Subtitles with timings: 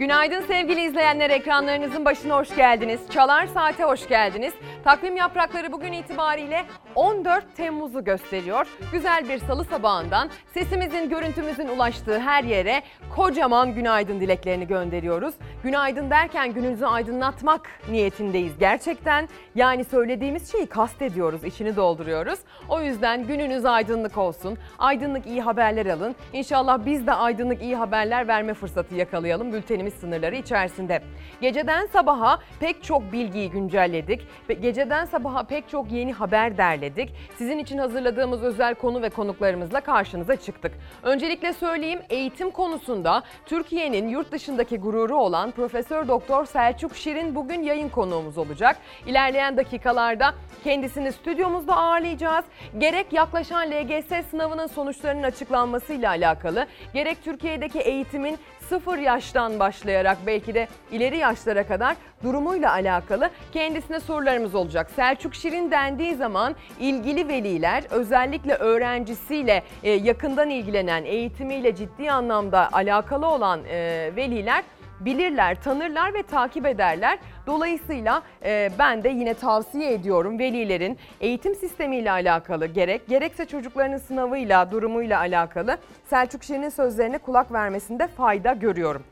[0.00, 3.00] Günaydın sevgili izleyenler ekranlarınızın başına hoş geldiniz.
[3.10, 4.52] Çalar Saat'e hoş geldiniz.
[4.84, 8.66] Takvim yaprakları bugün itibariyle 14 Temmuz'u gösteriyor.
[8.92, 12.82] Güzel bir salı sabahından sesimizin, görüntümüzün ulaştığı her yere
[13.16, 15.34] kocaman günaydın dileklerini gönderiyoruz.
[15.62, 19.28] Günaydın derken gününüzü aydınlatmak niyetindeyiz gerçekten.
[19.54, 22.38] Yani söylediğimiz şeyi kastediyoruz, içini dolduruyoruz.
[22.68, 24.58] O yüzden gününüz aydınlık olsun.
[24.78, 26.14] Aydınlık iyi haberler alın.
[26.32, 31.02] İnşallah biz de aydınlık iyi haberler verme fırsatı yakalayalım bültenimiz sınırları içerisinde.
[31.40, 34.26] Geceden sabaha pek çok bilgiyi güncelledik.
[34.48, 37.14] ve Geceden sabaha pek çok yeni haber derledik.
[37.38, 40.72] Sizin için hazırladığımız özel konu ve konuklarımızla karşınıza çıktık.
[41.02, 47.88] Öncelikle söyleyeyim eğitim konusunda Türkiye'nin yurt dışındaki gururu olan Profesör Doktor Selçuk Şirin bugün yayın
[47.88, 48.76] konuğumuz olacak.
[49.06, 52.44] İlerleyen dakikalarda kendisini stüdyomuzda ağırlayacağız.
[52.78, 58.38] Gerek yaklaşan LGS sınavının sonuçlarının açıklanmasıyla alakalı, gerek Türkiye'deki eğitimin
[58.70, 64.90] sıfır yaştan başlayarak belki de ileri yaşlara kadar durumuyla alakalı kendisine sorularımız olacak.
[64.96, 73.26] Selçuk Şirin dendiği zaman ilgili veliler özellikle öğrencisiyle e, yakından ilgilenen, eğitimiyle ciddi anlamda alakalı
[73.26, 74.64] olan e, veliler
[75.00, 77.18] bilirler, tanırlar ve takip ederler.
[77.46, 84.70] Dolayısıyla e, ben de yine tavsiye ediyorum velilerin eğitim sistemiyle alakalı gerek gerekse çocuklarının sınavıyla,
[84.70, 89.04] durumuyla alakalı Selçuk Şirin'in sözlerine kulak vermesinde fayda görüyorum.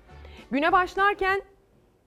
[0.50, 1.42] Güne başlarken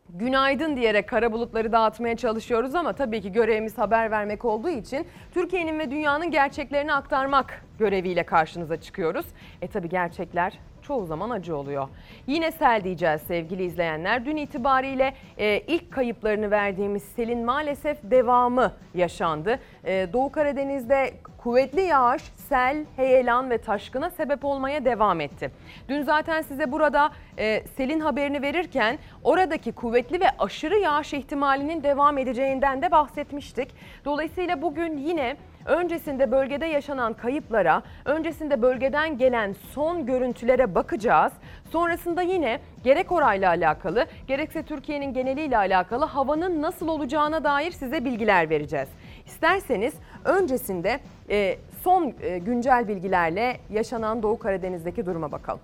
[0.10, 5.80] günaydın diyerek kara bulutları dağıtmaya çalışıyoruz ama tabii ki görevimiz haber vermek olduğu için Türkiye'nin
[5.80, 9.26] ve dünyanın gerçeklerini aktarmak göreviyle karşınıza çıkıyoruz.
[9.62, 11.88] E tabii gerçekler çoğu zaman acı oluyor.
[12.28, 14.26] Yine sel diyeceğiz sevgili izleyenler.
[14.26, 19.60] Dün itibariyle e, ilk kayıplarını verdiğimiz selin maalesef devamı yaşandı.
[19.84, 25.52] E, Doğu Karadeniz'de kuvvetli yağış, sel, heyelan ve taşkına sebep olmaya devam etti.
[25.90, 32.18] Dün zaten size burada e, selin haberini verirken oradaki kuvvetli ve aşırı yağış ihtimalinin devam
[32.18, 33.70] edeceğinden de bahsetmiştik.
[34.06, 41.34] Dolayısıyla bugün yine Öncesinde bölgede yaşanan kayıplara, öncesinde bölgeden gelen son görüntülere bakacağız.
[41.72, 48.50] Sonrasında yine gerek orayla alakalı, gerekse Türkiye'nin geneliyle alakalı havanın nasıl olacağına dair size bilgiler
[48.50, 48.90] vereceğiz.
[49.26, 49.94] İsterseniz
[50.26, 51.00] öncesinde
[51.30, 55.62] e, son e, güncel bilgilerle yaşanan Doğu Karadeniz'deki duruma bakalım.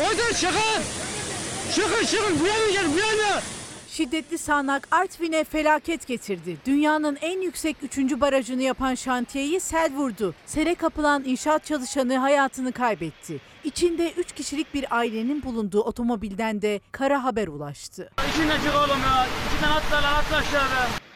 [0.00, 0.82] Oradan çıkın.
[1.74, 2.40] Çıkın çıkın.
[2.40, 3.57] Bu yana gelin bu yana.
[3.98, 6.56] Şiddetli sağanak Artvin'e felaket getirdi.
[6.66, 7.98] Dünyanın en yüksek 3.
[8.20, 10.34] barajını yapan şantiyeyi sel vurdu.
[10.46, 13.40] Sele kapılan inşaat çalışanı hayatını kaybetti.
[13.64, 18.10] İçinde 3 kişilik bir ailenin bulunduğu otomobilden de kara haber ulaştı.
[18.30, 19.26] İçinden çık oğlum ya.
[19.48, 20.42] İçinden atla lan atla.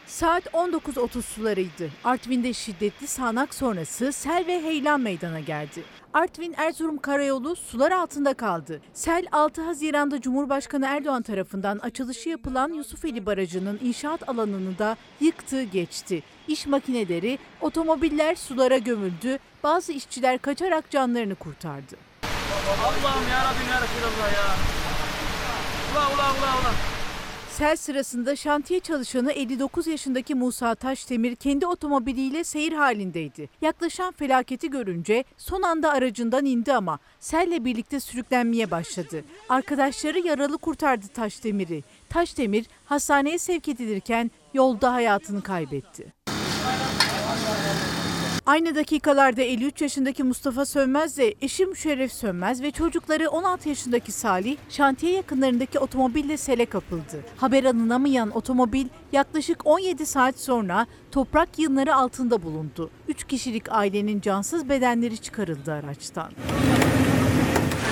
[0.07, 1.89] Saat 19.30 sularıydı.
[2.03, 5.83] Artvin'de şiddetli sağanak sonrası sel ve heyelan meydana geldi.
[6.13, 8.81] Artvin-Erzurum karayolu sular altında kaldı.
[8.93, 16.23] Sel 6 Haziran'da Cumhurbaşkanı Erdoğan tarafından açılışı yapılan Yusufeli Barajı'nın inşaat alanını da yıktı geçti.
[16.47, 19.39] İş makineleri, otomobiller sulara gömüldü.
[19.63, 21.95] Bazı işçiler kaçarak canlarını kurtardı.
[22.83, 24.55] Allah'ım ya Rabbim ya ya.
[25.91, 27.02] Ula ula ula ula.
[27.57, 33.49] Sel sırasında şantiye çalışanı 59 yaşındaki Musa Taşdemir kendi otomobiliyle seyir halindeydi.
[33.61, 39.23] Yaklaşan felaketi görünce son anda aracından indi ama selle birlikte sürüklenmeye başladı.
[39.49, 41.83] Arkadaşları yaralı kurtardı Taşdemir'i.
[42.09, 46.22] Taşdemir hastaneye sevk edilirken yolda hayatını kaybetti.
[48.45, 54.57] Aynı dakikalarda 53 yaşındaki Mustafa Sönmez de eşi Müşerref Sönmez ve çocukları 16 yaşındaki Salih
[54.69, 57.25] şantiye yakınlarındaki otomobille sele kapıldı.
[57.37, 62.89] Haber alınamayan otomobil yaklaşık 17 saat sonra toprak yığınları altında bulundu.
[63.07, 66.31] 3 kişilik ailenin cansız bedenleri çıkarıldı araçtan.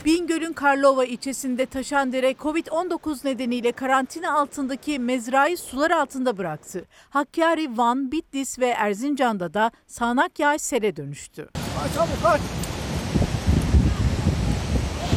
[0.05, 6.85] Bingöl'ün Karlova ilçesinde taşan dere Covid-19 nedeniyle karantina altındaki mezrayı sular altında bıraktı.
[7.09, 11.49] Hakkari, Van, Bitlis ve Erzincan'da da sağanak yağış sele dönüştü.
[11.53, 12.41] Kaç çabuk kaç.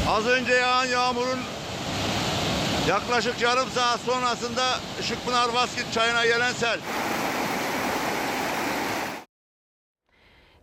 [0.08, 1.38] Az önce yağan yağmurun
[2.88, 4.62] yaklaşık yarım saat sonrasında
[5.00, 6.78] Işıkpınar Baskit çayına gelen sel.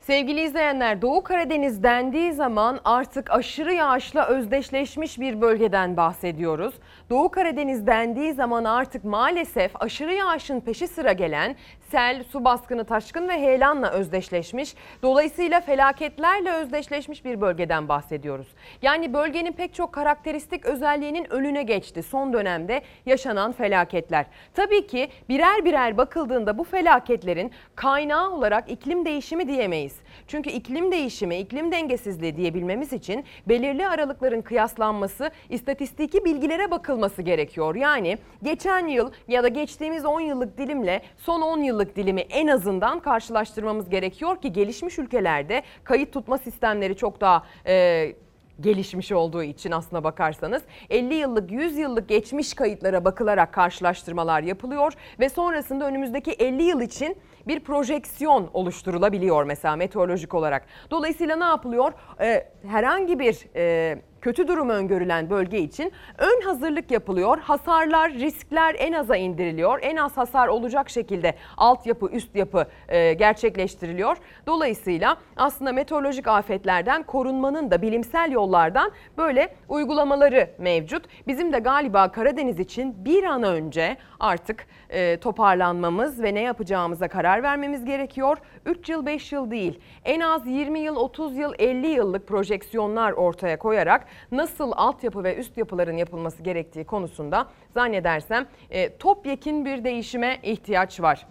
[0.02, 6.74] Sevgili izleyenler Doğu Karadeniz dendiği zaman artık aşırı yağışla özdeşleşmiş bir bölgeden bahsediyoruz.
[7.10, 11.56] Doğu Karadeniz dendiği zaman artık maalesef aşırı yağışın peşi sıra gelen
[11.92, 14.76] sel, su baskını, taşkın ve heyelanla özdeşleşmiş.
[15.04, 18.48] Dolayısıyla felaketlerle özdeşleşmiş bir bölgeden bahsediyoruz.
[18.82, 24.26] Yani bölgenin pek çok karakteristik özelliğinin önüne geçti son dönemde yaşanan felaketler.
[24.54, 29.96] Tabii ki birer birer bakıldığında bu felaketlerin kaynağı olarak iklim değişimi diyemeyiz.
[30.32, 37.76] Çünkü iklim değişimi, iklim dengesizliği diyebilmemiz için belirli aralıkların kıyaslanması, istatistiki bilgilere bakılması gerekiyor.
[37.76, 43.00] Yani geçen yıl ya da geçtiğimiz 10 yıllık dilimle son 10 yıllık dilimi en azından
[43.00, 48.16] karşılaştırmamız gerekiyor ki gelişmiş ülkelerde kayıt tutma sistemleri çok daha e,
[48.62, 55.30] gelişmiş olduğu için aslına bakarsanız 50 yıllık 100 yıllık geçmiş kayıtlara bakılarak karşılaştırmalar yapılıyor ve
[55.30, 60.66] sonrasında önümüzdeki 50 yıl için bir projeksiyon oluşturulabiliyor mesela meteorolojik olarak.
[60.92, 61.94] Dolayısıyla ne yapılıyor?
[62.20, 67.40] Ee, herhangi bir e, kötü durum öngörülen bölge için ön hazırlık yapılıyor.
[67.40, 69.80] Hasarlar, riskler en aza indiriliyor.
[69.82, 74.18] En az hasar olacak şekilde altyapı, üst yapı e, gerçekleştiriliyor.
[74.48, 81.06] Dolayısıyla aslında meteorolojik afetlerden korunmanın da bilimsel yollardan böyle uygulamaları mevcut.
[81.28, 87.44] Bizim de galiba Karadeniz için bir an önce artık e, toparlanmamız ve ne yapacağımıza karar
[87.44, 88.38] vermemiz gerekiyor.
[88.66, 93.58] 3 yıl 5 yıl değil en az 20 yıl 30 yıl 50 yıllık projeksiyonlar ortaya
[93.60, 101.02] koyarak nasıl altyapı ve üst yapıların yapılması gerektiği konusunda zannedersem e, topyekin bir değişime ihtiyaç
[101.02, 101.26] var.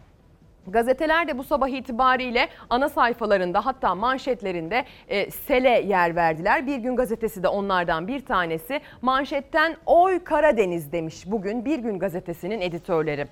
[0.67, 6.67] Gazeteler de bu sabah itibariyle ana sayfalarında hatta manşetlerinde e, sele yer verdiler.
[6.67, 8.81] Bir gün gazetesi de onlardan bir tanesi.
[9.03, 13.27] Manşetten oy Karadeniz demiş bugün Bir Gün gazetesinin editörleri.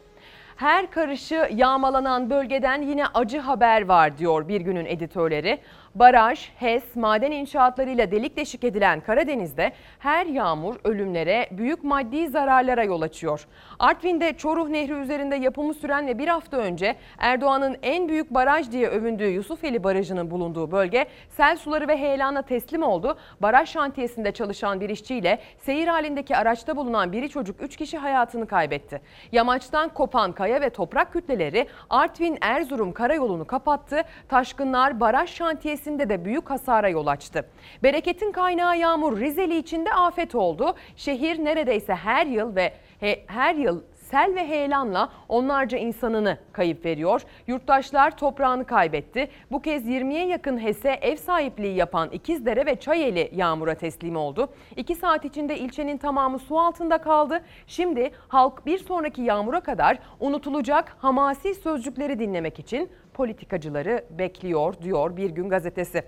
[0.57, 5.59] Her karışı yağmalanan bölgeden yine acı haber var diyor bir günün editörleri.
[5.99, 13.03] Baraj, HES, maden inşaatlarıyla delik deşik edilen Karadeniz'de her yağmur ölümlere, büyük maddi zararlara yol
[13.03, 13.47] açıyor.
[13.79, 18.89] Artvin'de Çoruh Nehri üzerinde yapımı süren ve bir hafta önce Erdoğan'ın en büyük baraj diye
[18.89, 23.19] övündüğü Yusufeli Barajı'nın bulunduğu bölge sel suları ve heyelana teslim oldu.
[23.41, 29.01] Baraj şantiyesinde çalışan bir işçiyle seyir halindeki araçta bulunan biri çocuk 3 kişi hayatını kaybetti.
[29.33, 34.03] Yamaçtan kopan kaya ve toprak kütleleri Artvin-Erzurum karayolunu kapattı.
[34.29, 37.45] Taşkınlar baraj şantiyesi bölgesinde de büyük hasara yol açtı.
[37.83, 40.75] Bereketin kaynağı yağmur Rizeli için de afet oldu.
[40.97, 47.23] Şehir neredeyse her yıl ve he, her yıl sel ve heyelanla onlarca insanını kayıp veriyor.
[47.47, 49.29] Yurttaşlar toprağını kaybetti.
[49.51, 54.49] Bu kez 20'ye yakın HES'e ev sahipliği yapan İkizdere ve Çayeli yağmura teslim oldu.
[54.77, 57.41] 2 saat içinde ilçenin tamamı su altında kaldı.
[57.67, 65.31] Şimdi halk bir sonraki yağmura kadar unutulacak hamasi sözcükleri dinlemek için politikacıları bekliyor diyor Bir
[65.31, 66.03] Gün Gazetesi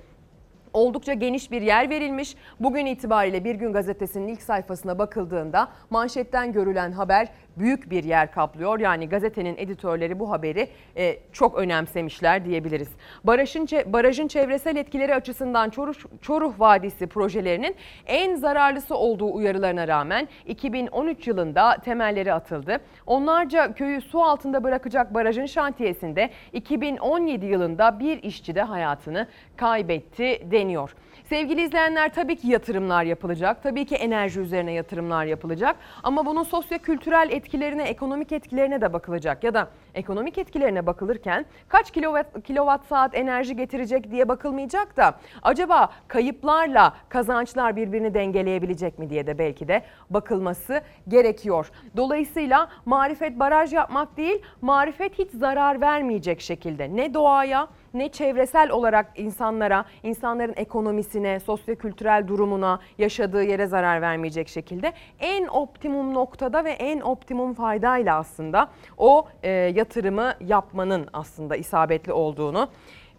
[0.73, 2.37] oldukça geniş bir yer verilmiş.
[2.61, 8.81] Bugün itibariyle Bir Gün Gazetesi'nin ilk sayfasına bakıldığında manşetten görülen haber büyük bir yer kaplıyor.
[8.81, 12.89] Yani gazetenin editörleri bu haberi e, çok önemsemişler diyebiliriz.
[13.25, 17.77] Barajın, barajın çevresel etkileri açısından Çoruh, Çoruh Vadisi projelerinin
[18.07, 22.77] en zararlısı olduğu uyarılarına rağmen 2013 yılında temelleri atıldı.
[23.07, 29.27] Onlarca köyü su altında bırakacak barajın şantiyesinde 2017 yılında bir işçi de hayatını
[29.57, 30.95] kaybetti deniyor.
[31.29, 33.63] Sevgili izleyenler tabii ki yatırımlar yapılacak.
[33.63, 35.77] Tabii ki enerji üzerine yatırımlar yapılacak.
[36.03, 39.45] Ama bunun sosyo-kültürel etkilerine, ekonomik etkilerine de bakılacak.
[39.45, 45.91] Ya da ekonomik etkilerine bakılırken kaç kilowatt, kilowatt saat enerji getirecek diye bakılmayacak da acaba
[46.09, 51.71] kayıplarla kazançlar birbirini dengeleyebilecek mi diye de belki de bakılması gerekiyor.
[51.97, 59.07] Dolayısıyla marifet baraj yapmak değil, marifet hiç zarar vermeyecek şekilde ne doğaya ne çevresel olarak
[59.17, 67.01] insanlara, insanların ekonomisine, sosyokültürel durumuna, yaşadığı yere zarar vermeyecek şekilde en optimum noktada ve en
[67.01, 68.69] optimum faydayla aslında
[68.99, 72.69] o e, yatırımı yapmanın aslında isabetli olduğunu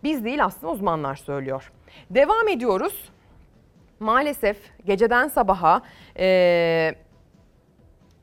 [0.03, 1.71] biz değil aslında uzmanlar söylüyor.
[2.09, 3.09] Devam ediyoruz.
[3.99, 5.81] Maalesef geceden sabaha
[6.19, 6.95] e,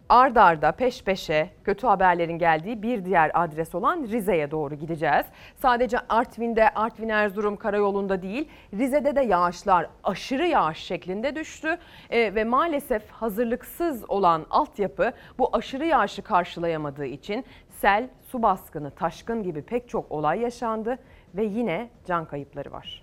[0.09, 5.27] ard arda peş peşe kötü haberlerin geldiği bir diğer adres olan Rize'ye doğru gideceğiz.
[5.57, 11.79] Sadece Artvin'de, Artvin Erzurum karayolunda değil Rize'de de yağışlar aşırı yağış şeklinde düştü
[12.11, 17.45] e, ve maalesef hazırlıksız olan altyapı bu aşırı yağışı karşılayamadığı için
[17.81, 20.99] sel, su baskını, taşkın gibi pek çok olay yaşandı
[21.35, 23.03] ve yine can kayıpları var.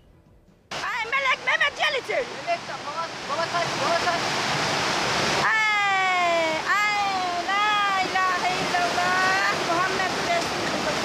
[0.72, 2.25] Ay Melek Mehmet Yeliçin.
[2.48, 4.22] Melek baba baba kaç baba kaç.
[5.46, 10.98] Ay ay la ilahe illallah Muhammed Resulullah.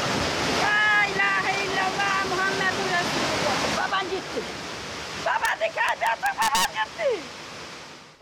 [0.62, 3.58] La ilahe illallah Muhammed Resulullah.
[3.78, 4.42] Baban gitti.
[5.26, 7.39] Baban dikkat et baban gitti.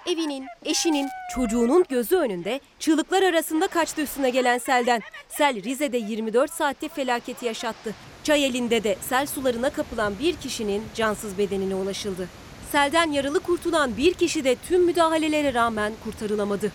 [0.09, 5.03] Evinin, eşinin, çocuğunun gözü önünde çığlıklar arasında kaçtı üstüne gelen selden.
[5.29, 7.95] Sel Rize'de 24 saatte felaketi yaşattı.
[8.25, 12.29] Çayeli'nde de sel sularına kapılan bir kişinin cansız bedenine ulaşıldı.
[12.73, 16.73] Selden yaralı kurtulan bir kişi de tüm müdahalelere rağmen kurtarılamadı.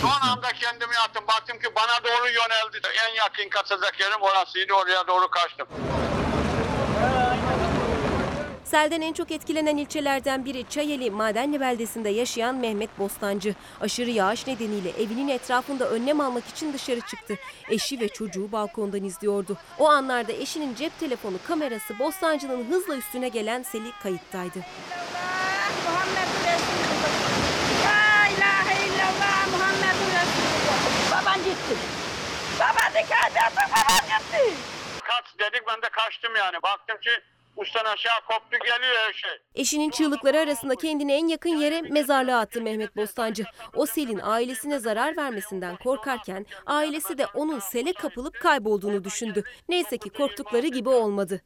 [0.00, 1.24] Son anda kendimi attım.
[1.28, 2.80] Baktım ki bana doğru yöneldi.
[3.08, 4.72] En yakın kaçacak yerim orasıydı.
[4.72, 5.68] Oraya doğru kaçtım.
[8.70, 13.54] Selden en çok etkilenen ilçelerden biri Çayeli Madenli beldesinde yaşayan Mehmet Bostancı.
[13.80, 17.38] Aşırı yağış nedeniyle evinin etrafında önlem almak için dışarı çıktı.
[17.70, 19.56] Eşi ve çocuğu balkondan izliyordu.
[19.78, 24.58] O anlarda eşinin cep telefonu kamerası Bostancı'nın hızla üstüne gelen seli kayıttaydı.
[31.12, 31.76] Baban gitti.
[32.60, 34.54] Baban dikkat et, baban gitti.
[35.02, 36.56] Kaç dedik ben de kaçtım yani.
[36.62, 37.10] Baktım ki
[37.56, 39.30] ustan aşağı koptu geliyor her şey.
[39.54, 43.44] Eşinin çığlıkları arasında kendini en yakın yere mezarlığa attı Mehmet Bostancı.
[43.74, 49.44] O selin ailesine zarar vermesinden korkarken ailesi de onun sele kapılıp kaybolduğunu düşündü.
[49.68, 51.42] Neyse ki korktukları gibi olmadı.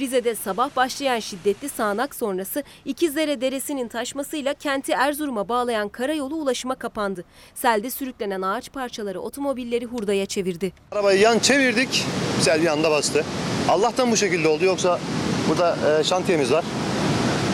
[0.00, 7.24] Rize'de sabah başlayan şiddetli sağanak sonrası İkizdere Deresi'nin taşmasıyla kenti Erzurum'a bağlayan karayolu ulaşıma kapandı.
[7.54, 10.72] Selde sürüklenen ağaç parçaları otomobilleri hurdaya çevirdi.
[10.92, 12.04] Arabayı yan çevirdik,
[12.40, 13.24] sel bir anda bastı.
[13.68, 14.98] Allah'tan bu şekilde oldu yoksa
[15.48, 16.64] burada e, şantiyemiz var,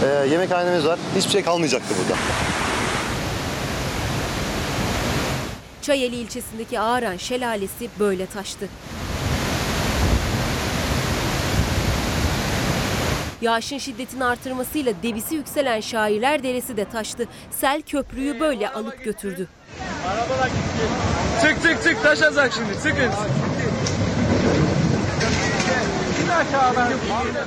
[0.05, 0.99] e, yemekhanemiz var.
[1.17, 2.21] Hiçbir şey kalmayacaktı burada.
[5.83, 8.69] Çayeli ilçesindeki Ağaran Şelalesi böyle taştı.
[13.47, 17.29] Yağışın şiddetini artırmasıyla debisi yükselen Şairler Deresi de taştı.
[17.51, 19.49] Sel köprüyü böyle alıp götürdü.
[21.43, 23.11] Çık çık çık taşacak şimdi çıkın.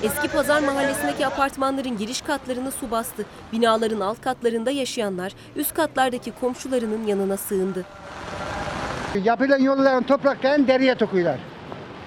[0.03, 3.25] Eski Pazar Mahallesi'ndeki apartmanların giriş katlarını su bastı.
[3.51, 7.85] Binaların alt katlarında yaşayanlar üst katlardaki komşularının yanına sığındı.
[9.23, 11.39] Yapılan yolların topraklarını deriye tokuyorlar.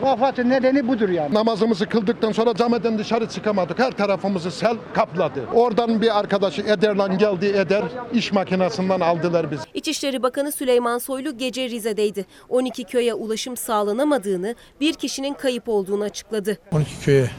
[0.02, 1.34] Vefatın nedeni budur yani.
[1.34, 3.78] Namazımızı kıldıktan sonra camiden dışarı çıkamadık.
[3.78, 5.46] Her tarafımızı sel kapladı.
[5.54, 7.84] Oradan bir arkadaşı Eder'den geldi Eder.
[8.12, 9.62] iş makinesinden aldılar bizi.
[9.74, 12.26] İçişleri Bakanı Süleyman Soylu gece Rize'deydi.
[12.48, 16.58] 12 köye ulaşım sağlanamadığını, bir kişinin kayıp olduğunu açıkladı.
[16.72, 17.30] 12 köye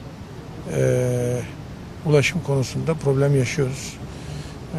[0.76, 1.40] e,
[2.06, 3.98] ulaşım konusunda problem yaşıyoruz.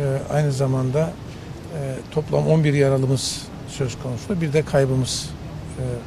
[0.01, 4.41] E, aynı zamanda e, toplam 11 yaralımız söz konusu.
[4.41, 5.31] Bir de kaybımız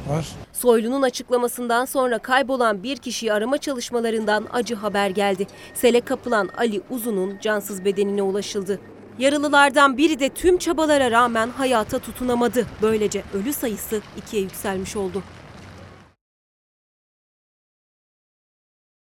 [0.08, 0.26] var.
[0.52, 5.46] Soylu'nun açıklamasından sonra kaybolan bir kişiyi arama çalışmalarından acı haber geldi.
[5.74, 8.80] Sele kapılan Ali Uzun'un cansız bedenine ulaşıldı.
[9.18, 12.66] Yaralılardan biri de tüm çabalara rağmen hayata tutunamadı.
[12.82, 15.22] Böylece ölü sayısı ikiye yükselmiş oldu.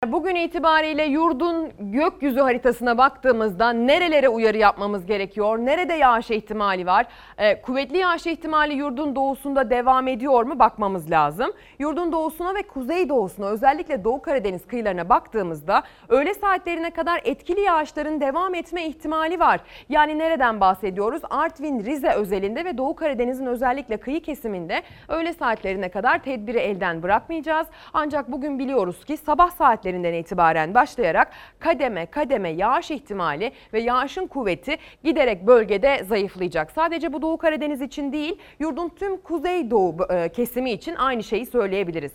[0.07, 5.59] Bugün itibariyle yurdun gökyüzü haritasına baktığımızda nerelere uyarı yapmamız gerekiyor?
[5.59, 7.07] Nerede yağış ihtimali var?
[7.39, 10.59] Ee, kuvvetli yağış ihtimali yurdun doğusunda devam ediyor mu?
[10.59, 11.53] Bakmamız lazım.
[11.79, 18.21] Yurdun doğusuna ve kuzey doğusuna özellikle Doğu Karadeniz kıyılarına baktığımızda öğle saatlerine kadar etkili yağışların
[18.21, 19.61] devam etme ihtimali var.
[19.89, 21.23] Yani nereden bahsediyoruz?
[21.31, 27.67] Artvin, Rize özelinde ve Doğu Karadeniz'in özellikle kıyı kesiminde öğle saatlerine kadar tedbiri elden bırakmayacağız.
[27.93, 29.51] Ancak bugün biliyoruz ki sabah
[29.89, 36.71] saatlerinden itibaren başlayarak kademe kademe yağış ihtimali ve yağışın kuvveti giderek bölgede zayıflayacak.
[36.71, 42.13] Sadece bu Doğu Karadeniz için değil, yurdun tüm kuzeydoğu e, kesimi için aynı şeyi söyleyebiliriz.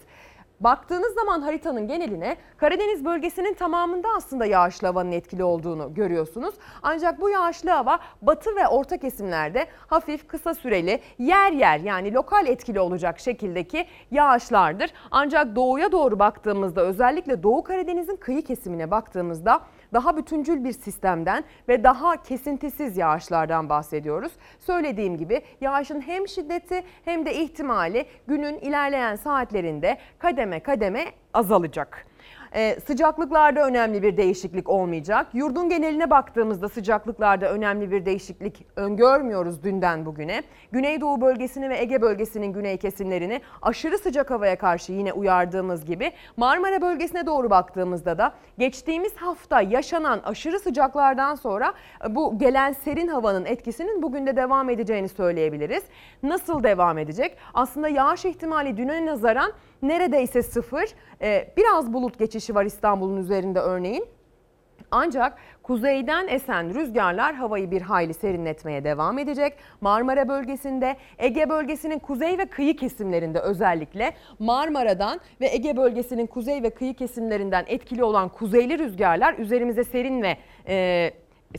[0.59, 6.55] Baktığınız zaman haritanın geneline Karadeniz bölgesinin tamamında aslında yağışlı havanın etkili olduğunu görüyorsunuz.
[6.83, 12.47] Ancak bu yağışlı hava batı ve orta kesimlerde hafif kısa süreli yer yer yani lokal
[12.47, 14.91] etkili olacak şekildeki yağışlardır.
[15.11, 19.61] Ancak doğuya doğru baktığımızda özellikle Doğu Karadeniz'in kıyı kesimine baktığımızda
[19.93, 24.31] daha bütüncül bir sistemden ve daha kesintisiz yağışlardan bahsediyoruz.
[24.59, 32.12] Söylediğim gibi yağışın hem şiddeti hem de ihtimali günün ilerleyen saatlerinde kademe kademe azalacak.
[32.55, 35.27] Ee, sıcaklıklarda önemli bir değişiklik olmayacak.
[35.33, 40.43] Yurdun geneline baktığımızda sıcaklıklarda önemli bir değişiklik öngörmüyoruz dünden bugüne.
[40.71, 46.81] Güneydoğu bölgesini ve Ege bölgesinin güney kesimlerini aşırı sıcak havaya karşı yine uyardığımız gibi Marmara
[46.81, 51.73] bölgesine doğru baktığımızda da geçtiğimiz hafta yaşanan aşırı sıcaklardan sonra
[52.05, 55.83] e, bu gelen serin havanın etkisinin bugün de devam edeceğini söyleyebiliriz.
[56.23, 57.37] Nasıl devam edecek?
[57.53, 59.51] Aslında yağış ihtimali düne nazaran
[59.83, 60.85] neredeyse sıfır.
[61.21, 64.05] Ee, biraz bulut geçişi var İstanbul'un üzerinde örneğin.
[64.91, 69.53] Ancak kuzeyden esen rüzgarlar havayı bir hayli serinletmeye devam edecek.
[69.81, 76.69] Marmara bölgesinde, Ege bölgesinin kuzey ve kıyı kesimlerinde özellikle Marmara'dan ve Ege bölgesinin kuzey ve
[76.69, 80.37] kıyı kesimlerinden etkili olan kuzeyli rüzgarlar üzerimize serin ve
[80.67, 81.11] e,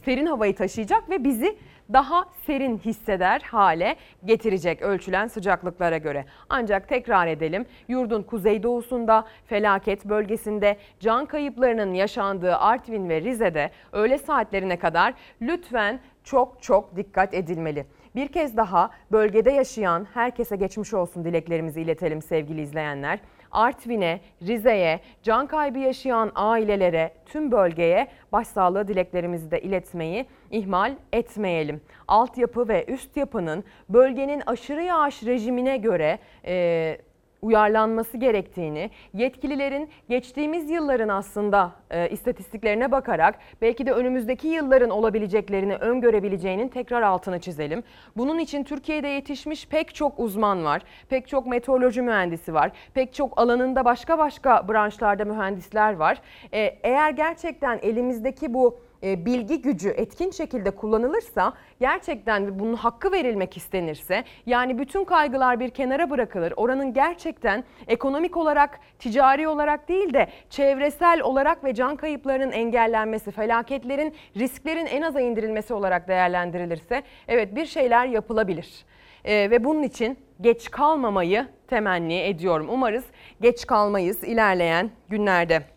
[0.05, 1.57] serin havayı taşıyacak ve bizi
[1.93, 6.25] daha serin hisseder hale getirecek ölçülen sıcaklıklara göre.
[6.49, 14.79] Ancak tekrar edelim yurdun kuzeydoğusunda felaket bölgesinde can kayıplarının yaşandığı Artvin ve Rize'de öğle saatlerine
[14.79, 17.87] kadar lütfen çok çok dikkat edilmeli.
[18.15, 23.19] Bir kez daha bölgede yaşayan herkese geçmiş olsun dileklerimizi iletelim sevgili izleyenler.
[23.55, 31.81] Artvin'e, Rize'ye, can kaybı yaşayan ailelere, tüm bölgeye başsağlığı dileklerimizi de iletmeyi ihmal etmeyelim.
[32.09, 36.99] Altyapı ve üst yapının bölgenin aşırı yağış rejimine göre e,
[37.45, 46.69] uyarlanması gerektiğini, yetkililerin geçtiğimiz yılların aslında e, istatistiklerine bakarak belki de önümüzdeki yılların olabileceklerini öngörebileceğinin
[46.69, 47.83] tekrar altını çizelim.
[48.17, 53.41] Bunun için Türkiye'de yetişmiş pek çok uzman var, pek çok meteoroloji mühendisi var, pek çok
[53.41, 56.21] alanında başka başka branşlarda mühendisler var.
[56.53, 63.57] E, eğer gerçekten elimizdeki bu e, bilgi gücü etkin şekilde kullanılırsa gerçekten bunun hakkı verilmek
[63.57, 66.53] istenirse yani bütün kaygılar bir kenara bırakılır.
[66.57, 74.15] Oranın gerçekten ekonomik olarak, ticari olarak değil de çevresel olarak ve can kayıplarının engellenmesi, felaketlerin,
[74.37, 78.85] risklerin en aza indirilmesi olarak değerlendirilirse evet bir şeyler yapılabilir.
[79.25, 82.67] E, ve bunun için geç kalmamayı temenni ediyorum.
[82.71, 83.05] Umarız
[83.41, 85.74] geç kalmayız ilerleyen günlerde.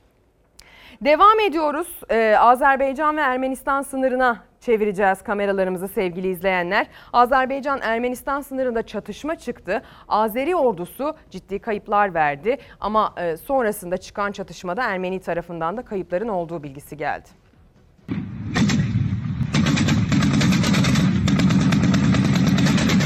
[1.01, 1.88] Devam ediyoruz.
[2.10, 6.88] Ee, Azerbaycan ve Ermenistan sınırına çevireceğiz kameralarımızı sevgili izleyenler.
[7.13, 9.82] Azerbaycan-Ermenistan sınırında çatışma çıktı.
[10.08, 16.63] Azeri ordusu ciddi kayıplar verdi ama e, sonrasında çıkan çatışmada Ermeni tarafından da kayıpların olduğu
[16.63, 17.30] bilgisi geldi.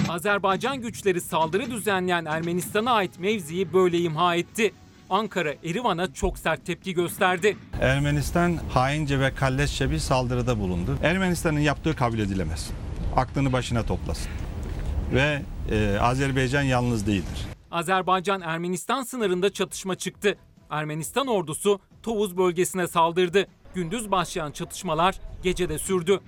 [0.10, 4.72] Azerbaycan güçleri saldırı düzenleyen Ermenistan'a ait mevziyi böyle imha etti.
[5.12, 7.58] Ankara Erivan'a çok sert tepki gösterdi.
[7.82, 10.98] Ermenistan haince ve kalleşçe bir saldırıda bulundu.
[11.04, 12.70] Ermenistan'ın yaptığı kabul edilemez.
[13.16, 14.32] Aklını başına toplasın.
[15.14, 15.42] Ve
[15.72, 17.46] e, Azerbaycan yalnız değildir.
[17.72, 20.38] Azerbaycan-Ermenistan sınırında çatışma çıktı.
[20.70, 23.48] Ermenistan ordusu Tovuz bölgesine saldırdı.
[23.76, 26.20] Gündüz başlayan çatışmalar gecede sürdü.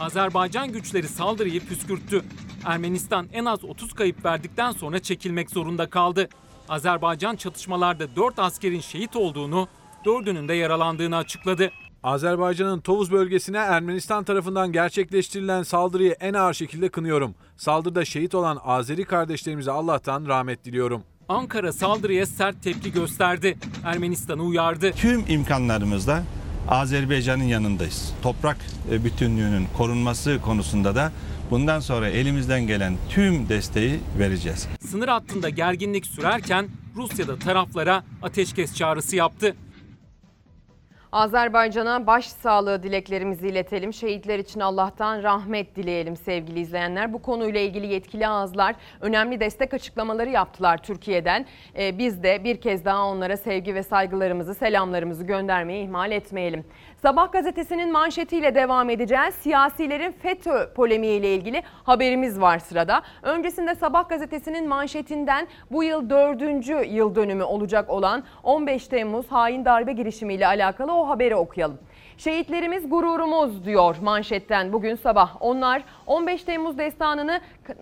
[0.00, 2.24] Azerbaycan güçleri saldırıyı püskürttü.
[2.64, 6.28] Ermenistan en az 30 kayıp verdikten sonra çekilmek zorunda kaldı.
[6.68, 9.68] Azerbaycan çatışmalarda 4 askerin şehit olduğunu,
[10.04, 11.70] 4'ünün de yaralandığını açıkladı.
[12.02, 17.34] Azerbaycan'ın Tovuz bölgesine Ermenistan tarafından gerçekleştirilen saldırıyı en ağır şekilde kınıyorum.
[17.56, 21.02] Saldırıda şehit olan Azeri kardeşlerimize Allah'tan rahmet diliyorum.
[21.28, 23.58] Ankara saldırıya sert tepki gösterdi.
[23.84, 24.92] Ermenistan'ı uyardı.
[24.92, 26.22] Tüm imkanlarımızla
[26.68, 28.14] Azerbaycan'ın yanındayız.
[28.22, 28.56] Toprak
[28.90, 31.12] e, bütünlüğünün korunması konusunda da
[31.50, 34.68] bundan sonra elimizden gelen tüm desteği vereceğiz.
[34.80, 39.54] Sınır hattında gerginlik sürerken Rusya'da taraflara ateşkes çağrısı yaptı.
[41.12, 43.92] Azerbaycan'a başsağlığı dileklerimizi iletelim.
[43.92, 47.12] Şehitler için Allah'tan rahmet dileyelim sevgili izleyenler.
[47.12, 51.46] Bu konuyla ilgili yetkili ağızlar önemli destek açıklamaları yaptılar Türkiye'den.
[51.78, 56.64] Ee, biz de bir kez daha onlara sevgi ve saygılarımızı, selamlarımızı göndermeyi ihmal etmeyelim.
[57.02, 59.34] Sabah gazetesinin manşetiyle devam edeceğiz.
[59.34, 63.02] Siyasilerin FETÖ polemiğiyle ilgili haberimiz var sırada.
[63.22, 69.92] Öncesinde Sabah gazetesinin manşetinden bu yıl dördüncü yıl dönümü olacak olan 15 Temmuz hain darbe
[69.92, 71.78] girişimiyle alakalı o haberi okuyalım.
[72.24, 75.36] Şehitlerimiz gururumuz diyor manşetten bugün sabah.
[75.40, 77.40] Onlar 15 Temmuz destanını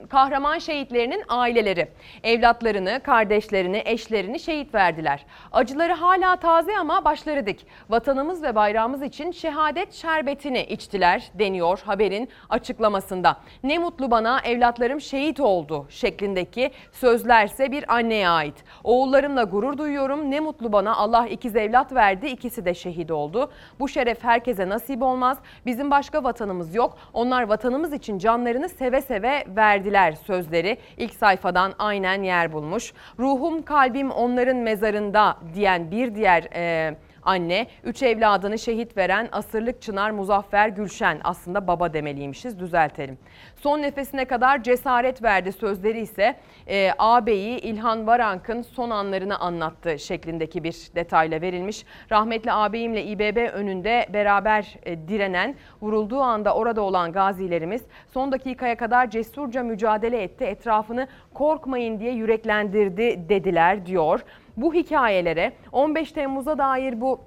[0.08, 1.88] kahraman şehitlerinin aileleri,
[2.22, 5.26] evlatlarını, kardeşlerini, eşlerini şehit verdiler.
[5.52, 7.66] Acıları hala taze ama başları dik.
[7.90, 13.36] Vatanımız ve bayrağımız için şehadet şerbetini içtiler deniyor haberin açıklamasında.
[13.62, 18.64] Ne mutlu bana evlatlarım şehit oldu şeklindeki sözlerse bir anneye ait.
[18.84, 20.30] Oğullarımla gurur duyuyorum.
[20.30, 22.26] Ne mutlu bana Allah ikiz evlat verdi.
[22.26, 23.50] ikisi de şehit oldu.
[23.80, 25.38] Bu şeref herkese nasip olmaz.
[25.66, 26.98] Bizim başka vatanımız yok.
[27.12, 32.92] Onlar vatanımız için canlarını seve seve verdiler sözleri ilk sayfadan aynen yer bulmuş.
[33.18, 36.94] Ruhum kalbim onların mezarında diyen bir diğer e,
[37.28, 43.18] anne, üç evladını şehit veren asırlık çınar Muzaffer Gülşen aslında baba demeliymişiz düzeltelim.
[43.56, 46.36] Son nefesine kadar cesaret verdi sözleri ise
[46.66, 51.84] e, ağabeyi İlhan Varank'ın son anlarını anlattı şeklindeki bir detayla verilmiş.
[52.12, 57.82] Rahmetli ağabeyimle İBB önünde beraber e, direnen, vurulduğu anda orada olan gazilerimiz
[58.14, 60.44] son dakikaya kadar cesurca mücadele etti.
[60.44, 64.20] Etrafını korkmayın diye yüreklendirdi dediler diyor.
[64.62, 67.20] Bu hikayelere 15 Temmuz'a dair bu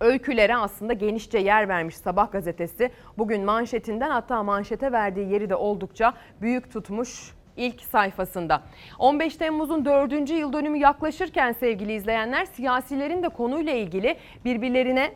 [0.00, 2.90] öykülere aslında genişçe yer vermiş Sabah gazetesi.
[3.18, 8.62] Bugün manşetinden hatta manşete verdiği yeri de oldukça büyük tutmuş ilk sayfasında.
[8.98, 10.30] 15 Temmuz'un 4.
[10.30, 15.12] yıl dönümü yaklaşırken sevgili izleyenler siyasilerin de konuyla ilgili birbirlerine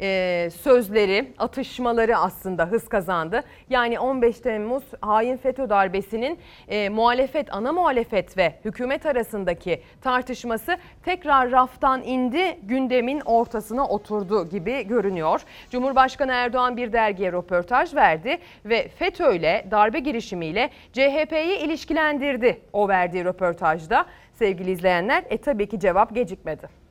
[0.00, 3.44] e, sözleri, atışmaları aslında hız kazandı.
[3.70, 11.50] Yani 15 Temmuz hain FETÖ darbesinin e, muhalefet, ana muhalefet ve hükümet arasındaki tartışması tekrar
[11.50, 15.40] raftan indi, gündemin ortasına oturdu gibi görünüyor.
[15.70, 23.24] Cumhurbaşkanı Erdoğan bir dergiye röportaj verdi ve FETÖ ile darbe girişimiyle CHP'yi ilişkilendirdi o verdiği
[23.24, 24.06] röportajda.
[24.32, 26.83] Sevgili izleyenler, e tabii ki cevap gecikmedi.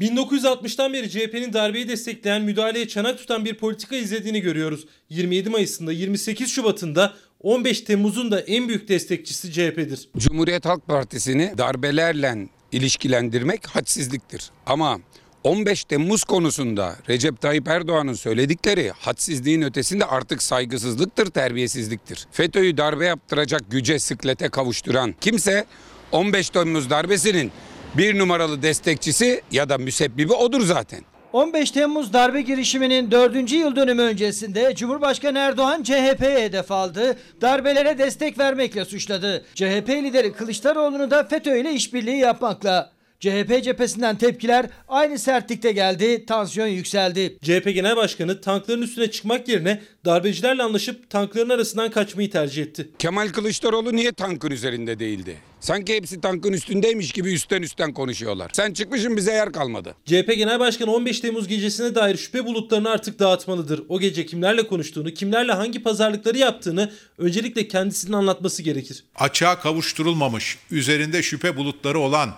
[0.00, 4.86] 1960'tan beri CHP'nin darbeyi destekleyen, müdahaleye çanak tutan bir politika izlediğini görüyoruz.
[5.08, 10.08] 27 Mayıs'ında, 28 Şubat'ında 15 Temmuz'un da en büyük destekçisi CHP'dir.
[10.16, 14.50] Cumhuriyet Halk Partisi'ni darbelerle ilişkilendirmek hadsizliktir.
[14.66, 14.98] Ama
[15.44, 22.26] 15 Temmuz konusunda Recep Tayyip Erdoğan'ın söyledikleri hadsizliğin ötesinde artık saygısızlıktır, terbiyesizliktir.
[22.32, 25.64] FETÖ'yü darbe yaptıracak güce, sıklete kavuşturan kimse
[26.12, 27.52] 15 Temmuz darbesinin
[27.98, 31.00] bir numaralı destekçisi ya da müsebbibi odur zaten.
[31.32, 33.52] 15 Temmuz darbe girişiminin 4.
[33.52, 37.16] yıl dönümü öncesinde Cumhurbaşkanı Erdoğan CHP'ye hedef aldı.
[37.40, 39.44] Darbelere destek vermekle suçladı.
[39.54, 42.93] CHP lideri Kılıçdaroğlu'nu da FETÖ ile işbirliği yapmakla.
[43.20, 47.38] CHP cephesinden tepkiler aynı sertlikte geldi, tansiyon yükseldi.
[47.42, 52.88] CHP Genel Başkanı tankların üstüne çıkmak yerine darbecilerle anlaşıp tankların arasından kaçmayı tercih etti.
[52.98, 55.36] Kemal Kılıçdaroğlu niye tankın üzerinde değildi?
[55.60, 58.50] Sanki hepsi tankın üstündeymiş gibi üstten üstten konuşuyorlar.
[58.52, 59.94] Sen çıkmışsın bize yer kalmadı.
[60.04, 63.82] CHP Genel Başkanı 15 Temmuz gecesine dair şüphe bulutlarını artık dağıtmalıdır.
[63.88, 69.04] O gece kimlerle konuştuğunu, kimlerle hangi pazarlıkları yaptığını öncelikle kendisinin anlatması gerekir.
[69.16, 72.34] Açığa kavuşturulmamış, üzerinde şüphe bulutları olan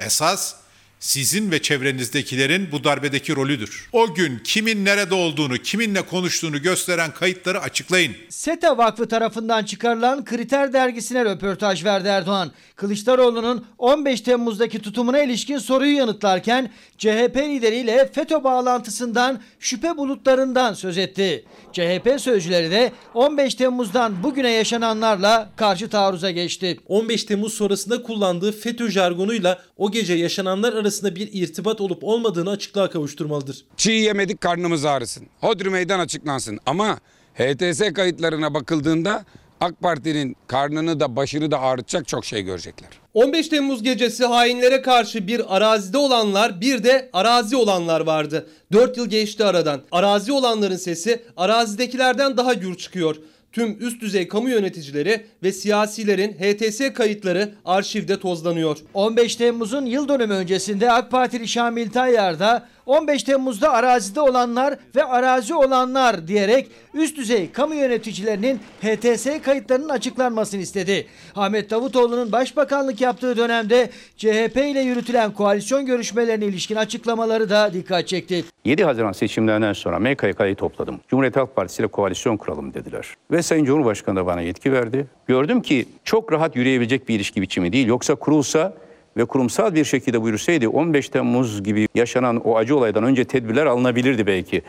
[0.00, 0.56] esas
[1.00, 3.88] sizin ve çevrenizdekilerin bu darbedeki rolüdür.
[3.92, 8.12] O gün kimin nerede olduğunu, kiminle konuştuğunu gösteren kayıtları açıklayın.
[8.28, 12.52] SETA Vakfı tarafından çıkarılan Kriter dergisine röportaj verdi Erdoğan.
[12.76, 21.44] Kılıçdaroğlu'nun 15 Temmuz'daki tutumuna ilişkin soruyu yanıtlarken CHP lideriyle FETÖ bağlantısından şüphe bulutlarından söz etti.
[21.72, 26.78] CHP sözcüleri de 15 Temmuz'dan bugüne yaşananlarla karşı taarruza geçti.
[26.88, 32.90] 15 Temmuz sonrasında kullandığı FETÖ jargonuyla o gece yaşananlar arasında bir irtibat olup olmadığını açıklığa
[32.90, 33.64] kavuşturmalıdır.
[33.76, 35.26] Çiğ yemedik karnımız ağrısın.
[35.40, 36.58] Hodri meydan açıklansın.
[36.66, 36.98] Ama
[37.34, 39.24] HTS kayıtlarına bakıldığında
[39.60, 42.88] AK Parti'nin karnını da başını da ağrıtacak çok şey görecekler.
[43.14, 48.46] 15 Temmuz gecesi hainlere karşı bir arazide olanlar bir de arazi olanlar vardı.
[48.72, 49.80] 4 yıl geçti aradan.
[49.92, 53.16] Arazi olanların sesi arazidekilerden daha gür çıkıyor.
[53.52, 58.78] Tüm üst düzey kamu yöneticileri ve siyasilerin HTS kayıtları arşivde tozlanıyor.
[58.94, 65.04] 15 Temmuz'un yıl dönümü öncesinde AK Partili Şamil Tayyar da 15 Temmuz'da arazide olanlar ve
[65.04, 71.06] arazi olanlar diyerek üst düzey kamu yöneticilerinin HTS kayıtlarının açıklanmasını istedi.
[71.36, 78.44] Ahmet Davutoğlu'nun başbakanlık yaptığı dönemde CHP ile yürütülen koalisyon görüşmelerine ilişkin açıklamaları da dikkat çekti.
[78.64, 81.00] 7 Haziran seçimlerinden sonra MKYK'yı topladım.
[81.08, 83.14] Cumhuriyet Halk Partisi ile koalisyon kuralım dediler.
[83.30, 85.06] Ve Sayın Cumhurbaşkanı da bana yetki verdi.
[85.26, 87.86] Gördüm ki çok rahat yürüyebilecek bir ilişki biçimi değil.
[87.86, 88.72] Yoksa kurulsa
[89.20, 94.26] ve kurumsal bir şekilde buyursaydı 15 Temmuz gibi yaşanan o acı olaydan önce tedbirler alınabilirdi
[94.26, 94.62] belki.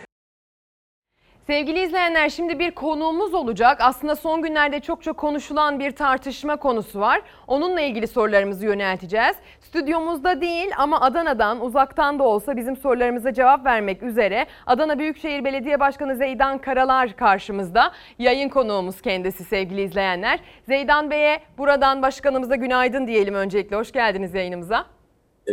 [1.51, 3.77] Sevgili izleyenler şimdi bir konuğumuz olacak.
[3.81, 7.21] Aslında son günlerde çok çok konuşulan bir tartışma konusu var.
[7.47, 9.35] Onunla ilgili sorularımızı yönelteceğiz.
[9.59, 15.79] Stüdyomuzda değil ama Adana'dan uzaktan da olsa bizim sorularımıza cevap vermek üzere Adana Büyükşehir Belediye
[15.79, 17.91] Başkanı Zeydan Karalar karşımızda.
[18.19, 20.39] Yayın konuğumuz kendisi sevgili izleyenler.
[20.67, 23.75] Zeydan Bey'e buradan başkanımıza günaydın diyelim öncelikle.
[23.75, 24.85] Hoş geldiniz yayınımıza.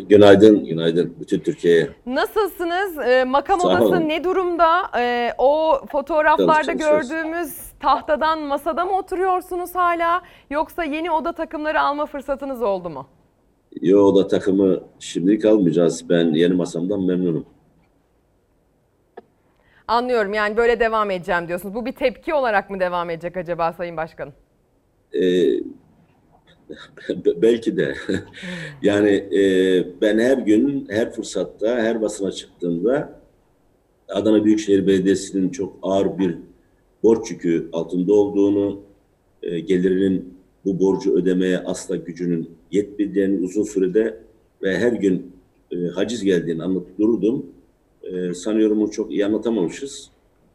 [0.09, 1.89] Günaydın, günaydın bütün Türkiye'ye.
[2.07, 2.99] Nasılsınız?
[2.99, 4.09] Ee, makam Sağ odası olun.
[4.09, 4.91] ne durumda?
[4.99, 10.23] Ee, o fotoğraflarda gördüğümüz tahtadan masada mı oturuyorsunuz hala?
[10.51, 13.07] Yoksa yeni oda takımları alma fırsatınız oldu mu?
[13.83, 16.09] Yo o da takımı şimdilik almayacağız.
[16.09, 17.47] Ben yeni masamdan memnunum.
[19.89, 21.75] Anlıyorum yani böyle devam edeceğim diyorsunuz.
[21.75, 24.33] Bu bir tepki olarak mı devam edecek acaba Sayın Başkanım?
[25.13, 25.21] Ee,
[27.43, 27.95] belki de.
[28.83, 29.41] yani e,
[30.01, 33.21] ben her gün, her fırsatta, her basına çıktığımda
[34.09, 36.35] Adana Büyükşehir Belediyesi'nin çok ağır bir
[37.03, 38.81] borç yükü altında olduğunu,
[39.43, 44.21] e, gelirinin bu borcu ödemeye asla gücünün yetmediğini uzun sürede
[44.63, 45.33] ve her gün
[45.71, 47.47] e, haciz geldiğini anlatıp durdum.
[48.03, 50.11] E, sanıyorum bunu çok iyi anlatamamışız.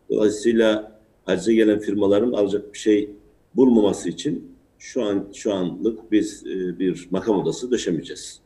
[0.09, 3.09] Dolayısıyla hacize gelen firmaların alacak bir şey
[3.55, 4.52] bulmaması için
[4.83, 8.39] şu an şu anlık biz e, bir makam odası döşemeyeceğiz.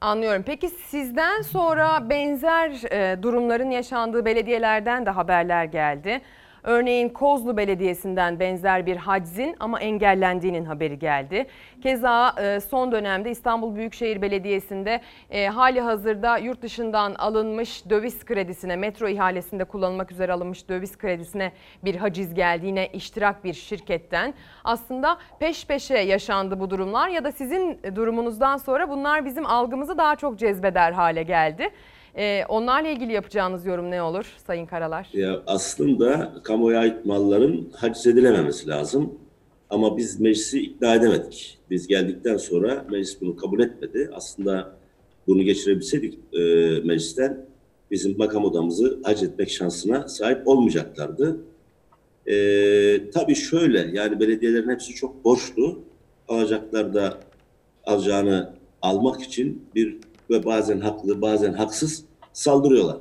[0.00, 0.42] Anlıyorum.
[0.46, 6.20] Peki sizden sonra benzer e, durumların yaşandığı belediyelerden de haberler geldi.
[6.66, 11.46] Örneğin Kozlu Belediyesi'nden benzer bir haczin ama engellendiğinin haberi geldi.
[11.82, 15.00] Keza e, son dönemde İstanbul Büyükşehir Belediyesi'nde
[15.30, 21.52] e, hali hazırda yurt dışından alınmış döviz kredisine, metro ihalesinde kullanılmak üzere alınmış döviz kredisine
[21.84, 22.66] bir haciz geldi.
[22.66, 24.34] Yine iştirak bir şirketten.
[24.64, 30.16] Aslında peş peşe yaşandı bu durumlar ya da sizin durumunuzdan sonra bunlar bizim algımızı daha
[30.16, 31.70] çok cezbeder hale geldi.
[32.16, 35.08] E, onlarla ilgili yapacağınız yorum ne olur Sayın Karalar?
[35.12, 39.14] Ya aslında kamuya ait malların haciz edilememesi lazım.
[39.70, 41.58] Ama biz meclisi ikna edemedik.
[41.70, 44.10] Biz geldikten sonra meclis bunu kabul etmedi.
[44.14, 44.76] Aslında
[45.26, 46.38] bunu geçirebilseydik e,
[46.84, 47.46] meclisten
[47.90, 51.40] bizim makam odamızı hac etmek şansına sahip olmayacaklardı.
[52.26, 52.34] E,
[53.10, 55.78] tabii şöyle yani belediyelerin hepsi çok borçlu.
[56.28, 57.18] Alacaklar da
[57.84, 58.52] alacağını
[58.82, 59.96] almak için bir
[60.30, 62.96] ve bazen haklı bazen haksız saldırıyorlar.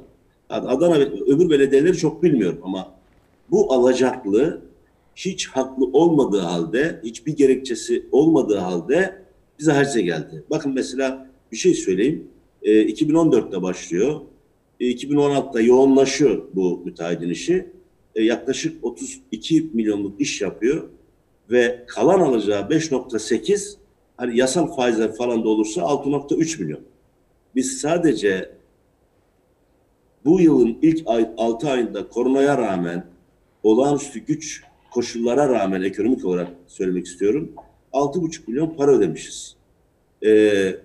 [0.49, 2.91] Adana öbür belediyeleri çok bilmiyorum ama
[3.51, 4.61] bu alacaklı
[5.15, 9.21] hiç haklı olmadığı halde, hiçbir gerekçesi olmadığı halde
[9.59, 10.43] bize hacize geldi.
[10.49, 12.27] Bakın mesela bir şey söyleyeyim.
[12.63, 14.21] E, 2014'te başlıyor.
[14.79, 17.65] E, 2016'da yoğunlaşıyor bu müteahhidin işi.
[18.15, 20.83] E, yaklaşık 32 milyonluk iş yapıyor
[21.51, 23.75] ve kalan alacağı 5.8
[24.17, 26.79] hani yasal faizler falan da olursa 6.3 milyon.
[27.55, 28.51] Biz sadece
[30.25, 33.05] bu yılın ilk ay, 6 ayında koronaya rağmen
[33.63, 37.51] olağanüstü güç koşullara rağmen ekonomik olarak söylemek istiyorum.
[37.93, 39.55] 6,5 milyon para ödemişiz.
[40.25, 40.75] Ee,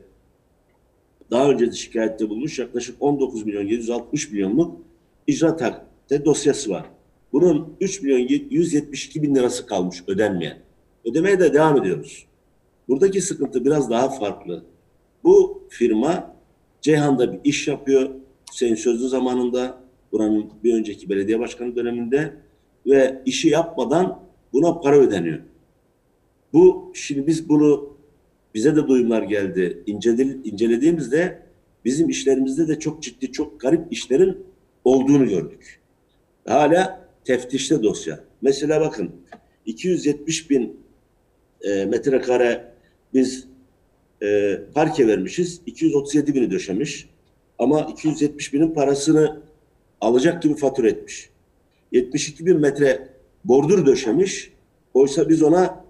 [1.30, 4.80] daha önce de şikayette bulunmuş yaklaşık 19 milyon 760 milyonluk
[5.26, 6.86] icra takipte dosyası var.
[7.32, 8.18] Bunun 3 milyon
[8.50, 10.58] 172 bin lirası kalmış ödenmeyen.
[11.04, 12.26] Ödemeye de devam ediyoruz.
[12.88, 14.64] Buradaki sıkıntı biraz daha farklı.
[15.24, 16.39] Bu firma
[16.80, 18.10] Ceyhan'da bir iş yapıyor.
[18.52, 19.80] Hüseyin Sözlü zamanında
[20.12, 22.32] buranın bir önceki belediye başkanı döneminde
[22.86, 25.38] ve işi yapmadan buna para ödeniyor.
[26.52, 27.96] Bu şimdi biz bunu
[28.54, 29.82] bize de duyumlar geldi.
[29.86, 31.42] İncele, incelediğimizde
[31.84, 34.46] bizim işlerimizde de çok ciddi, çok garip işlerin
[34.84, 35.80] olduğunu gördük.
[36.46, 38.20] Hala teftişte dosya.
[38.42, 39.10] Mesela bakın
[39.66, 40.80] 270 bin
[41.60, 42.72] e, metrekare
[43.14, 43.49] biz
[44.22, 45.60] e, parke vermişiz.
[45.66, 47.08] 237 bini döşemiş.
[47.58, 49.40] Ama 270 binin parasını
[50.00, 51.30] alacak gibi fatura etmiş.
[51.92, 53.08] 72 bin metre
[53.44, 54.52] bordür döşemiş.
[54.94, 55.84] Oysa biz ona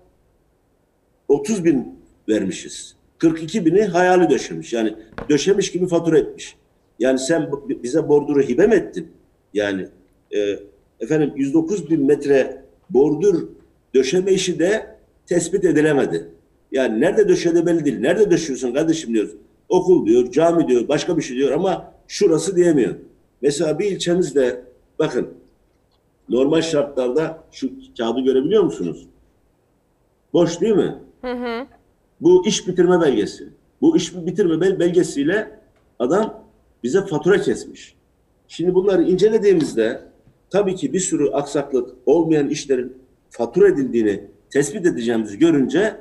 [1.28, 2.96] 30 bin vermişiz.
[3.18, 4.72] 42 bini hayali döşemiş.
[4.72, 4.94] Yani
[5.28, 6.56] döşemiş gibi fatura etmiş.
[6.98, 7.50] Yani sen
[7.82, 9.08] bize bordürü hibe mi ettin?
[9.54, 9.88] Yani
[10.36, 10.58] e,
[11.00, 13.48] efendim 109 bin metre bordür
[13.94, 16.28] döşeme işi de tespit edilemedi.
[16.72, 18.00] Yani nerede döşede belli değil.
[18.00, 19.30] Nerede döşüyorsun kardeşim diyoruz.
[19.68, 22.94] Okul diyor, cami diyor, başka bir şey diyor ama şurası diyemiyor.
[23.42, 24.64] Mesela bir ilçemizde
[24.98, 25.28] bakın
[26.28, 29.06] normal şartlarda şu kağıdı görebiliyor musunuz?
[30.32, 30.94] Boş değil mi?
[31.22, 31.66] Hı hı.
[32.20, 33.48] Bu iş bitirme belgesi.
[33.80, 35.60] Bu iş bitirme bel- belgesiyle
[35.98, 36.44] adam
[36.82, 37.94] bize fatura kesmiş.
[38.48, 40.02] Şimdi bunları incelediğimizde
[40.50, 42.96] tabii ki bir sürü aksaklık olmayan işlerin
[43.30, 45.96] fatura edildiğini tespit edeceğimizi görünce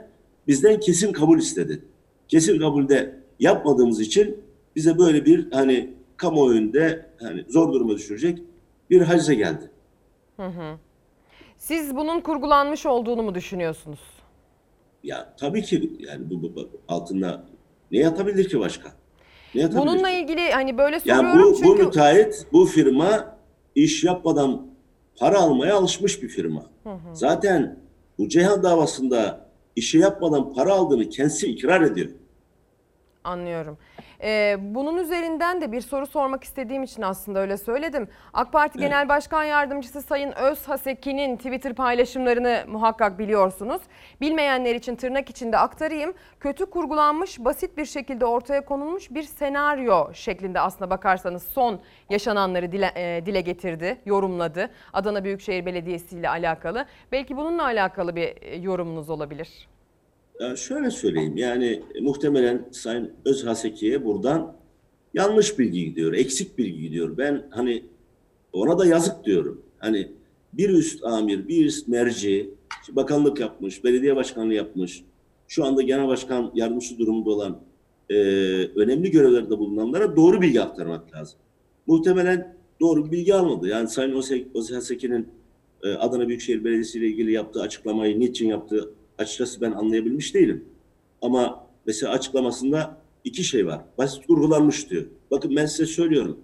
[0.50, 1.82] bizden kesin kabul istedi.
[2.28, 4.44] Kesin kabulde yapmadığımız için
[4.76, 8.40] bize böyle bir hani kamuoyunda hani zor duruma düşürecek
[8.90, 9.72] bir hacize geldi.
[10.38, 10.78] Hı hı.
[11.58, 14.00] Siz bunun kurgulanmış olduğunu mu düşünüyorsunuz?
[15.04, 17.46] Ya tabii ki yani bu, bu, bu altında
[17.92, 18.92] ne yatabilir ki başka?
[19.56, 20.16] Ne yatabilir Bununla ki?
[20.16, 21.84] ilgili hani böyle soruyorum bu, bu çünkü...
[21.84, 23.38] müteahhit, bu firma
[23.76, 24.68] iş yapmadan
[25.16, 26.66] para almaya alışmış bir firma.
[26.84, 27.16] Hı hı.
[27.16, 27.80] Zaten
[28.18, 29.49] bu Ceyhan davasında
[29.80, 32.10] işi yapmadan para aldığını kendisi ikrar ediyor.
[33.24, 33.78] Anlıyorum.
[34.24, 38.08] Ee, bunun üzerinden de bir soru sormak istediğim için aslında öyle söyledim.
[38.34, 38.90] AK Parti Evet.
[38.90, 43.82] Genel Başkan Yardımcısı Sayın Özhaseki'nin Twitter paylaşımlarını muhakkak biliyorsunuz.
[44.22, 46.14] Bilmeyenler için tırnak içinde aktarayım.
[46.40, 51.80] Kötü kurgulanmış, basit bir şekilde ortaya konulmuş bir senaryo şeklinde aslına bakarsanız son
[52.10, 54.70] yaşananları dile, e, dile getirdi, yorumladı.
[54.94, 56.86] Adana Büyükşehir Belediyesi ile alakalı.
[57.12, 59.68] Belki bununla alakalı bir e, yorumunuz olabilir.
[60.40, 64.56] Ya şöyle söyleyeyim yani e, muhtemelen Sayın Özhaseki'ye buradan
[65.14, 67.18] yanlış bilgi gidiyor, eksik bilgi gidiyor.
[67.18, 67.84] Ben hani
[68.54, 69.62] ona da yazık diyorum.
[69.78, 70.12] Hani
[70.54, 72.50] bir üst amir, bir üst merci,
[72.90, 75.04] bakanlık yapmış, belediye başkanlığı yapmış,
[75.48, 77.62] şu anda genel başkan yardımcısı durumunda olan
[78.10, 78.16] e,
[78.76, 81.40] önemli görevlerde bulunanlara doğru bilgi aktarmak lazım.
[81.88, 83.68] Muhtemelen doğru bilgi almadı.
[83.68, 84.24] Yani Sayın
[84.56, 85.28] Özhaseki'nin
[85.84, 90.66] e, Adana Büyükşehir Belediyesi ile ilgili yaptığı açıklamayı niçin yaptığı açıkçası ben anlayabilmiş değilim.
[91.22, 93.82] Ama mesela açıklamasında iki şey var.
[93.98, 95.06] Basit kurgulanmış diyor.
[95.32, 96.40] Bakın ben size söylüyorum.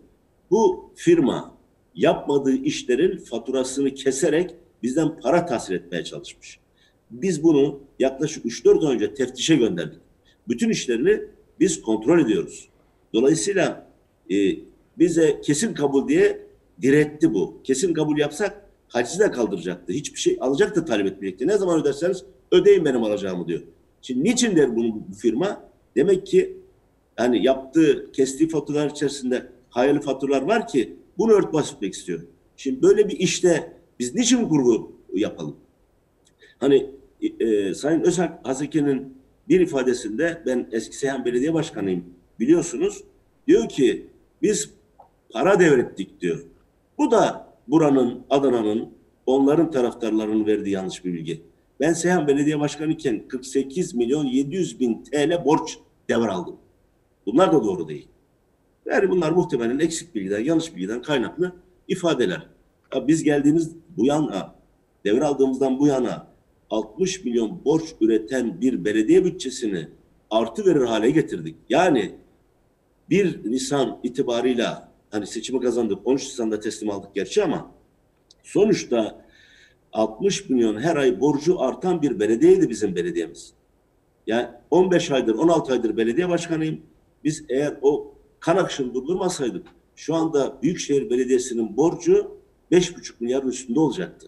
[0.52, 1.56] Bu firma
[1.96, 6.60] yapmadığı işlerin faturasını keserek bizden para tahsil etmeye çalışmış.
[7.12, 10.00] Biz bunu yaklaşık 3-4 ay önce teftişe gönderdik.
[10.48, 11.22] Bütün işlerini
[11.60, 12.70] biz kontrol ediyoruz.
[13.14, 13.88] Dolayısıyla
[14.32, 14.36] e,
[15.00, 16.48] bize kesin kabul diye
[16.82, 17.62] diretti bu.
[17.64, 19.94] Kesin kabul yapsak hacizi de kaldıracaktı.
[19.94, 21.48] Hiçbir şey alacaktı talep etmeyecekti.
[21.48, 23.62] Ne zaman öderseniz ödeyin benim alacağımı diyor.
[24.02, 25.70] Şimdi niçin der bunu bu firma?
[25.96, 26.58] Demek ki
[27.20, 32.22] yani yaptığı, kestiği faturalar içerisinde hayırlı faturalar var ki bunu örtbas etmek istiyor.
[32.58, 35.56] Şimdi böyle bir işte biz niçin kurgu yapalım?
[36.60, 36.92] Hani
[37.40, 39.18] e, Sayın Özak Hazeke'nin
[39.50, 42.06] bir ifadesinde ben eski Seyhan Belediye Başkanıyım
[42.40, 43.04] biliyorsunuz.
[43.48, 44.08] Diyor ki
[44.42, 44.70] biz
[45.30, 46.46] para devrettik diyor.
[46.98, 48.90] Bu da buranın, Adana'nın,
[49.26, 51.42] onların taraftarlarının verdiği yanlış bir bilgi.
[51.80, 55.78] Ben Seyhan Belediye Başkanı iken 48 milyon 700 bin TL borç
[56.10, 56.56] devraldım.
[57.26, 58.08] Bunlar da doğru değil.
[58.86, 61.56] Yani bunlar muhtemelen eksik bilgiden, yanlış bilgiden kaynaklı
[61.88, 62.48] ifadeler.
[62.96, 64.56] Ya biz geldiğimiz bu yana,
[65.06, 66.28] devraldığımızdan bu yana
[66.70, 69.88] 60 milyon borç üreten bir belediye bütçesini
[70.30, 71.56] artı verir hale getirdik.
[71.70, 72.16] Yani
[73.10, 77.72] 1 Nisan itibarıyla hani seçimi kazandık, 13 Nisan'da teslim aldık gerçi ama
[78.44, 79.25] sonuçta
[79.96, 83.54] 60 milyon her ay borcu artan bir belediyeydi bizim belediyemiz.
[84.28, 86.82] Yani 15 aydır, 16 aydır belediye başkanıyım.
[87.24, 92.38] Biz eğer o kan akışını durdurmasaydık şu anda Büyükşehir Belediyesi'nin borcu
[92.72, 94.28] 5,5 milyarın üstünde olacaktı.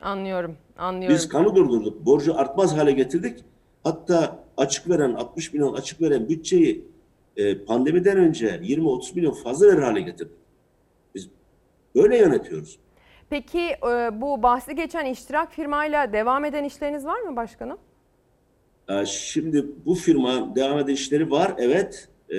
[0.00, 1.14] Anlıyorum, anlıyorum.
[1.16, 2.06] Biz kanı durdurduk.
[2.06, 3.44] Borcu artmaz hale getirdik.
[3.84, 6.84] Hatta açık veren 60 milyon açık veren bütçeyi
[7.36, 10.36] e, pandemiden önce 20-30 milyon fazla verir hale getirdik.
[11.14, 11.28] Biz
[11.94, 12.78] böyle yönetiyoruz.
[13.30, 17.78] Peki e, bu bahsi geçen iştirak firmayla devam eden işleriniz var mı başkanım?
[18.88, 22.08] Ee, Şimdi bu firma devam eden işleri var evet.
[22.30, 22.34] Ee,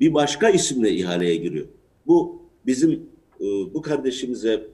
[0.00, 1.66] bir başka isimle ihaleye giriyor.
[2.06, 2.92] Bu bizim
[3.40, 4.66] e, bu kardeşimize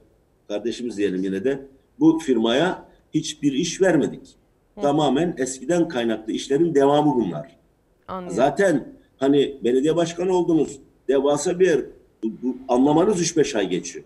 [0.49, 1.67] kardeşimiz diyelim yine de
[2.01, 4.37] bu firmaya hiçbir iş vermedik.
[4.83, 7.57] Tamamen eskiden kaynaklı işlerin devamı bunlar.
[8.09, 8.37] Anlıyorum.
[8.37, 10.79] Zaten hani belediye başkanı oldunuz.
[11.09, 11.81] Devasa bir yer.
[12.25, 14.05] Bu, bu anlamanız 3-5 ay geçiyor.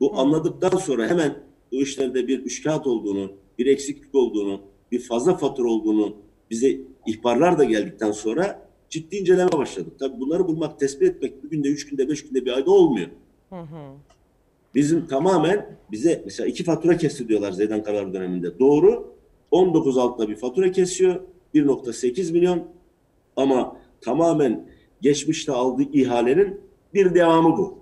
[0.00, 1.34] Bu anladıktan sonra hemen
[1.72, 4.60] bu işlerde bir üçkağıt olduğunu, bir eksiklik olduğunu,
[4.92, 6.16] bir fazla fatura olduğunu
[6.50, 9.92] bize ihbarlar da geldikten sonra ciddi inceleme başladık.
[9.98, 13.08] Tabii bunları bulmak, tespit etmek bir günde, üç günde, beş günde bir ayda olmuyor.
[13.50, 13.94] Hı hı.
[14.74, 18.58] Bizim tamamen bize mesela iki fatura kesti diyorlar Zeydan Karar döneminde.
[18.58, 19.14] Doğru.
[19.50, 21.20] 19 altta bir fatura kesiyor.
[21.54, 22.64] 1.8 milyon
[23.36, 24.68] ama tamamen
[25.00, 26.60] geçmişte aldığı ihalenin
[26.94, 27.79] bir devamı bu.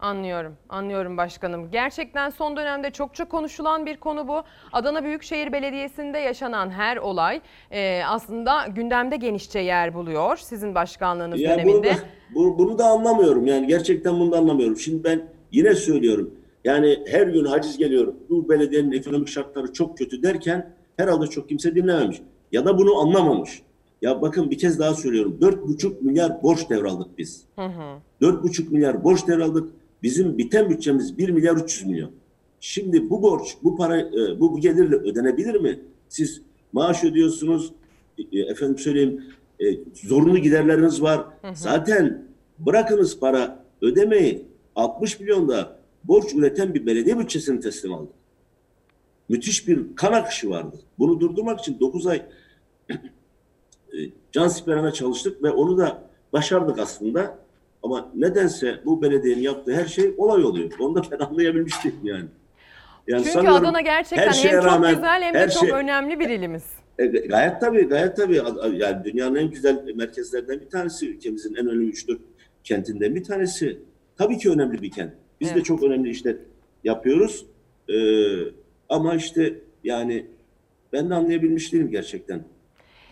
[0.00, 1.70] Anlıyorum, anlıyorum başkanım.
[1.70, 4.42] Gerçekten son dönemde çokça konuşulan bir konu bu.
[4.72, 11.50] Adana Büyükşehir Belediyesi'nde yaşanan her olay e, aslında gündemde genişçe yer buluyor sizin başkanlığınız Ya
[11.50, 11.88] bunu döneminde.
[11.90, 11.94] da,
[12.34, 14.76] bu- bunu da anlamıyorum yani gerçekten bunu da anlamıyorum.
[14.76, 16.30] Şimdi ben yine söylüyorum
[16.64, 18.14] yani her gün haciz geliyor.
[18.30, 22.22] Bu belediyenin ekonomik şartları çok kötü derken herhalde çok kimse dinlememiş.
[22.52, 23.62] Ya da bunu anlamamış.
[24.02, 25.38] Ya bakın bir kez daha söylüyorum.
[25.40, 27.44] 4,5 milyar borç devraldık biz.
[27.56, 27.98] Hı hı.
[28.22, 29.70] 4,5 milyar borç devraldık.
[30.02, 32.10] Bizim biten bütçemiz 1 milyar 300 milyon.
[32.60, 35.80] Şimdi bu borç, bu para, e, bu, bu gelirle ödenebilir mi?
[36.08, 37.72] Siz maaş ödüyorsunuz,
[38.32, 39.24] e, efendim söyleyeyim,
[39.60, 41.26] e, zorunlu giderleriniz var.
[41.54, 42.24] Zaten
[42.58, 44.44] bırakınız para ödemeyi
[44.76, 48.12] 60 milyonda borç üreten bir belediye bütçesini teslim aldık.
[49.28, 50.80] Müthiş bir kan akışı vardı.
[50.98, 52.16] Bunu durdurmak için 9 ay
[52.90, 52.96] e,
[54.32, 57.38] can siperhane çalıştık ve onu da başardık aslında.
[57.82, 60.70] Ama nedense bu belediyenin yaptığı her şey olay oluyor.
[60.80, 62.24] Onu da ben anlayabilmiş değilim yani.
[63.08, 66.20] yani Çünkü Adana gerçekten her şeye hem çok rağmen- güzel hem de çok şey- önemli
[66.20, 66.64] bir ilimiz.
[66.98, 68.40] E, gayet tabii, gayet tabii.
[68.76, 71.08] Yani dünyanın en güzel merkezlerinden bir tanesi.
[71.10, 72.18] Ülkemizin en önemli 3-4
[72.64, 73.78] kentinden bir tanesi.
[74.18, 75.12] Tabii ki önemli bir kent.
[75.40, 75.64] Biz de Evet.
[75.64, 76.36] çok önemli işler
[76.84, 77.46] yapıyoruz.
[77.88, 77.94] Ee,
[78.88, 80.26] ama işte yani
[80.92, 82.44] ben de anlayabilmiş değilim gerçekten.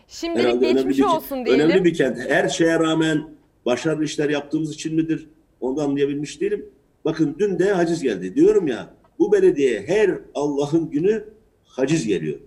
[0.09, 1.65] Şimdilik Herhalde önemli geçmiş bir- olsun diyelim.
[1.67, 2.19] Önemli bir kent.
[2.29, 3.25] Her şeye rağmen
[3.69, 5.27] başarılı işler yaptığımız için midir?
[5.61, 6.67] Onu anlayabilmiş değilim.
[7.05, 8.35] Bakın dün de haciz geldi.
[8.35, 11.25] Diyorum ya bu belediye her Allah'ın günü
[11.65, 12.39] haciz geliyor.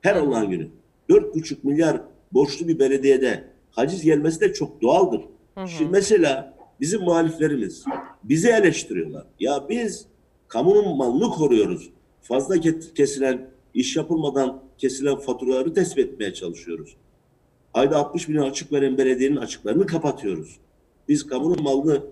[0.00, 0.68] Her Allah'ın günü.
[1.10, 2.00] 4,5 milyar
[2.32, 5.20] borçlu bir belediyede haciz gelmesi de çok doğaldır.
[5.66, 7.84] Şimdi mesela bizim muhaliflerimiz
[8.24, 9.26] bizi eleştiriyorlar.
[9.40, 10.06] Ya biz
[10.48, 11.90] kamunun malını koruyoruz.
[12.22, 16.96] Fazla ke- kesilen, iş yapılmadan kesilen faturaları tespit etmeye çalışıyoruz.
[17.74, 20.56] Ayda 60 milyon açık veren belediyenin açıklarını kapatıyoruz.
[21.10, 22.02] Biz kamunun malını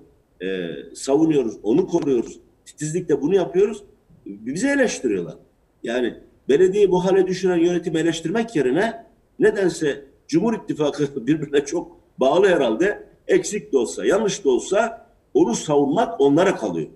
[0.43, 0.47] e,
[0.95, 2.41] savunuyoruz, onu koruyoruz.
[2.65, 3.83] Titizlikle bunu yapıyoruz.
[4.27, 5.37] Bizi eleştiriyorlar.
[5.83, 6.15] Yani
[6.49, 9.07] belediyeyi bu hale düşüren yönetimi eleştirmek yerine
[9.39, 13.09] nedense Cumhur İttifakı birbirine çok bağlı herhalde.
[13.29, 16.89] Eksik de olsa, yanlış da olsa onu savunmak onlara kalıyor.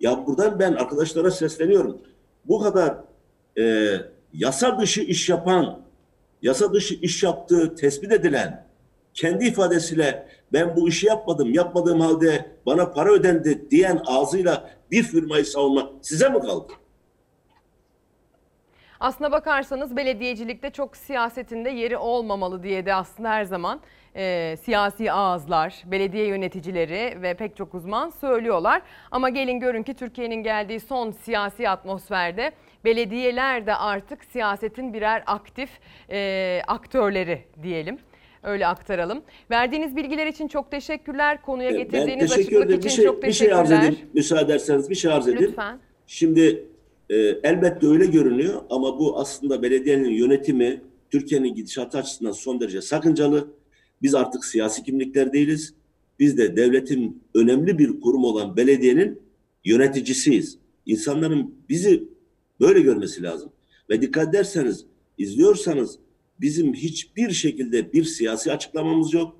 [0.00, 1.98] Ya buradan ben arkadaşlara sesleniyorum.
[2.44, 2.96] Bu kadar
[3.58, 3.94] e,
[4.32, 5.82] yasa dışı iş yapan,
[6.42, 8.66] yasa dışı iş yaptığı tespit edilen,
[9.14, 15.44] kendi ifadesiyle ben bu işi yapmadım, yapmadığım halde bana para ödendi diyen ağzıyla bir firmayı
[15.44, 16.72] savunmak size mi kaldı?
[19.00, 23.80] Aslına bakarsanız belediyecilikte çok siyasetinde yeri olmamalı diye de aslında her zaman
[24.16, 28.82] e, siyasi ağızlar, belediye yöneticileri ve pek çok uzman söylüyorlar.
[29.10, 32.52] Ama gelin görün ki Türkiye'nin geldiği son siyasi atmosferde
[32.84, 35.70] belediyeler de artık siyasetin birer aktif
[36.10, 37.98] e, aktörleri diyelim.
[38.42, 39.22] Öyle aktaralım.
[39.50, 41.42] Verdiğiniz bilgiler için çok teşekkürler.
[41.42, 43.92] Konuya Ben getirdiğiniz teşekkür açıklık için Bir şey, çok bir şey arz teşekkürler.
[43.92, 44.08] edeyim.
[44.14, 45.48] Müsaade ederseniz bir şey arz edeyim.
[45.50, 45.78] Lütfen.
[46.06, 46.66] Şimdi
[47.10, 50.80] e, elbette öyle görünüyor ama bu aslında belediyenin yönetimi
[51.10, 53.48] Türkiye'nin gidişatı açısından son derece sakıncalı.
[54.02, 55.74] Biz artık siyasi kimlikler değiliz.
[56.18, 59.22] Biz de devletin önemli bir kurum olan belediyenin
[59.64, 60.58] yöneticisiyiz.
[60.86, 62.04] İnsanların bizi
[62.60, 63.52] böyle görmesi lazım.
[63.90, 64.86] Ve dikkat ederseniz,
[65.18, 65.98] izliyorsanız
[66.40, 69.36] bizim hiçbir şekilde bir siyasi açıklamamız yok.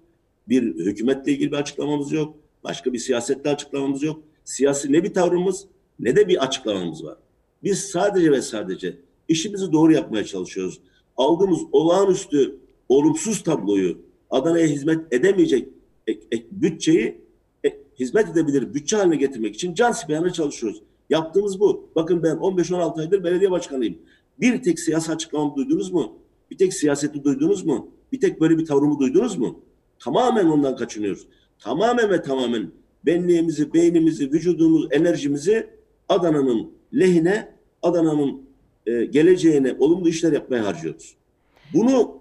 [0.48, 2.36] Bir hükümetle ilgili bir açıklamamız yok.
[2.64, 4.22] Başka bir siyasette açıklamamız yok.
[4.44, 5.66] Siyasi ne bir tavrımız
[5.98, 7.16] ne de bir açıklamamız var.
[7.62, 8.96] Biz sadece ve sadece
[9.28, 10.80] işimizi doğru yapmaya çalışıyoruz.
[11.16, 12.56] Aldığımız olağanüstü
[12.88, 13.98] olumsuz tabloyu
[14.30, 15.68] Adana'ya hizmet edemeyecek
[16.06, 17.20] e- e- bütçeyi
[17.64, 20.82] e, hizmet edebilir bütçe haline getirmek için can siperhane çalışıyoruz.
[21.10, 21.90] Yaptığımız bu.
[21.96, 23.98] Bakın ben 15-16 aydır belediye başkanıyım.
[24.40, 26.19] Bir tek siyasi açıklamamı duydunuz mu?
[26.50, 27.90] Bir tek siyaseti duydunuz mu?
[28.12, 29.60] Bir tek böyle bir tavrımı duydunuz mu?
[29.98, 31.26] Tamamen ondan kaçınıyoruz.
[31.58, 32.70] Tamamen ve tamamen
[33.06, 35.70] benliğimizi, beynimizi, vücudumuzu, enerjimizi
[36.08, 37.48] Adana'nın lehine,
[37.82, 38.42] Adana'nın
[38.86, 41.14] e, geleceğine olumlu işler yapmaya harcıyoruz.
[41.74, 42.20] Bunu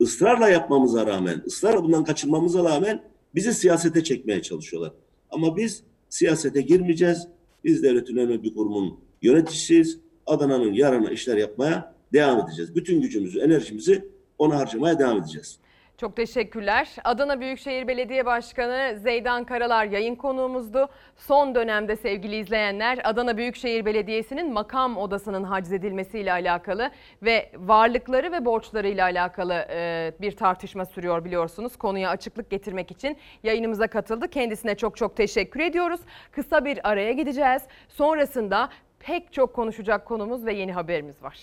[0.00, 3.02] ısrarla yapmamıza rağmen, ısrarla bundan kaçınmamıza rağmen
[3.34, 4.92] bizi siyasete çekmeye çalışıyorlar.
[5.30, 7.28] Ama biz siyasete girmeyeceğiz.
[7.64, 9.98] Biz devletin önemli bir kurumun yöneticisiyiz.
[10.26, 12.76] Adana'nın yarına işler yapmaya devam edeceğiz.
[12.76, 14.08] Bütün gücümüzü, enerjimizi
[14.38, 15.60] ona harcamaya devam edeceğiz.
[16.00, 16.88] Çok teşekkürler.
[17.04, 20.88] Adana Büyükşehir Belediye Başkanı Zeydan Karalar yayın konuğumuzdu.
[21.16, 26.90] Son dönemde sevgili izleyenler Adana Büyükşehir Belediyesi'nin makam odasının haczedilmesiyle alakalı
[27.22, 31.76] ve varlıkları ve borçlarıyla alakalı e, bir tartışma sürüyor biliyorsunuz.
[31.76, 34.28] Konuya açıklık getirmek için yayınımıza katıldı.
[34.28, 36.00] Kendisine çok çok teşekkür ediyoruz.
[36.32, 37.62] Kısa bir araya gideceğiz.
[37.88, 41.38] Sonrasında pek çok konuşacak konumuz ve yeni haberimiz var.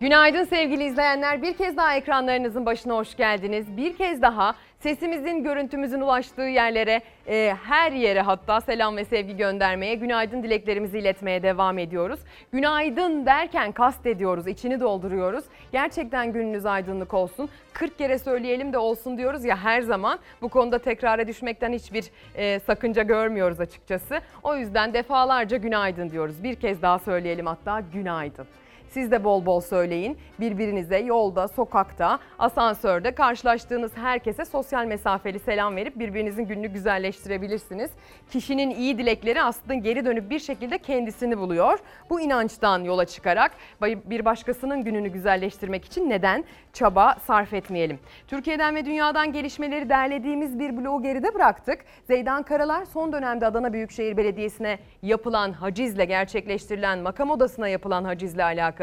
[0.00, 1.42] Günaydın sevgili izleyenler.
[1.42, 3.76] Bir kez daha ekranlarınızın başına hoş geldiniz.
[3.76, 9.94] Bir kez daha sesimizin, görüntümüzün ulaştığı yerlere, e, her yere hatta selam ve sevgi göndermeye,
[9.94, 12.20] günaydın dileklerimizi iletmeye devam ediyoruz.
[12.52, 15.44] Günaydın derken kast ediyoruz, içini dolduruyoruz.
[15.72, 17.48] Gerçekten gününüz aydınlık olsun.
[17.72, 20.18] 40 kere söyleyelim de olsun diyoruz ya her zaman.
[20.42, 22.04] Bu konuda tekrara düşmekten hiçbir
[22.34, 24.20] e, sakınca görmüyoruz açıkçası.
[24.42, 26.42] O yüzden defalarca günaydın diyoruz.
[26.42, 28.46] Bir kez daha söyleyelim hatta günaydın.
[28.90, 30.18] Siz de bol bol söyleyin.
[30.40, 37.90] Birbirinize yolda, sokakta, asansörde karşılaştığınız herkese sosyal mesafeli selam verip birbirinizin gününü güzelleştirebilirsiniz.
[38.30, 41.78] Kişinin iyi dilekleri aslında geri dönüp bir şekilde kendisini buluyor.
[42.10, 47.98] Bu inançtan yola çıkarak bir başkasının gününü güzelleştirmek için neden çaba sarf etmeyelim?
[48.28, 51.84] Türkiye'den ve dünyadan gelişmeleri derlediğimiz bir bloğu geride bıraktık.
[52.06, 58.77] Zeydan Karalar son dönemde Adana Büyükşehir Belediyesi'ne yapılan hacizle gerçekleştirilen makam odasına yapılan hacizle alakalı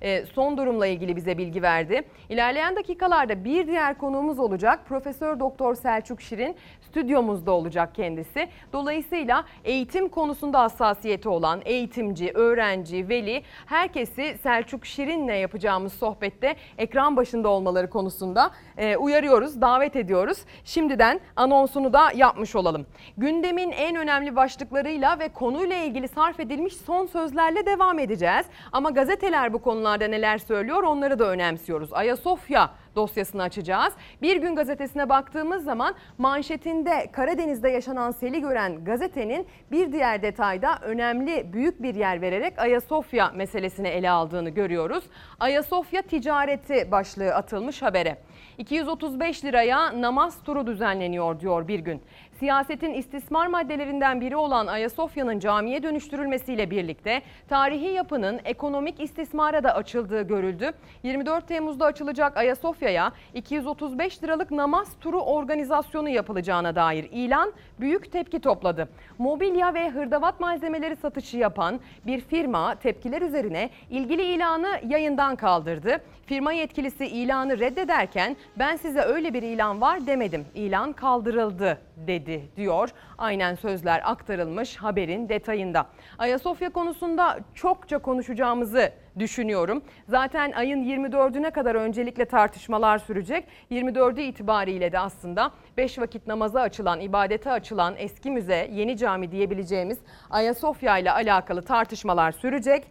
[0.00, 2.02] e, son durumla ilgili bize bilgi verdi.
[2.28, 4.80] İlerleyen dakikalarda bir diğer konuğumuz olacak.
[4.88, 8.48] Profesör Doktor Selçuk Şirin stüdyomuzda olacak kendisi.
[8.72, 17.48] Dolayısıyla eğitim konusunda hassasiyeti olan eğitimci, öğrenci, veli herkesi Selçuk Şirin'le yapacağımız sohbette ekran başında
[17.48, 20.38] olmaları konusunda e, uyarıyoruz, davet ediyoruz.
[20.64, 22.86] Şimdiden anonsunu da yapmış olalım.
[23.16, 28.46] Gündemin en önemli başlıklarıyla ve konuyla ilgili sarf edilmiş son sözlerle devam edeceğiz.
[28.72, 31.92] Ama gazeteler bu konularda neler söylüyor onları da önemsiyoruz.
[31.92, 33.92] Ayasofya dosyasını açacağız.
[34.22, 41.52] Bir gün gazetesine baktığımız zaman manşetinde Karadeniz'de yaşanan seli gören gazetenin bir diğer detayda önemli
[41.52, 45.04] büyük bir yer vererek Ayasofya meselesini ele aldığını görüyoruz.
[45.40, 48.16] Ayasofya ticareti başlığı atılmış habere.
[48.58, 52.02] 235 liraya namaz turu düzenleniyor diyor bir gün.
[52.38, 60.22] Siyasetin istismar maddelerinden biri olan Ayasofya'nın camiye dönüştürülmesiyle birlikte tarihi yapının ekonomik istismara da açıldığı
[60.22, 60.70] görüldü.
[61.02, 68.40] 24 Temmuz'da açılacak Ayasofya Ayasofya'ya 235 liralık namaz turu organizasyonu yapılacağına dair ilan büyük tepki
[68.40, 68.88] topladı.
[69.18, 76.00] Mobilya ve hırdavat malzemeleri satışı yapan bir firma tepkiler üzerine ilgili ilanı yayından kaldırdı.
[76.26, 80.46] Firma yetkilisi ilanı reddederken ben size öyle bir ilan var demedim.
[80.54, 82.90] İlan kaldırıldı dedi diyor.
[83.18, 85.86] Aynen sözler aktarılmış haberin detayında.
[86.18, 89.82] Ayasofya konusunda çokça konuşacağımızı düşünüyorum.
[90.08, 93.44] Zaten ayın 24'üne kadar öncelikle tartışmalar sürecek.
[93.70, 99.98] 24'ü itibariyle de aslında 5 vakit namaza açılan, ibadete açılan eski müze, yeni cami diyebileceğimiz
[100.30, 102.84] Ayasofya ile alakalı tartışmalar sürecek.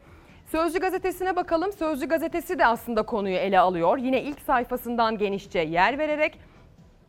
[0.45, 1.71] Sözcü gazetesine bakalım.
[1.71, 3.97] Sözcü gazetesi de aslında konuyu ele alıyor.
[3.97, 6.39] Yine ilk sayfasından genişçe yer vererek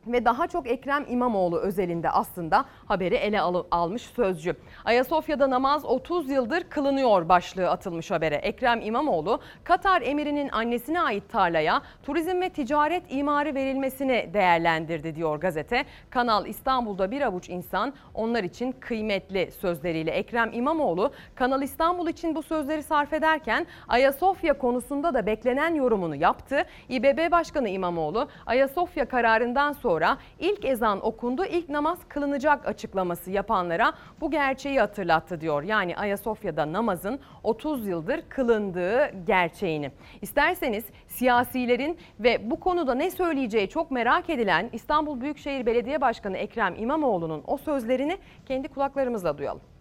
[0.07, 4.55] ve daha çok Ekrem İmamoğlu özelinde aslında haberi ele al- almış sözcü.
[4.85, 8.35] Ayasofya'da namaz 30 yıldır kılınıyor başlığı atılmış habere.
[8.35, 15.85] Ekrem İmamoğlu Katar emirinin annesine ait tarlaya turizm ve ticaret imarı verilmesini değerlendirdi diyor gazete.
[16.11, 22.43] Kanal İstanbul'da bir avuç insan onlar için kıymetli sözleriyle Ekrem İmamoğlu Kanal İstanbul için bu
[22.43, 26.63] sözleri sarf ederken Ayasofya konusunda da beklenen yorumunu yaptı.
[26.89, 29.94] İBB Başkanı İmamoğlu Ayasofya kararından sonra
[30.39, 35.63] ilk ezan okundu, ilk namaz kılınacak açıklaması yapanlara bu gerçeği hatırlattı diyor.
[35.63, 39.91] Yani Ayasofya'da namazın 30 yıldır kılındığı gerçeğini.
[40.23, 46.75] İsterseniz siyasilerin ve bu konuda ne söyleyeceği çok merak edilen İstanbul Büyükşehir Belediye Başkanı Ekrem
[46.79, 49.74] İmamoğlu'nun o sözlerini kendi kulaklarımızla duyalım.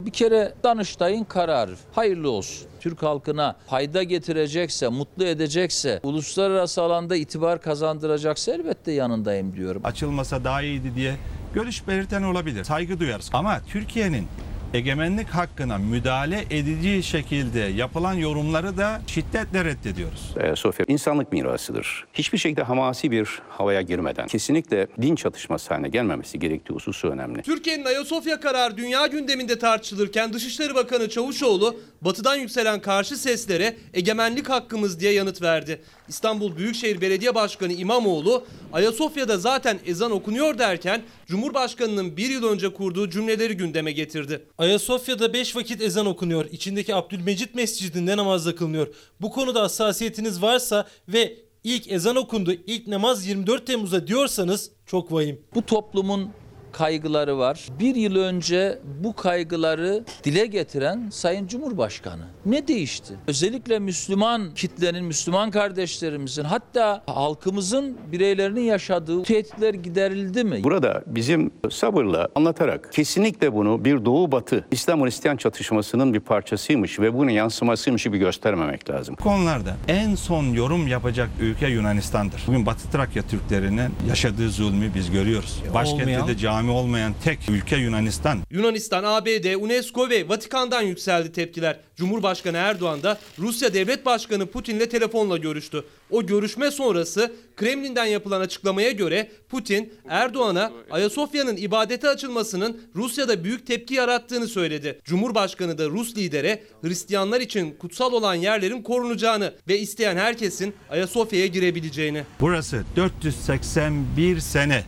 [0.00, 2.66] Bir kere Danıştay'ın kararı hayırlı olsun.
[2.80, 9.82] Türk halkına fayda getirecekse, mutlu edecekse, uluslararası alanda itibar kazandıracaksa elbette yanındayım diyorum.
[9.84, 11.14] Açılmasa daha iyiydi diye
[11.54, 12.64] görüş belirten olabilir.
[12.64, 13.30] Saygı duyarız.
[13.32, 14.26] Ama Türkiye'nin
[14.74, 20.34] egemenlik hakkına müdahale edici şekilde yapılan yorumları da şiddetle reddediyoruz.
[20.42, 22.04] Ayasofya insanlık mirasıdır.
[22.14, 27.42] Hiçbir şekilde hamasi bir havaya girmeden kesinlikle din çatışması haline gelmemesi gerektiği hususu önemli.
[27.42, 35.00] Türkiye'nin Ayasofya kararı dünya gündeminde tartışılırken Dışişleri Bakanı Çavuşoğlu batıdan yükselen karşı seslere egemenlik hakkımız
[35.00, 35.82] diye yanıt verdi.
[36.08, 43.10] İstanbul Büyükşehir Belediye Başkanı İmamoğlu Ayasofya'da zaten ezan okunuyor derken Cumhurbaşkanının bir yıl önce kurduğu
[43.10, 44.42] cümleleri gündeme getirdi.
[44.64, 46.46] Ayasofya'da 5 vakit ezan okunuyor.
[46.50, 48.94] İçindeki Abdülmecit Mescidi'nde namazda kılınıyor.
[49.20, 55.40] Bu konuda hassasiyetiniz varsa ve ilk ezan okundu, ilk namaz 24 Temmuz'da diyorsanız çok vahim.
[55.54, 56.30] Bu toplumun
[56.74, 57.68] kaygıları var.
[57.80, 62.22] Bir yıl önce bu kaygıları dile getiren Sayın Cumhurbaşkanı.
[62.46, 63.14] Ne değişti?
[63.26, 70.64] Özellikle Müslüman kitlenin, Müslüman kardeşlerimizin hatta halkımızın bireylerinin yaşadığı tehditler giderildi mi?
[70.64, 77.14] Burada bizim sabırla anlatarak kesinlikle bunu bir Doğu Batı İslam Hristiyan çatışmasının bir parçasıymış ve
[77.14, 79.16] bunun yansımasıymış gibi göstermemek lazım.
[79.20, 82.44] Bu konularda en son yorum yapacak ülke Yunanistan'dır.
[82.46, 85.62] Bugün Batı Trakya Türklerinin yaşadığı zulmü biz görüyoruz.
[85.74, 88.38] Başkentte de cami olmayan tek ülke Yunanistan.
[88.50, 91.80] Yunanistan, ABD, UNESCO ve Vatikan'dan yükseldi tepkiler.
[91.96, 95.84] Cumhurbaşkanı Erdoğan da Rusya Devlet Başkanı Putin'le telefonla görüştü.
[96.10, 103.94] O görüşme sonrası Kremlin'den yapılan açıklamaya göre Putin Erdoğan'a Ayasofya'nın ibadete açılmasının Rusya'da büyük tepki
[103.94, 105.00] yarattığını söyledi.
[105.04, 112.24] Cumhurbaşkanı da Rus lidere Hristiyanlar için kutsal olan yerlerin korunacağını ve isteyen herkesin Ayasofya'ya girebileceğini.
[112.40, 114.84] Burası 481 sene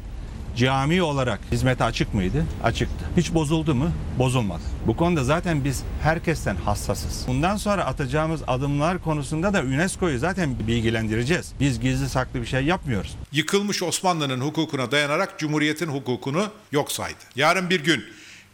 [0.57, 2.45] cami olarak hizmete açık mıydı?
[2.63, 3.05] Açıktı.
[3.17, 3.91] Hiç bozuldu mu?
[4.19, 4.63] Bozulmadı.
[4.87, 7.25] Bu konuda zaten biz herkesten hassasız.
[7.29, 11.53] Bundan sonra atacağımız adımlar konusunda da UNESCO'yu zaten bilgilendireceğiz.
[11.61, 13.17] Biz gizli saklı bir şey yapmıyoruz.
[13.33, 17.19] Yıkılmış Osmanlı'nın hukukuna dayanarak Cumhuriyet'in hukukunu yok saydı.
[17.37, 18.05] Yarın bir gün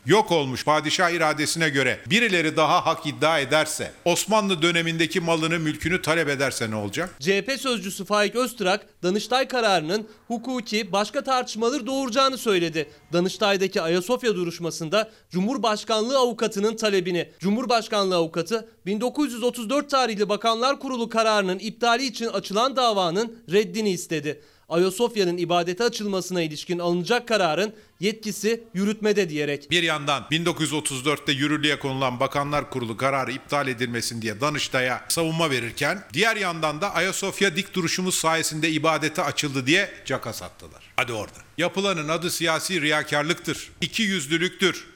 [0.06, 6.28] yok olmuş padişah iradesine göre birileri daha hak iddia ederse, Osmanlı dönemindeki malını mülkünü talep
[6.28, 7.14] ederse ne olacak?
[7.20, 12.90] CHP sözcüsü Faik Öztürk, Danıştay kararının hukuki başka tartışmaları doğuracağını söyledi.
[13.12, 22.26] Danıştay'daki Ayasofya duruşmasında Cumhurbaşkanlığı avukatının talebini, Cumhurbaşkanlığı avukatı 1934 tarihli Bakanlar Kurulu kararının iptali için
[22.26, 24.40] açılan davanın reddini istedi.
[24.72, 29.70] Ayasofya'nın ibadete açılmasına ilişkin alınacak kararın yetkisi yürütmede diyerek.
[29.70, 36.36] Bir yandan 1934'te yürürlüğe konulan Bakanlar Kurulu kararı iptal edilmesin diye Danıştay'a savunma verirken diğer
[36.36, 40.82] yandan da Ayasofya dik duruşumuz sayesinde ibadete açıldı diye caka sattılar.
[40.96, 41.38] Hadi orada.
[41.58, 44.91] Yapılanın adı siyasi riyakarlıktır, iki yüzlülüktür.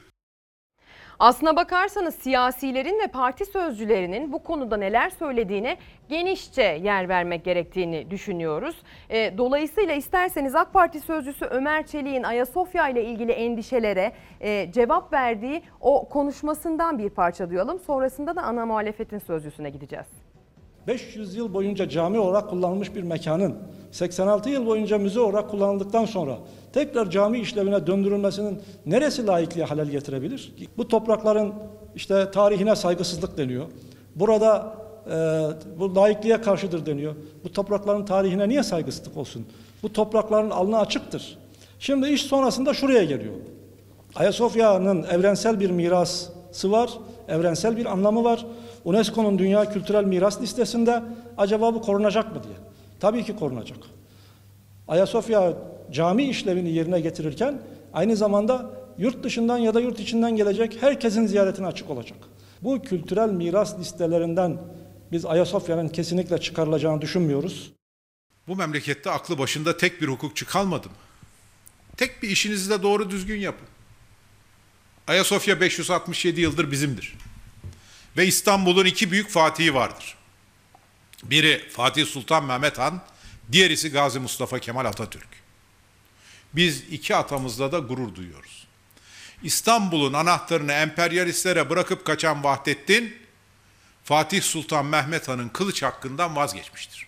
[1.19, 5.77] Aslına bakarsanız siyasilerin ve parti sözcülerinin bu konuda neler söylediğine
[6.09, 8.83] genişçe yer vermek gerektiğini düşünüyoruz.
[9.11, 15.63] E, dolayısıyla isterseniz AK Parti sözcüsü Ömer Çelik'in Ayasofya ile ilgili endişelere e, cevap verdiği
[15.81, 17.79] o konuşmasından bir parça duyalım.
[17.79, 20.36] Sonrasında da ana muhalefetin sözcüsüne gideceğiz.
[20.87, 23.55] 500 yıl boyunca cami olarak kullanılmış bir mekanın
[23.93, 26.39] 86 yıl boyunca müze olarak kullanıldıktan sonra
[26.73, 30.55] tekrar cami işlevine döndürülmesinin neresi laikliğe halel getirebilir?
[30.77, 31.55] Bu toprakların
[31.95, 33.67] işte tarihine saygısızlık deniyor.
[34.15, 34.77] Burada
[35.11, 35.17] e,
[35.79, 37.15] bu laikliğe karşıdır deniyor.
[37.45, 39.47] Bu toprakların tarihine niye saygısızlık olsun?
[39.83, 41.39] Bu toprakların alnı açıktır.
[41.79, 43.35] Şimdi iş sonrasında şuraya geliyor.
[44.15, 46.91] Ayasofya'nın evrensel bir mirası var,
[47.29, 48.47] evrensel bir anlamı var.
[48.87, 51.03] UNESCO'nun Dünya Kültürel Miras listesinde
[51.39, 52.55] acaba bu korunacak mı diye.
[53.01, 53.79] Tabii ki korunacak.
[54.89, 55.55] Ayasofya
[55.93, 57.63] cami işlevini yerine getirirken
[57.93, 62.19] aynı zamanda yurt dışından ya da yurt içinden gelecek herkesin ziyaretine açık olacak.
[62.63, 64.59] Bu kültürel miras listelerinden
[65.13, 67.73] biz Ayasofya'nın kesinlikle çıkarılacağını düşünmüyoruz.
[68.49, 70.95] Bu memlekette aklı başında tek bir hukukçu kalmadı mı?
[71.97, 73.69] Tek bir işinizi de doğru düzgün yapın.
[75.07, 77.15] Ayasofya 567 yıldır bizimdir.
[78.17, 80.17] Ve İstanbul'un iki büyük fatihi vardır.
[81.23, 83.03] Biri Fatih Sultan Mehmet Han,
[83.53, 85.29] diğerisi Gazi Mustafa Kemal Atatürk.
[86.53, 88.67] Biz iki atamızla da gurur duyuyoruz.
[89.43, 93.17] İstanbul'un anahtarını emperyalistlere bırakıp kaçan Vahdettin,
[94.05, 97.07] Fatih Sultan Mehmet Han'ın kılıç hakkından vazgeçmiştir.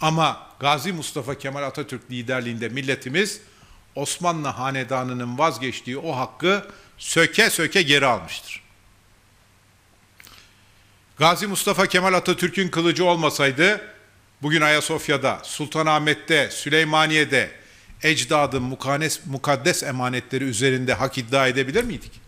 [0.00, 3.40] Ama Gazi Mustafa Kemal Atatürk liderliğinde milletimiz
[3.94, 8.67] Osmanlı Hanedanı'nın vazgeçtiği o hakkı söke söke geri almıştır.
[11.18, 13.80] Gazi Mustafa Kemal Atatürk'ün kılıcı olmasaydı
[14.42, 17.50] bugün Ayasofya'da, Sultanahmet'te, Süleymaniye'de
[18.02, 22.20] ecdadın mukanes, mukaddes emanetleri üzerinde hak iddia edebilir miydik?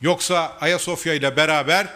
[0.00, 1.88] Yoksa Ayasofya ile beraber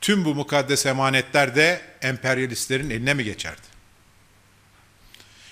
[0.00, 3.68] tüm bu mukaddes emanetler de emperyalistlerin eline mi geçerdi?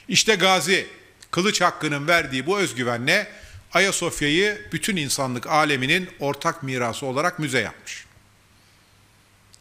[0.09, 0.87] İşte Gazi,
[1.31, 3.27] kılıç hakkının verdiği bu özgüvenle
[3.73, 8.06] Ayasofya'yı bütün insanlık aleminin ortak mirası olarak müze yapmış.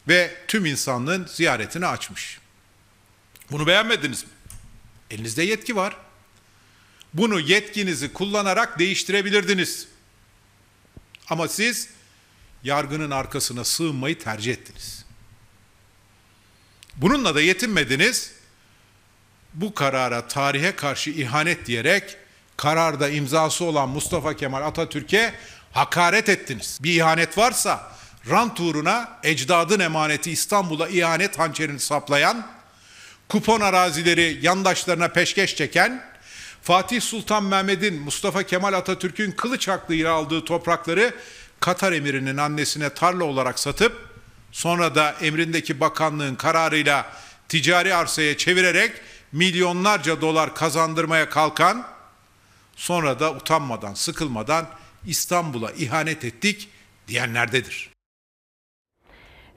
[0.07, 2.39] Ve tüm insanlığın ziyaretini açmış.
[3.51, 4.29] Bunu beğenmediniz mi?
[5.11, 5.97] Elinizde yetki var.
[7.13, 9.87] Bunu yetkinizi kullanarak değiştirebilirdiniz.
[11.29, 11.89] Ama siz
[12.63, 15.05] yargının arkasına sığınmayı tercih ettiniz.
[16.95, 18.31] Bununla da yetinmediniz.
[19.53, 22.17] Bu karara tarihe karşı ihanet diyerek
[22.57, 25.33] kararda imzası olan Mustafa Kemal Atatürk'e
[25.71, 26.79] hakaret ettiniz.
[26.83, 27.95] Bir ihanet varsa
[28.29, 32.47] rant uğruna ecdadın emaneti İstanbul'a ihanet hançerini saplayan,
[33.29, 36.03] kupon arazileri yandaşlarına peşkeş çeken,
[36.61, 41.13] Fatih Sultan Mehmet'in Mustafa Kemal Atatürk'ün kılıç hakkıyla aldığı toprakları
[41.59, 44.09] Katar emirinin annesine tarla olarak satıp
[44.51, 47.05] sonra da emrindeki bakanlığın kararıyla
[47.49, 48.91] ticari arsaya çevirerek
[49.31, 51.87] milyonlarca dolar kazandırmaya kalkan
[52.75, 54.67] sonra da utanmadan, sıkılmadan
[55.05, 56.69] İstanbul'a ihanet ettik
[57.07, 57.94] diyenlerdedir.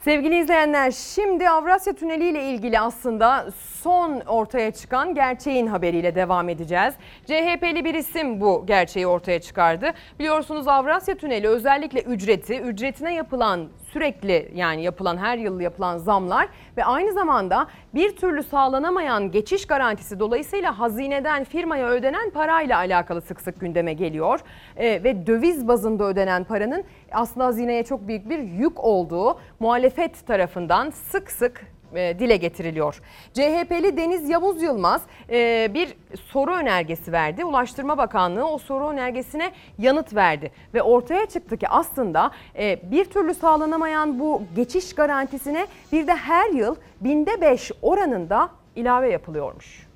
[0.09, 3.46] Sevgili izleyenler şimdi Avrasya Tüneli ile ilgili aslında
[3.82, 6.94] son ortaya çıkan gerçeğin haberiyle devam edeceğiz.
[7.26, 9.92] CHP'li bir isim bu gerçeği ortaya çıkardı.
[10.18, 16.84] Biliyorsunuz Avrasya Tüneli özellikle ücreti, ücretine yapılan sürekli yani yapılan her yıl yapılan zamlar ve
[16.84, 23.61] aynı zamanda bir türlü sağlanamayan geçiş garantisi dolayısıyla hazineden firmaya ödenen parayla alakalı sık sık
[23.61, 24.41] gündeme geliyor.
[24.76, 30.91] Ee, ve döviz bazında ödenen paranın aslında hazineye çok büyük bir yük olduğu muhalefet tarafından
[30.91, 33.01] sık sık e, dile getiriliyor.
[33.34, 35.95] CHP'li Deniz Yavuz Yılmaz e, bir
[36.32, 37.45] soru önergesi verdi.
[37.45, 43.34] Ulaştırma Bakanlığı o soru önergesine yanıt verdi ve ortaya çıktı ki aslında e, bir türlü
[43.34, 49.88] sağlanamayan bu geçiş garantisine bir de her yıl binde beş oranında ilave yapılıyormuş.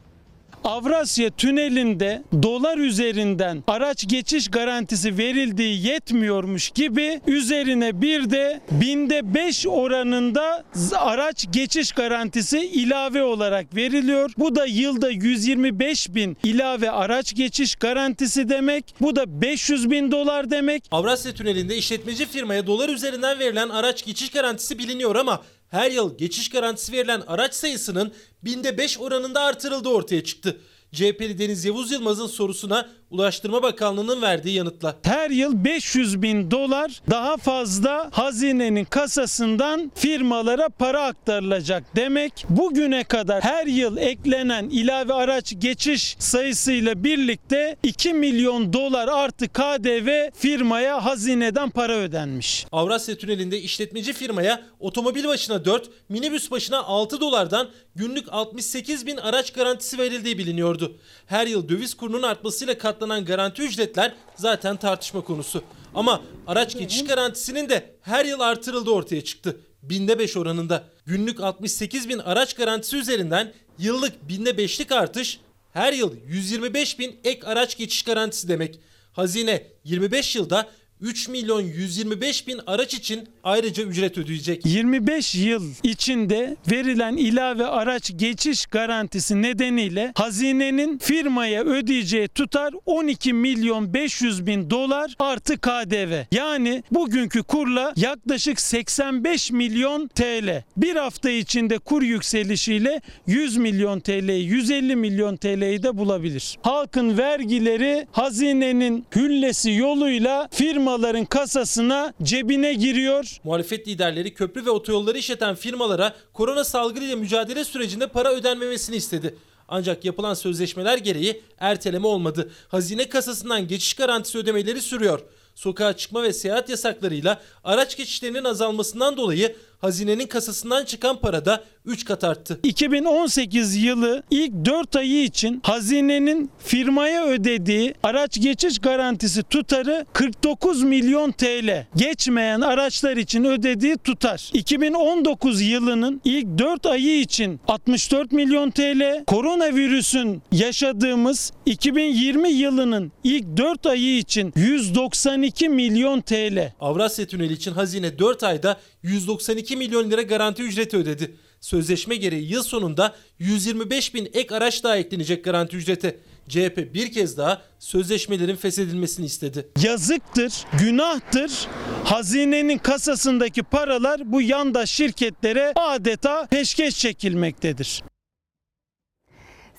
[0.65, 9.67] Avrasya Tüneli'nde dolar üzerinden araç geçiş garantisi verildiği yetmiyormuş gibi üzerine bir de binde 5
[9.67, 10.65] oranında
[10.97, 14.31] araç geçiş garantisi ilave olarak veriliyor.
[14.39, 18.95] Bu da yılda 125 bin ilave araç geçiş garantisi demek.
[19.01, 20.85] Bu da 500 bin dolar demek.
[20.91, 25.43] Avrasya Tüneli'nde işletmeci firmaya dolar üzerinden verilen araç geçiş garantisi biliniyor ama
[25.73, 28.13] her yıl geçiş garantisi verilen araç sayısının
[28.45, 30.61] binde 5 oranında artırıldığı ortaya çıktı.
[30.93, 34.97] CHP'li Deniz Yavuz Yılmaz'ın sorusuna Ulaştırma Bakanlığı'nın verdiği yanıtla.
[35.03, 42.45] Her yıl 500 bin dolar daha fazla hazinenin kasasından firmalara para aktarılacak demek.
[42.49, 50.31] Bugüne kadar her yıl eklenen ilave araç geçiş sayısıyla birlikte 2 milyon dolar artı KDV
[50.35, 52.67] firmaya hazineden para ödenmiş.
[52.73, 59.53] Avrasya Tüneli'nde işletmeci firmaya otomobil başına 4, minibüs başına 6 dolardan günlük 68 bin araç
[59.53, 60.97] garantisi verildiği biliniyordu.
[61.27, 65.63] Her yıl döviz kurunun artmasıyla katlanan garanti ücretler zaten tartışma konusu.
[65.95, 69.57] Ama araç geçiş garantisinin de her yıl artırıldığı ortaya çıktı.
[69.83, 70.85] binde 5 oranında.
[71.07, 75.41] Günlük 68 bin araç garantisi üzerinden yıllık binde 5'lik artış
[75.73, 78.81] her yıl 125 bin ek araç geçiş garantisi demek.
[79.13, 80.71] Hazine 25 yılda
[81.03, 84.67] 3 milyon 125 bin araç için ayrıca ücret ödeyecek.
[84.67, 93.95] 25 yıl içinde verilen ilave araç geçiş garantisi nedeniyle hazinenin firmaya ödeyeceği tutar 12 milyon
[93.95, 96.23] 500 bin dolar artı KDV.
[96.33, 100.65] Yani bugünkü kurla yaklaşık 85 milyon TL.
[100.77, 106.59] Bir hafta içinde kur yükselişiyle 100 milyon TL'yi 150 milyon TL'yi de bulabilir.
[106.63, 110.49] Halkın vergileri hazinenin hüllesi yoluyla
[110.93, 113.39] firmaların kasasına cebine giriyor.
[113.45, 119.35] Muhalefet liderleri köprü ve otoyolları işleten firmalara korona salgınıyla mücadele sürecinde para ödenmemesini istedi.
[119.69, 122.51] Ancak yapılan sözleşmeler gereği erteleme olmadı.
[122.69, 125.21] Hazine kasasından geçiş garantisi ödemeleri sürüyor.
[125.55, 132.05] Sokağa çıkma ve seyahat yasaklarıyla araç geçişlerinin azalmasından dolayı hazinenin kasasından çıkan para da 3
[132.05, 132.61] kat arttı.
[132.63, 141.33] 2018 yılı ilk 4 ayı için hazinenin firmaya ödediği araç geçiş garantisi tutarı 49 milyon
[141.33, 141.87] TL.
[141.97, 144.51] Geçmeyen araçlar için ödediği tutar.
[144.53, 149.25] 2019 yılının ilk 4 ayı için 64 milyon TL.
[149.27, 156.73] Koronavirüsün yaşadığımız 2020 yılının ilk 4 ayı için 192 milyon TL.
[156.81, 161.37] Avrasya Tüneli için hazine 4 ayda 192 milyon lira garanti ücreti ödedi.
[161.61, 166.19] Sözleşme gereği yıl sonunda 125 bin ek araç daha eklenecek garanti ücrete.
[166.49, 169.69] CHP bir kez daha sözleşmelerin feshedilmesini istedi.
[169.83, 171.69] Yazıktır, günahtır.
[172.05, 178.03] Hazinenin kasasındaki paralar bu yandaş şirketlere adeta peşkeş çekilmektedir.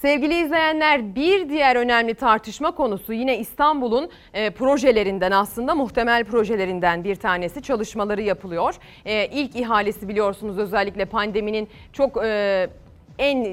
[0.04, 7.16] Sevgili izleyenler bir diğer önemli tartışma konusu yine İstanbul'un e, projelerinden aslında muhtemel projelerinden bir
[7.16, 8.76] tanesi çalışmaları yapılıyor.
[9.06, 12.70] E, ilk ihalesi biliyorsunuz özellikle pandeminin çok e,
[13.18, 13.46] en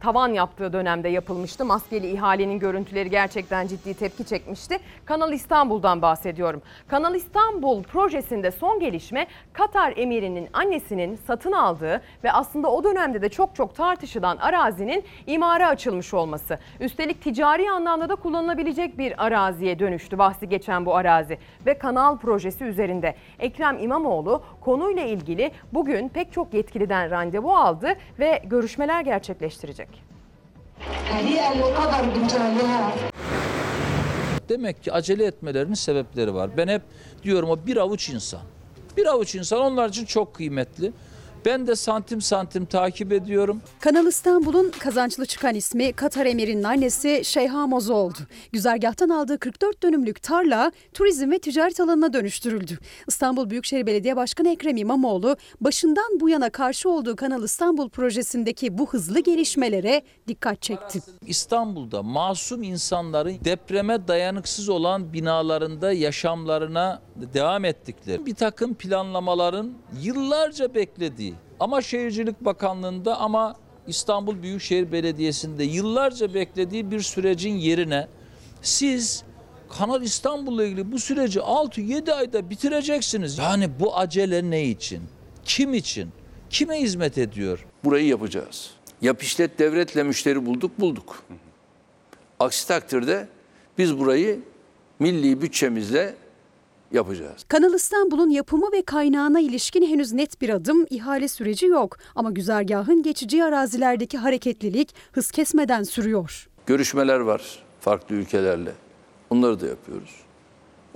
[0.00, 1.64] tavan yaptığı dönemde yapılmıştı.
[1.64, 4.78] Maskeli ihalenin görüntüleri gerçekten ciddi tepki çekmişti.
[5.04, 6.62] Kanal İstanbul'dan bahsediyorum.
[6.88, 13.28] Kanal İstanbul projesinde son gelişme Katar emirinin annesinin satın aldığı ve aslında o dönemde de
[13.28, 16.58] çok çok tartışılan arazinin imara açılmış olması.
[16.80, 22.64] Üstelik ticari anlamda da kullanılabilecek bir araziye dönüştü bahsi geçen bu arazi ve kanal projesi
[22.64, 23.14] üzerinde.
[23.38, 27.88] Ekrem İmamoğlu konuyla ilgili bugün pek çok yetkiliden randevu aldı
[28.18, 29.88] ve görüşmeler gerçekleştirecek.
[34.48, 36.50] Demek ki acele etmelerinin sebepleri var.
[36.56, 36.82] Ben hep
[37.22, 38.40] diyorum o bir avuç insan.
[38.96, 40.92] Bir avuç insan onlar için çok kıymetli.
[41.46, 43.62] Ben de santim santim takip ediyorum.
[43.80, 48.18] Kanal İstanbul'un kazançlı çıkan ismi Katar Emir'in annesi Şeyha Mozo oldu.
[48.52, 52.78] Güzergahtan aldığı 44 dönümlük tarla turizm ve ticaret alanına dönüştürüldü.
[53.08, 58.90] İstanbul Büyükşehir Belediye Başkanı Ekrem İmamoğlu başından bu yana karşı olduğu Kanal İstanbul projesindeki bu
[58.90, 61.00] hızlı gelişmelere dikkat çekti.
[61.26, 67.02] İstanbul'da masum insanların depreme dayanıksız olan binalarında yaşamlarına
[67.34, 69.72] devam ettikleri bir takım planlamaların
[70.02, 78.08] yıllarca beklediği ama Şehircilik Bakanlığı'nda ama İstanbul Büyükşehir Belediyesi'nde yıllarca beklediği bir sürecin yerine
[78.62, 79.24] siz
[79.78, 83.38] Kanal İstanbul'la ilgili bu süreci 6-7 ayda bitireceksiniz.
[83.38, 85.02] Yani bu acele ne için?
[85.44, 86.08] Kim için?
[86.50, 87.66] Kime hizmet ediyor?
[87.84, 88.70] Burayı yapacağız.
[89.02, 91.22] Yap işlet devletle müşteri bulduk bulduk.
[92.40, 93.28] Aksi takdirde
[93.78, 94.40] biz burayı
[94.98, 96.14] milli bütçemizle
[96.92, 97.44] yapacağız.
[97.48, 101.96] Kanal İstanbul'un yapımı ve kaynağına ilişkin henüz net bir adım, ihale süreci yok.
[102.14, 106.48] Ama güzergahın geçici arazilerdeki hareketlilik hız kesmeden sürüyor.
[106.66, 107.42] Görüşmeler var
[107.80, 108.72] farklı ülkelerle.
[109.30, 110.25] Onları da yapıyoruz.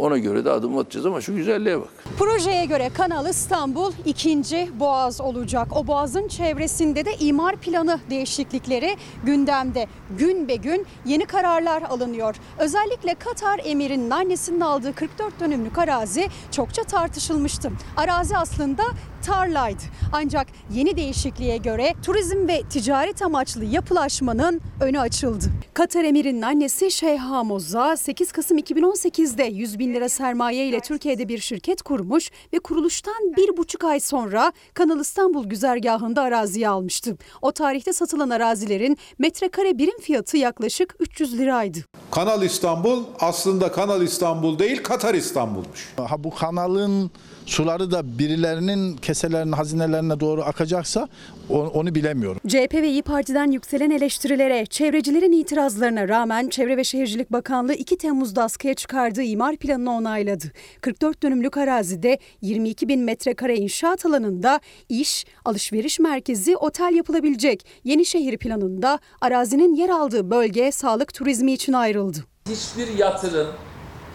[0.01, 1.89] Ona göre de adım atacağız ama şu güzelliğe bak.
[2.19, 5.69] Projeye göre Kanal İstanbul ikinci boğaz olacak.
[5.77, 9.87] O boğazın çevresinde de imar planı değişiklikleri gündemde.
[10.19, 12.37] Gün be gün yeni kararlar alınıyor.
[12.59, 17.71] Özellikle Katar emirinin annesinin aldığı 44 dönümlük arazi çokça tartışılmıştı.
[17.97, 18.83] Arazi aslında
[19.27, 19.83] tarlaydı.
[20.13, 25.45] Ancak yeni değişikliğe göre turizm ve ticaret amaçlı yapılaşmanın önü açıldı.
[25.75, 31.39] Katar emirinin annesi Şeyha Moza 8 Kasım 2018'de 100 bin lira sermaye ile Türkiye'de bir
[31.39, 37.17] şirket kurmuş ve kuruluştan bir buçuk ay sonra Kanal İstanbul güzergahında araziyi almıştı.
[37.43, 41.79] O tarihte satılan arazilerin metrekare birim fiyatı yaklaşık 300 liraydı.
[42.11, 45.95] Kanal İstanbul aslında Kanal İstanbul değil Katar İstanbul'muş.
[45.97, 47.11] Ha bu kanalın
[47.47, 51.09] suları da birilerinin keselerine, hazinelerine doğru akacaksa
[51.49, 52.41] onu bilemiyorum.
[52.49, 58.45] CHP ve İyi Parti'den yükselen eleştirilere, çevrecilerin itirazlarına rağmen Çevre ve Şehircilik Bakanlığı 2 Temmuz'da
[58.45, 60.45] askıya çıkardığı imar planını onayladı.
[60.81, 67.67] 44 dönümlük arazide 22 bin metrekare inşaat alanında iş, alışveriş merkezi, otel yapılabilecek.
[67.85, 72.19] Yenişehir planında arazinin yer aldığı bölge sağlık turizmi için ayrıldı.
[72.49, 73.49] Hiçbir yatırım,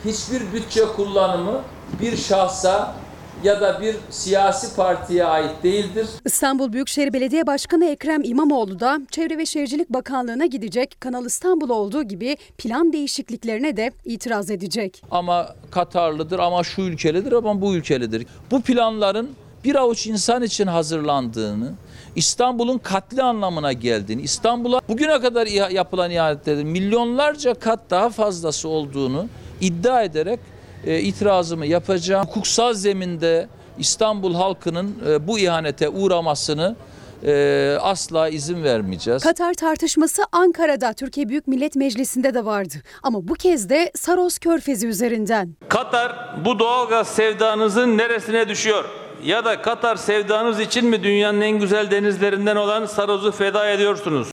[0.05, 1.61] hiçbir bütçe kullanımı
[2.01, 2.95] bir şahsa
[3.43, 6.07] ya da bir siyasi partiye ait değildir.
[6.25, 10.97] İstanbul Büyükşehir Belediye Başkanı Ekrem İmamoğlu da Çevre ve Şehircilik Bakanlığı'na gidecek.
[10.99, 15.01] Kanal İstanbul olduğu gibi plan değişikliklerine de itiraz edecek.
[15.11, 18.27] Ama Katarlıdır ama şu ülkelidir ama bu ülkelidir.
[18.51, 19.29] Bu planların
[19.63, 21.73] bir avuç insan için hazırlandığını,
[22.15, 29.25] İstanbul'un katli anlamına geldiğini, İstanbul'a bugüne kadar yapılan ihanetlerin milyonlarca kat daha fazlası olduğunu
[29.61, 30.39] iddia ederek
[30.86, 32.25] e, itirazımı yapacağım.
[32.25, 36.75] Hukuksal zeminde İstanbul halkının e, bu ihanete uğramasını
[37.25, 39.23] e, asla izin vermeyeceğiz.
[39.23, 42.75] Katar tartışması Ankara'da Türkiye Büyük Millet Meclisi'nde de vardı.
[43.03, 45.55] Ama bu kez de Saros Körfezi üzerinden.
[45.69, 48.86] Katar bu doğalgaz sevdanızın neresine düşüyor?
[49.23, 54.27] Ya da Katar sevdanız için mi dünyanın en güzel denizlerinden olan Saros'u feda ediyorsunuz?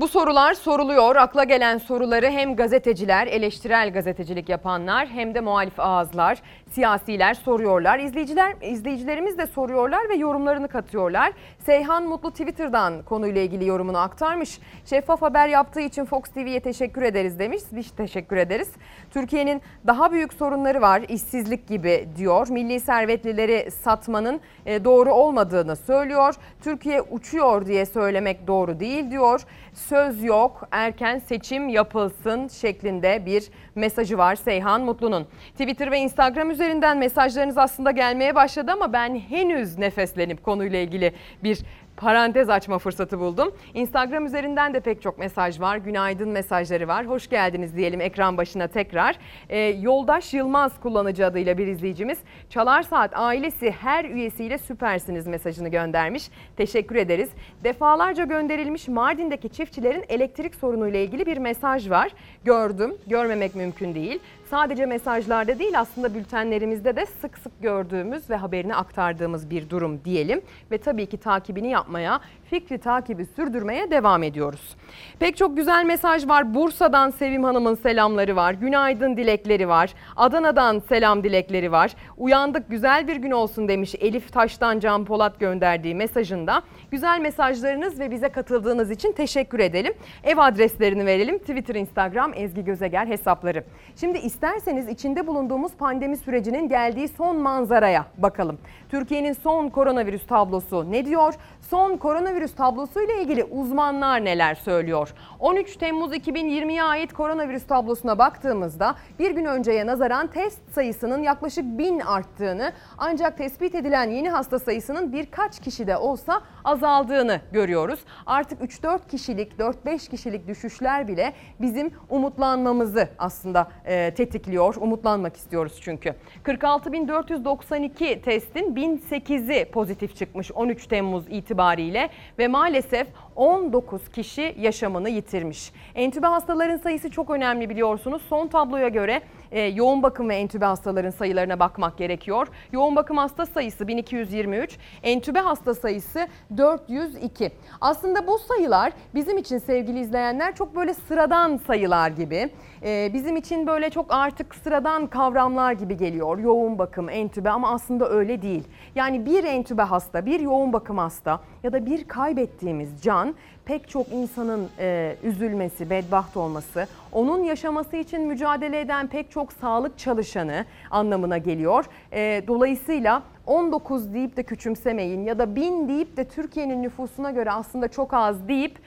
[0.00, 1.16] Bu sorular soruluyor.
[1.16, 6.38] Akla gelen soruları hem gazeteciler, eleştirel gazetecilik yapanlar hem de muhalif ağızlar,
[6.70, 7.98] siyasiler soruyorlar.
[7.98, 11.32] İzleyiciler, izleyicilerimiz de soruyorlar ve yorumlarını katıyorlar.
[11.66, 14.58] Seyhan Mutlu Twitter'dan konuyla ilgili yorumunu aktarmış.
[14.84, 17.62] Şeffaf haber yaptığı için Fox TV'ye teşekkür ederiz demiş.
[17.72, 18.68] Biz teşekkür ederiz.
[19.10, 22.48] Türkiye'nin daha büyük sorunları var, işsizlik gibi diyor.
[22.50, 26.34] Milli servetlileri satmanın e, doğru olmadığını söylüyor.
[26.62, 29.40] Türkiye uçuyor diye söylemek doğru değil diyor.
[29.74, 35.26] Söz yok, erken seçim yapılsın şeklinde bir mesajı var Seyhan Mutlu'nun.
[35.52, 41.12] Twitter ve Instagram üzerinden mesajlarınız aslında gelmeye başladı ama ben henüz nefeslenip konuyla ilgili
[41.44, 41.53] bir
[41.96, 43.54] parantez açma fırsatı buldum.
[43.74, 45.76] Instagram üzerinden de pek çok mesaj var.
[45.76, 47.06] Günaydın mesajları var.
[47.06, 49.16] Hoş geldiniz diyelim ekran başına tekrar.
[49.48, 52.18] Ee, Yoldaş Yılmaz kullanıcı adıyla bir izleyicimiz.
[52.50, 56.30] Çalar Saat ailesi her üyesiyle süpersiniz mesajını göndermiş.
[56.56, 57.30] Teşekkür ederiz.
[57.64, 62.10] Defalarca gönderilmiş Mardin'deki çiftçilerin elektrik sorunuyla ilgili bir mesaj var.
[62.44, 62.94] Gördüm.
[63.06, 64.18] Görmemek mümkün değil.
[64.50, 70.42] Sadece mesajlarda değil aslında bültenlerimizde de sık sık gördüğümüz ve haberini aktardığımız bir durum diyelim.
[70.70, 74.76] Ve tabii ki takibini yapmaya, fikri takibi sürdürmeye devam ediyoruz.
[75.18, 76.54] Pek çok güzel mesaj var.
[76.54, 78.52] Bursa'dan Sevim Hanım'ın selamları var.
[78.52, 79.94] Günaydın dilekleri var.
[80.16, 81.94] Adana'dan selam dilekleri var.
[82.16, 86.62] Uyandık güzel bir gün olsun demiş Elif Taş'tan Can Polat gönderdiği mesajında.
[86.90, 89.94] Güzel mesajlarınız ve bize katıldığınız için teşekkür edelim.
[90.24, 91.38] Ev adreslerini verelim.
[91.38, 93.64] Twitter, Instagram, Ezgi Gözeger hesapları.
[93.96, 98.58] Şimdi isterseniz içinde bulunduğumuz pandemi sürecinin geldiği son manzaraya bakalım.
[98.88, 101.34] Türkiye'nin son koronavirüs tablosu ne diyor?
[101.60, 105.14] Son koronavirüs tablosuyla ilgili uzmanlar neler söylüyor?
[105.40, 112.00] 13 Temmuz 2020'ye ait koronavirüs tablosuna baktığımızda bir gün önceye nazaran test sayısının yaklaşık 1000
[112.00, 118.00] arttığını ancak tespit edilen yeni hasta sayısının birkaç kişide olsa azaldığını görüyoruz.
[118.26, 124.74] Artık 3-4 kişilik, 4-5 kişilik düşüşler bile bizim umutlanmamızı aslında e, tetikliyor.
[124.74, 126.14] Umutlanmak istiyoruz çünkü.
[126.44, 133.06] 46.492 testin 1008'i pozitif çıkmış 13 Temmuz itibariyle ve maalesef
[133.36, 135.72] 19 kişi yaşamını yitirmiş.
[135.94, 138.22] Entübe hastaların sayısı çok önemli biliyorsunuz.
[138.28, 139.22] Son tabloya göre
[139.54, 142.48] e, yoğun bakım ve entübe hastaların sayılarına bakmak gerekiyor.
[142.72, 146.26] Yoğun bakım hasta sayısı 1223, entübe hasta sayısı
[146.56, 147.52] 402.
[147.80, 152.50] Aslında bu sayılar bizim için sevgili izleyenler çok böyle sıradan sayılar gibi.
[152.82, 156.38] E, bizim için böyle çok artık sıradan kavramlar gibi geliyor.
[156.38, 158.64] Yoğun bakım, entübe ama aslında öyle değil.
[158.94, 163.34] Yani bir entübe hasta, bir yoğun bakım hasta ya da bir kaybettiğimiz can
[163.64, 169.98] pek çok insanın e, üzülmesi, bedbaht olması, onun yaşaması için mücadele eden pek çok sağlık
[169.98, 171.84] çalışanı anlamına geliyor.
[172.12, 177.88] E, dolayısıyla 19 deyip de küçümsemeyin ya da 1000 deyip de Türkiye'nin nüfusuna göre aslında
[177.88, 178.78] çok az deyip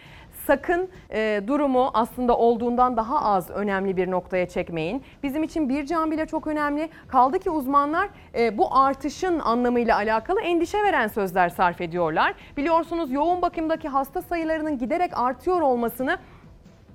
[0.48, 5.04] sakın e, durumu aslında olduğundan daha az önemli bir noktaya çekmeyin.
[5.24, 6.89] Bizim için bir can bile çok önemli.
[7.08, 12.34] Kaldı ki uzmanlar e, bu artışın anlamıyla alakalı endişe veren sözler sarf ediyorlar.
[12.58, 16.18] Biliyorsunuz yoğun bakımdaki hasta sayılarının giderek artıyor olmasını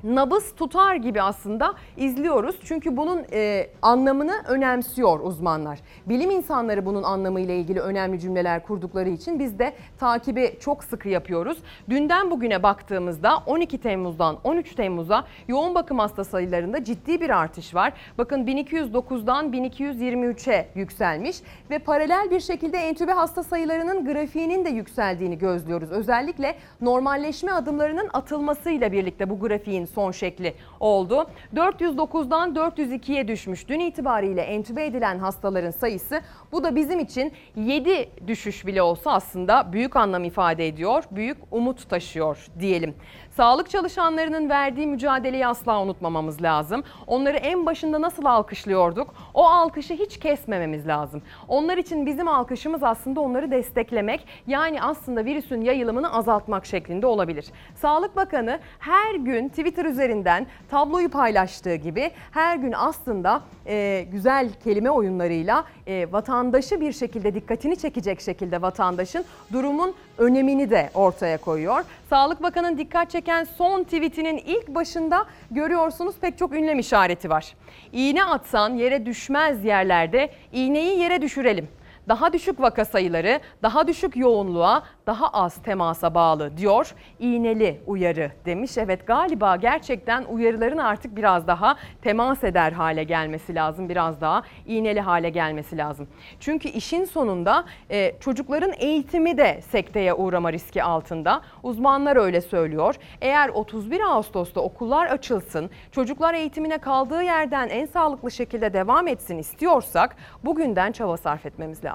[0.04, 2.56] nabız tutar gibi aslında izliyoruz.
[2.64, 5.78] Çünkü bunun e, anlamını önemsiyor uzmanlar.
[6.06, 11.58] Bilim insanları bunun anlamıyla ilgili önemli cümleler kurdukları için biz de takibi çok sıkı yapıyoruz.
[11.90, 17.92] Dünden bugüne baktığımızda 12 Temmuz'dan 13 Temmuz'a yoğun bakım hasta sayılarında ciddi bir artış var.
[18.18, 21.36] Bakın 1209'dan 1223'e yükselmiş
[21.70, 25.90] ve paralel bir şekilde entübe hasta sayılarının grafiğinin de yükseldiğini gözlüyoruz.
[25.90, 31.26] Özellikle normalleşme adımlarının atılmasıyla birlikte bu grafiğin son şekli oldu.
[31.54, 33.68] 409'dan 402'ye düşmüş.
[33.68, 36.20] Dün itibariyle entübe edilen hastaların sayısı
[36.52, 41.04] bu da bizim için 7 düşüş bile olsa aslında büyük anlam ifade ediyor.
[41.10, 42.94] Büyük umut taşıyor diyelim.
[43.36, 46.84] Sağlık çalışanlarının verdiği mücadeleyi asla unutmamamız lazım.
[47.06, 49.14] Onları en başında nasıl alkışlıyorduk?
[49.34, 51.22] O alkışı hiç kesmememiz lazım.
[51.48, 54.26] Onlar için bizim alkışımız aslında onları desteklemek.
[54.46, 57.46] Yani aslında virüsün yayılımını azaltmak şeklinde olabilir.
[57.74, 64.90] Sağlık Bakanı her gün Twitter üzerinden tabloyu paylaştığı gibi her gün aslında e, güzel kelime
[64.90, 71.84] oyunlarıyla e, vatandaşı bir şekilde dikkatini çekecek şekilde vatandaşın durumun önemini de ortaya koyuyor.
[72.10, 77.54] Sağlık Bakanı'nın dikkat çeken son tweetinin ilk başında görüyorsunuz pek çok ünlem işareti var.
[77.92, 81.68] İğne atsan yere düşmez yerlerde iğneyi yere düşürelim.
[82.08, 86.94] Daha düşük vaka sayıları, daha düşük yoğunluğa, daha az temasa bağlı diyor.
[87.18, 88.78] İğneli uyarı demiş.
[88.78, 93.88] Evet galiba gerçekten uyarıların artık biraz daha temas eder hale gelmesi lazım.
[93.88, 96.08] Biraz daha iğneli hale gelmesi lazım.
[96.40, 101.40] Çünkü işin sonunda e, çocukların eğitimi de sekteye uğrama riski altında.
[101.62, 102.94] Uzmanlar öyle söylüyor.
[103.20, 110.16] Eğer 31 Ağustos'ta okullar açılsın, çocuklar eğitimine kaldığı yerden en sağlıklı şekilde devam etsin istiyorsak
[110.44, 111.91] bugünden çaba sarf etmemiz lazım.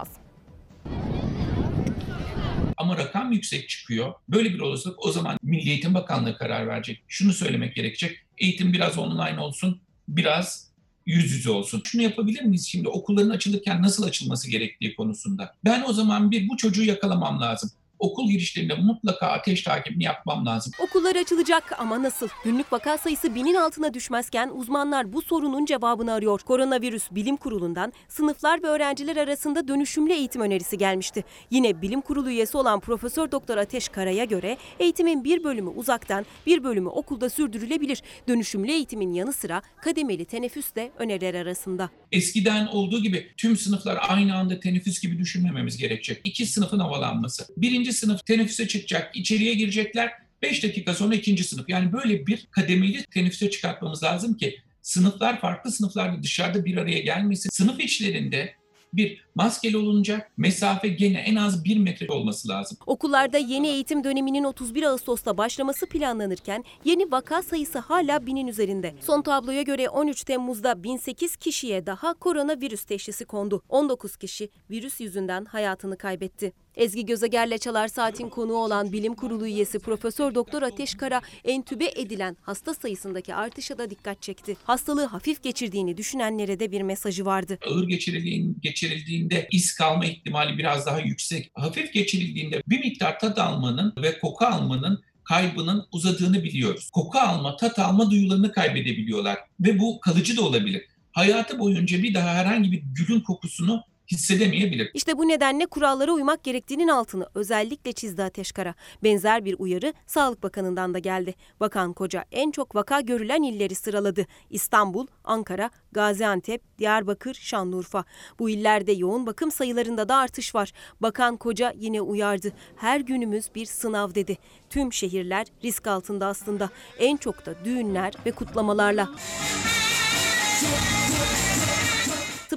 [2.78, 4.14] Ama rakam yüksek çıkıyor.
[4.30, 7.04] Böyle bir olasılık o zaman Milli Eğitim Bakanlığı karar verecek.
[7.08, 8.20] Şunu söylemek gerekecek.
[8.38, 10.68] Eğitim biraz online olsun, biraz
[11.06, 11.82] yüz yüze olsun.
[11.86, 15.56] Şunu yapabilir miyiz şimdi okulların açılırken nasıl açılması gerektiği konusunda?
[15.66, 17.72] Ben o zaman bir bu çocuğu yakalamam lazım.
[18.00, 20.74] Okul girişlerinde mutlaka ateş takibini yapmam lazım.
[20.80, 22.28] Okullar açılacak ama nasıl?
[22.44, 26.40] Günlük vaka sayısı binin altına düşmezken uzmanlar bu sorunun cevabını arıyor.
[26.40, 31.24] Koronavirüs Bilim Kurulu'ndan sınıflar ve öğrenciler arasında dönüşümlü eğitim önerisi gelmişti.
[31.52, 36.64] Yine Bilim Kurulu üyesi olan Profesör Doktor Ateş Kara'ya göre eğitimin bir bölümü uzaktan, bir
[36.64, 38.02] bölümü okulda sürdürülebilir.
[38.28, 41.90] Dönüşümlü eğitimin yanı sıra kademeli teneffüs de öneriler arasında.
[42.12, 46.22] Eskiden olduğu gibi tüm sınıflar aynı anda teneffüs gibi düşünmememiz gerekecek.
[46.24, 47.48] İki sınıfın havalanması.
[47.58, 50.12] Birinci sınıf teneffüse çıkacak, içeriye girecekler.
[50.42, 51.70] 5 dakika sonra ikinci sınıf.
[51.70, 57.50] Yani böyle bir kademeli teneffüse çıkartmamız lazım ki sınıflar farklı sınıflarda dışarıda bir araya gelmesin.
[57.50, 58.54] Sınıf içlerinde
[58.94, 62.78] bir maskeli olunacak mesafe gene en az bir metre olması lazım.
[62.86, 68.96] Okullarda yeni eğitim döneminin 31 Ağustos'ta başlaması planlanırken yeni vaka sayısı hala binin üzerinde.
[69.02, 73.62] Son tabloya göre 13 Temmuz'da 1008 kişiye daha koronavirüs teşhisi kondu.
[73.70, 76.54] 19 kişi virüs yüzünden hayatını kaybetti.
[76.78, 82.38] Ezgi Gözeger'le Çalar Saat'in konuğu olan Bilim Kurulu üyesi Profesör Doktor Ateş Kara entübe edilen
[82.42, 84.58] hasta sayısındaki artışa da dikkat çekti.
[84.64, 87.60] Hastalığı hafif geçirdiğini düşünenlere de bir mesajı vardı.
[87.68, 91.52] Ağır geçirildiğin, geçirildiğinde iz kalma ihtimali biraz daha yüksek.
[91.54, 96.90] Hafif geçirildiğinde bir miktar tat almanın ve koku almanın kaybının uzadığını biliyoruz.
[96.94, 100.82] Koku alma, tat alma duyularını kaybedebiliyorlar ve bu kalıcı da olabilir.
[101.12, 104.92] Hayatı boyunca bir daha herhangi bir gülün kokusunu hissedemeyebilir.
[104.94, 108.76] İşte bu nedenle kurallara uymak gerektiğinin altını özellikle çizdi Ateşkara.
[109.04, 111.36] Benzer bir uyarı Sağlık Bakanı'ndan da geldi.
[111.60, 114.28] Bakan Koca en çok vaka görülen illeri sıraladı.
[114.50, 118.06] İstanbul, Ankara, Gaziantep, Diyarbakır, Şanlıurfa.
[118.40, 120.72] Bu illerde yoğun bakım sayılarında da artış var.
[121.02, 122.54] Bakan Koca yine uyardı.
[122.76, 124.38] Her günümüz bir sınav dedi.
[124.70, 126.70] Tüm şehirler risk altında aslında.
[127.00, 129.10] En çok da düğünler ve kutlamalarla.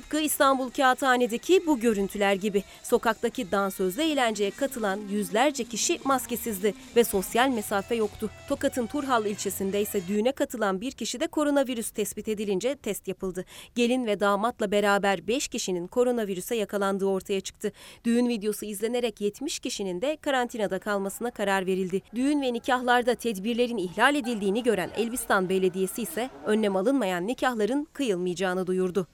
[0.01, 7.49] Tıpkı İstanbul Kağıthane'deki bu görüntüler gibi sokaktaki dansözle eğlenceye katılan yüzlerce kişi maskesizdi ve sosyal
[7.49, 8.31] mesafe yoktu.
[8.49, 13.45] Tokat'ın Turhal ilçesinde ise düğüne katılan bir kişide koronavirüs tespit edilince test yapıldı.
[13.75, 17.73] Gelin ve damatla beraber 5 kişinin koronavirüse yakalandığı ortaya çıktı.
[18.05, 22.03] Düğün videosu izlenerek 70 kişinin de karantinada kalmasına karar verildi.
[22.15, 29.07] Düğün ve nikahlarda tedbirlerin ihlal edildiğini gören Elbistan Belediyesi ise önlem alınmayan nikahların kıyılmayacağını duyurdu.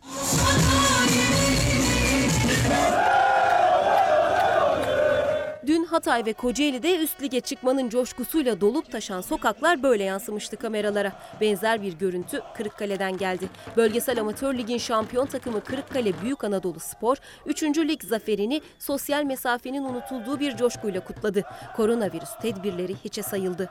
[5.67, 11.13] Dün Hatay ve Kocaeli'de üst lige çıkmanın coşkusuyla dolup taşan sokaklar böyle yansımıştı kameralara.
[11.41, 13.49] Benzer bir görüntü Kırıkkale'den geldi.
[13.77, 17.63] Bölgesel Amatör Lig'in şampiyon takımı Kırıkkale Büyük Anadolu Spor, 3.
[17.63, 21.45] lig zaferini sosyal mesafenin unutulduğu bir coşkuyla kutladı.
[21.77, 23.71] Koronavirüs tedbirleri hiçe sayıldı.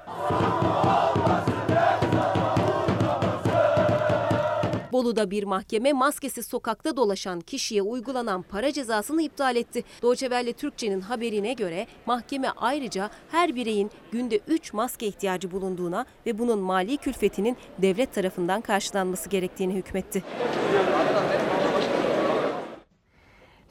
[4.95, 9.83] Bolu'da bir mahkeme maskesiz sokakta dolaşan kişiye uygulanan para cezasını iptal etti.
[10.01, 16.59] Deutsche Türkçe'nin haberine göre mahkeme ayrıca her bireyin günde 3 maske ihtiyacı bulunduğuna ve bunun
[16.59, 20.23] mali külfetinin devlet tarafından karşılanması gerektiğini hükmetti.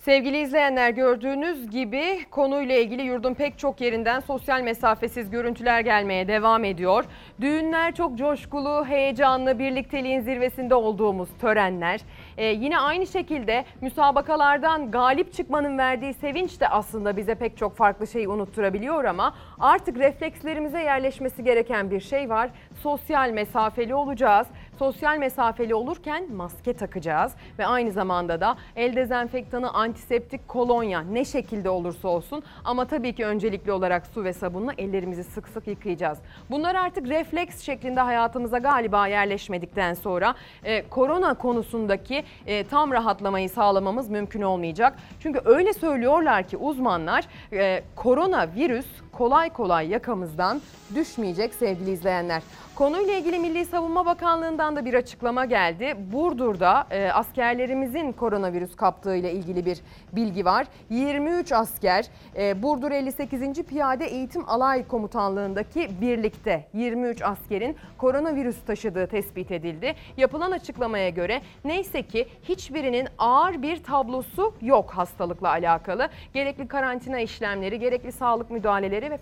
[0.05, 6.65] Sevgili izleyenler gördüğünüz gibi konuyla ilgili yurdun pek çok yerinden sosyal mesafesiz görüntüler gelmeye devam
[6.65, 7.05] ediyor.
[7.41, 12.01] Düğünler çok coşkulu, heyecanlı, birlikteliğin zirvesinde olduğumuz törenler.
[12.37, 18.07] Ee, yine aynı şekilde müsabakalardan galip çıkmanın verdiği sevinç de aslında bize pek çok farklı
[18.07, 22.51] şeyi unutturabiliyor ama artık reflekslerimize yerleşmesi gereken bir şey var.
[22.83, 24.47] Sosyal mesafeli olacağız.
[24.79, 31.71] Sosyal mesafeli olurken maske takacağız ve aynı zamanda da el dezenfektanı, antiseptik, kolonya ne şekilde
[31.71, 36.19] olursa olsun ama tabii ki öncelikli olarak su ve sabunla ellerimizi sık sık yıkayacağız.
[36.51, 44.09] Bunlar artık refleks şeklinde hayatımıza galiba yerleşmedikten sonra e, korona konusundaki e, tam rahatlamayı sağlamamız
[44.09, 44.99] mümkün olmayacak.
[45.21, 50.61] Çünkü öyle söylüyorlar ki uzmanlar e, koronavirüs kolay kolay yakamızdan
[50.95, 52.43] düşmeyecek sevgili izleyenler.
[52.75, 55.97] Konuyla ilgili Milli Savunma Bakanlığı'ndan da bir açıklama geldi.
[56.13, 59.81] Burdur'da e, askerlerimizin koronavirüs kaptığı ile ilgili bir
[60.13, 60.67] bilgi var.
[60.91, 62.07] 23 asker
[62.37, 63.63] e, Burdur 58.
[63.63, 69.95] Piyade Eğitim Alay Komutanlığındaki birlikte 23 askerin koronavirüs taşıdığı tespit edildi.
[70.17, 76.09] Yapılan açıklamaya göre neyse ki hiçbirinin ağır bir tablosu yok hastalıkla alakalı.
[76.33, 79.19] Gerekli karantina işlemleri, gerekli sağlık müdahaleleri ve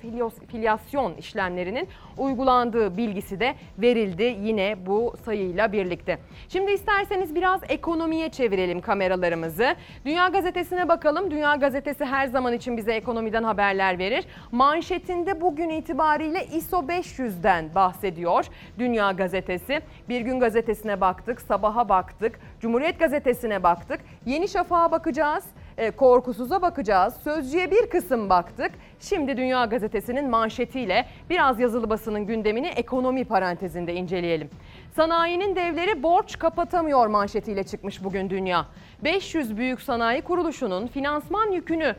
[0.48, 1.88] filyasyon işlemlerinin
[2.18, 3.41] uygulandığı bilgisi
[3.78, 6.18] verildi yine bu sayıyla birlikte.
[6.48, 9.74] Şimdi isterseniz biraz ekonomiye çevirelim kameralarımızı.
[10.04, 11.30] Dünya Gazetesi'ne bakalım.
[11.30, 14.24] Dünya Gazetesi her zaman için bize ekonomiden haberler verir.
[14.52, 18.46] Manşetinde bugün itibariyle ISO 500'den bahsediyor
[18.78, 19.80] Dünya Gazetesi.
[20.08, 24.00] Bir gün gazetesine baktık, sabaha baktık, Cumhuriyet Gazetesi'ne baktık.
[24.26, 25.44] Yeni Şafak'a bakacağız.
[25.82, 27.14] E, Korkusuz'a bakacağız.
[27.24, 28.70] Sözcüye bir kısım baktık.
[29.00, 34.50] Şimdi Dünya Gazetesi'nin manşetiyle biraz yazılı basının gündemini ekonomi parantezinde inceleyelim.
[34.96, 38.66] Sanayinin devleri borç kapatamıyor manşetiyle çıkmış bugün dünya.
[39.04, 41.96] 500 büyük sanayi kuruluşunun finansman yükünü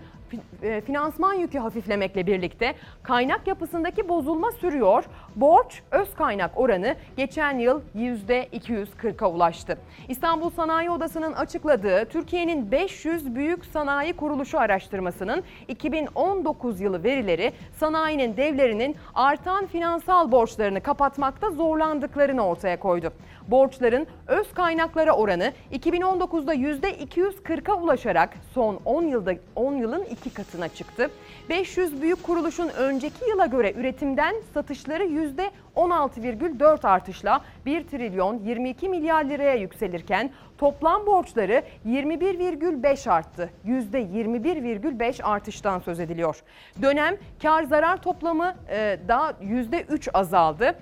[0.85, 5.03] finansman yükü hafiflemekle birlikte kaynak yapısındaki bozulma sürüyor.
[5.35, 9.77] Borç öz kaynak oranı geçen yıl %240'a ulaştı.
[10.09, 18.95] İstanbul Sanayi Odası'nın açıkladığı Türkiye'nin 500 büyük sanayi kuruluşu araştırmasının 2019 yılı verileri sanayinin devlerinin
[19.15, 23.13] artan finansal borçlarını kapatmakta zorlandıklarını ortaya koydu.
[23.47, 31.09] Borçların öz kaynaklara oranı 2019'da %240'a ulaşarak son 10 yılda 10 yılın iki katına çıktı.
[31.49, 39.55] 500 büyük kuruluşun önceki yıla göre üretimden satışları %16,4 artışla 1 trilyon 22 milyar liraya
[39.55, 43.49] yükselirken toplam borçları 21,5 arttı.
[43.65, 46.43] %21,5 artıştan söz ediliyor.
[46.81, 50.75] Dönem kar zarar toplamı e, da %3 azaldı.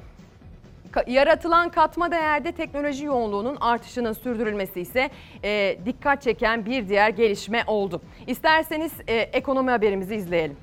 [1.07, 5.09] Yaratılan katma değerde teknoloji yoğunluğunun artışının sürdürülmesi ise
[5.43, 8.01] e, dikkat çeken bir diğer gelişme oldu.
[8.27, 10.57] İsterseniz e, ekonomi haberimizi izleyelim.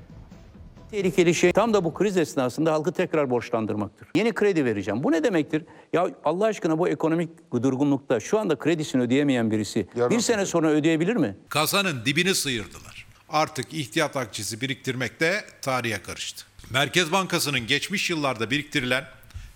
[0.91, 4.07] Tehlikeli şey tam da bu kriz esnasında halkı tekrar borçlandırmaktır.
[4.15, 5.03] Yeni kredi vereceğim.
[5.03, 5.63] Bu ne demektir?
[5.93, 7.29] Ya Allah aşkına bu ekonomik
[7.63, 11.37] durgunlukta şu anda kredisini ödeyemeyen birisi bir sene sonra ödeyebilir mi?
[11.49, 13.07] Kasanın dibini sıyırdılar.
[13.29, 16.45] Artık ihtiyat akçesi biriktirmek de tarihe karıştı.
[16.73, 19.03] Merkez Bankası'nın geçmiş yıllarda biriktirilen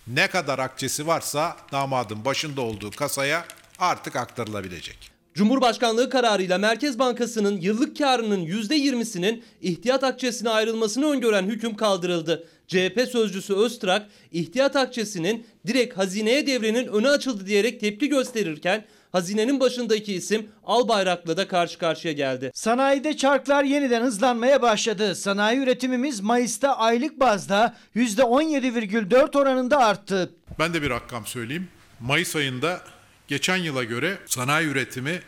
[0.08, 3.46] ne kadar akçesi varsa damadın başında olduğu kasaya
[3.80, 5.12] artık aktarılabilecek.
[5.34, 12.48] Cumhurbaşkanlığı kararıyla Merkez Bankası'nın yıllık karının %20'sinin ihtiyat akçesine ayrılmasını öngören hüküm kaldırıldı.
[12.68, 20.14] CHP sözcüsü Öztrak, ihtiyat akçesinin direkt hazineye devrenin önü açıldı diyerek tepki gösterirken hazinenin başındaki
[20.14, 22.52] isim Albayrak'la da karşı karşıya geldi.
[22.54, 25.16] Sanayide çarklar yeniden hızlanmaya başladı.
[25.16, 30.34] Sanayi üretimimiz Mayıs'ta aylık bazda %17,4 oranında arttı.
[30.60, 31.68] Ben de bir rakam söyleyeyim.
[32.00, 32.82] Mayıs ayında
[33.28, 35.20] geçen yıla göre sanayi üretimi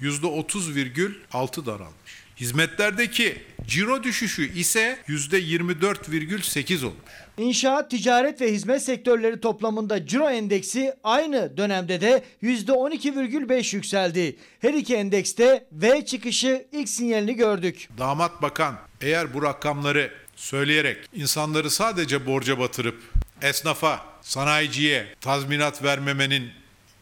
[0.00, 2.25] %30,6 daralmış.
[2.40, 6.96] Hizmetlerdeki ciro düşüşü ise %24,8 olmuş.
[7.38, 14.36] İnşaat, ticaret ve hizmet sektörleri toplamında ciro endeksi aynı dönemde de %12,5 yükseldi.
[14.60, 17.88] Her iki endekste V çıkışı ilk sinyalini gördük.
[17.98, 23.02] Damat bakan eğer bu rakamları söyleyerek insanları sadece borca batırıp
[23.42, 26.50] esnafa, sanayiciye tazminat vermemenin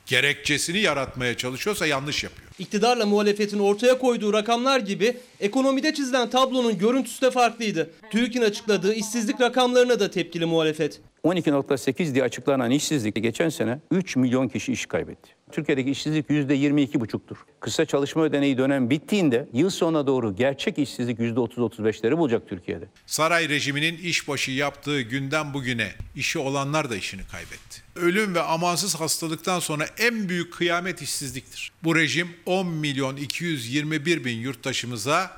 [0.06, 2.50] gerekçesini yaratmaya çalışıyorsa yanlış yapıyor.
[2.58, 7.90] İktidarla muhalefetin ortaya koyduğu rakamlar gibi ekonomide çizilen tablonun görüntüsü de farklıydı.
[8.10, 11.00] TÜİK'in açıkladığı işsizlik rakamlarına da tepkili muhalefet.
[11.24, 15.30] 12.8 diye açıklanan işsizlik geçen sene 3 milyon kişi iş kaybetti.
[15.52, 17.36] Türkiye'deki işsizlik %22,5'tur.
[17.60, 22.88] Kısa çalışma ödeneği dönem bittiğinde yıl sonuna doğru gerçek işsizlik %30-35'leri bulacak Türkiye'de.
[23.06, 27.82] Saray rejiminin işbaşı yaptığı günden bugüne işi olanlar da işini kaybetti.
[27.96, 31.72] Ölüm ve amansız hastalıktan sonra en büyük kıyamet işsizliktir.
[31.84, 35.30] Bu rejim 10 milyon 221 bin yurttaşımıza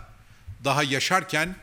[0.64, 1.56] daha yaşarken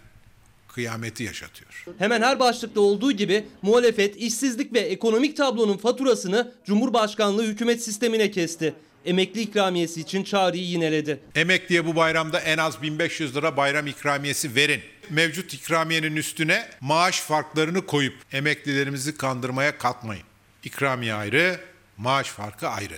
[0.74, 1.86] kıyameti yaşatıyor.
[1.98, 8.74] Hemen her başlıkta olduğu gibi muhalefet işsizlik ve ekonomik tablonun faturasını Cumhurbaşkanlığı hükümet sistemine kesti.
[9.06, 11.20] Emekli ikramiyesi için çağrıyı yineledi.
[11.36, 14.82] Emekliye bu bayramda en az 1500 lira bayram ikramiyesi verin.
[15.10, 20.24] Mevcut ikramiyenin üstüne maaş farklarını koyup emeklilerimizi kandırmaya kalkmayın.
[20.64, 21.60] İkramiye ayrı,
[21.98, 22.96] maaş farkı ayrı.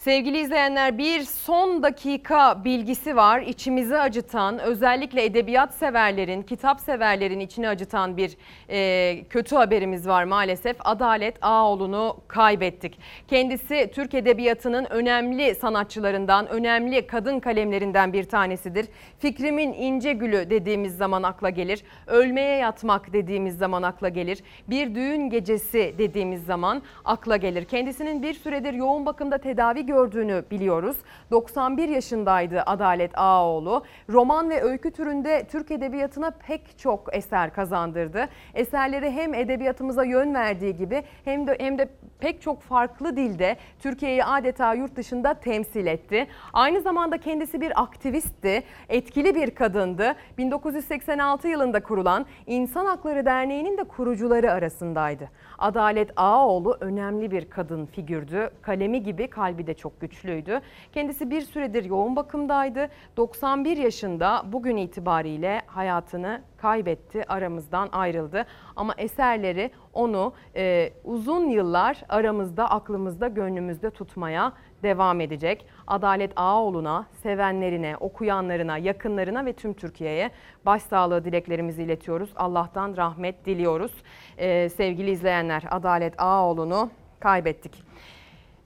[0.00, 3.40] Sevgili izleyenler bir son dakika bilgisi var.
[3.40, 8.36] İçimizi acıtan özellikle edebiyat severlerin, kitap severlerin içini acıtan bir
[8.70, 10.76] e, kötü haberimiz var maalesef.
[10.80, 12.98] Adalet Ağoğlu'nu kaybettik.
[13.28, 18.86] Kendisi Türk Edebiyatı'nın önemli sanatçılarından, önemli kadın kalemlerinden bir tanesidir.
[19.18, 21.82] Fikrimin ince gülü dediğimiz zaman akla gelir.
[22.06, 24.38] Ölmeye yatmak dediğimiz zaman akla gelir.
[24.68, 27.64] Bir düğün gecesi dediğimiz zaman akla gelir.
[27.64, 30.96] Kendisinin bir süredir yoğun bakımda tedavi gördüğünü biliyoruz.
[31.30, 33.84] 91 yaşındaydı Adalet Ağaoğlu.
[34.08, 38.28] Roman ve öykü türünde Türk edebiyatına pek çok eser kazandırdı.
[38.54, 41.88] Eserleri hem edebiyatımıza yön verdiği gibi hem de hem de
[42.20, 46.26] pek çok farklı dilde Türkiye'yi adeta yurt dışında temsil etti.
[46.52, 50.14] Aynı zamanda kendisi bir aktivistti, etkili bir kadındı.
[50.38, 55.30] 1986 yılında kurulan İnsan Hakları Derneği'nin de kurucuları arasındaydı.
[55.58, 58.50] Adalet Ağaoğlu önemli bir kadın figürdü.
[58.62, 60.60] Kalemi gibi kalbi de çok güçlüydü.
[60.92, 62.88] Kendisi bir süredir yoğun bakımdaydı.
[63.16, 68.46] 91 yaşında bugün itibariyle hayatını kaybetti, aramızdan ayrıldı.
[68.76, 75.66] Ama eserleri onu e, uzun yıllar aramızda, aklımızda, gönlümüzde tutmaya devam edecek.
[75.86, 80.30] Adalet Ağaoğlu'na, sevenlerine, okuyanlarına, yakınlarına ve tüm Türkiye'ye
[80.66, 82.30] başsağlığı dileklerimizi iletiyoruz.
[82.36, 83.92] Allah'tan rahmet diliyoruz.
[84.38, 87.84] E, sevgili izleyenler, Adalet Ağaoğlu'nu kaybettik.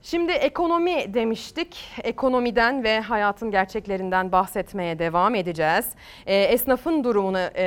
[0.05, 1.77] Şimdi ekonomi demiştik.
[2.03, 5.89] Ekonomiden ve hayatın gerçeklerinden bahsetmeye devam edeceğiz.
[6.25, 7.65] E, esnafın durumunu e,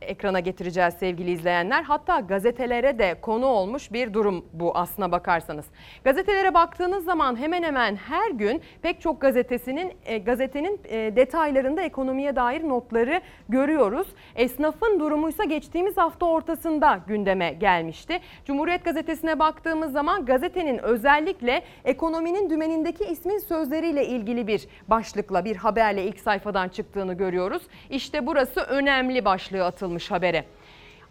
[0.00, 1.82] ekrana getireceğiz sevgili izleyenler.
[1.82, 5.66] Hatta gazetelere de konu olmuş bir durum bu aslına bakarsanız.
[6.04, 12.36] Gazetelere baktığınız zaman hemen hemen her gün pek çok gazetesinin e, gazetenin e, detaylarında ekonomiye
[12.36, 14.06] dair notları görüyoruz.
[14.36, 18.20] Esnafın durumuysa geçtiğimiz hafta ortasında gündeme gelmişti.
[18.44, 26.04] Cumhuriyet gazetesine baktığımız zaman gazetenin özellikle ekonominin dümenindeki ismin sözleriyle ilgili bir başlıkla bir haberle
[26.04, 27.62] ilk sayfadan çıktığını görüyoruz.
[27.90, 30.44] İşte burası önemli başlığı atılmış habere.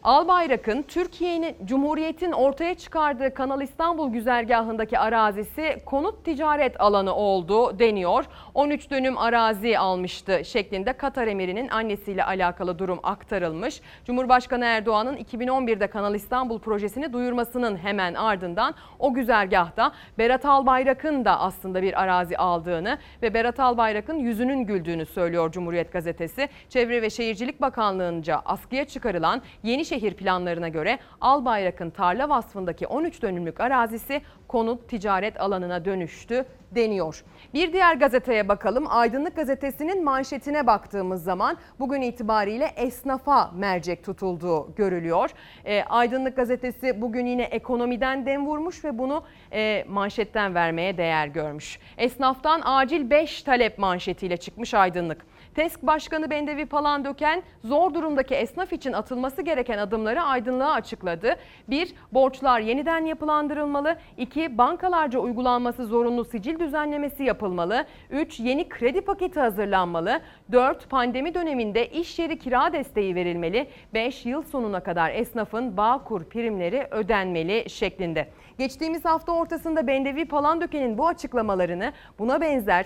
[0.03, 8.25] Albayrak'ın Türkiye'nin Cumhuriyet'in ortaya çıkardığı Kanal İstanbul güzergahındaki arazisi konut ticaret alanı oldu deniyor.
[8.53, 13.81] 13 dönüm arazi almıştı şeklinde Katar emirinin annesiyle alakalı durum aktarılmış.
[14.05, 21.81] Cumhurbaşkanı Erdoğan'ın 2011'de Kanal İstanbul projesini duyurmasının hemen ardından o güzergahta Berat Albayrak'ın da aslında
[21.81, 26.49] bir arazi aldığını ve Berat Albayrak'ın yüzünün güldüğünü söylüyor Cumhuriyet gazetesi.
[26.69, 33.59] Çevre ve Şehircilik Bakanlığı'nca askıya çıkarılan yeni şehir planlarına göre Albayrak'ın tarla vasfındaki 13 dönümlük
[33.59, 36.45] arazisi konut ticaret alanına dönüştü
[36.75, 37.23] deniyor.
[37.53, 38.85] Bir diğer gazeteye bakalım.
[38.89, 45.29] Aydınlık gazetesinin manşetine baktığımız zaman bugün itibariyle esnafa mercek tutulduğu görülüyor.
[45.65, 51.79] E, Aydınlık gazetesi bugün yine ekonomiden dem vurmuş ve bunu e, manşetten vermeye değer görmüş.
[51.97, 55.25] Esnaftan acil 5 talep manşetiyle çıkmış Aydınlık.
[55.55, 61.35] TESK Başkanı Bendevi Palandöken zor durumdaki esnaf için atılması gereken adımları aydınlığa açıkladı.
[61.67, 61.93] 1.
[62.11, 63.95] Borçlar yeniden yapılandırılmalı.
[64.17, 64.57] 2.
[64.57, 67.85] Bankalarca uygulanması zorunlu sicil düzenlemesi yapılmalı.
[68.09, 68.39] 3.
[68.39, 70.21] Yeni kredi paketi hazırlanmalı.
[70.51, 70.89] 4.
[70.89, 73.67] Pandemi döneminde iş yeri kira desteği verilmeli.
[73.93, 74.25] 5.
[74.25, 78.27] Yıl sonuna kadar esnafın Bağkur primleri ödenmeli şeklinde.
[78.57, 82.85] Geçtiğimiz hafta ortasında Bendevi Palandöken'in bu açıklamalarını buna benzer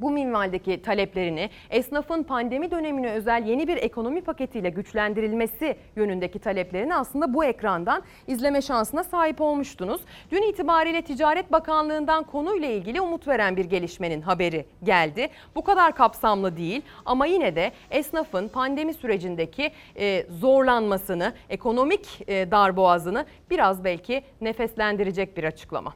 [0.00, 7.34] bu minvaldeki taleplerini esnafın pandemi dönemine özel yeni bir ekonomi paketiyle güçlendirilmesi yönündeki taleplerini aslında
[7.34, 10.00] bu ekrandan izleme şansına sahip olmuştunuz.
[10.30, 15.28] Dün itibariyle Ticaret Bakanlığı'ndan konuyla ilgili umut veren bir gelişmenin haberi geldi.
[15.54, 23.26] Bu kadar kapsamlı değil ama yine de esnafın pandemi sürecindeki e, zorlanmasını, ekonomik e, darboğazını
[23.50, 25.94] biraz belki nefeslendirecek bir açıklama.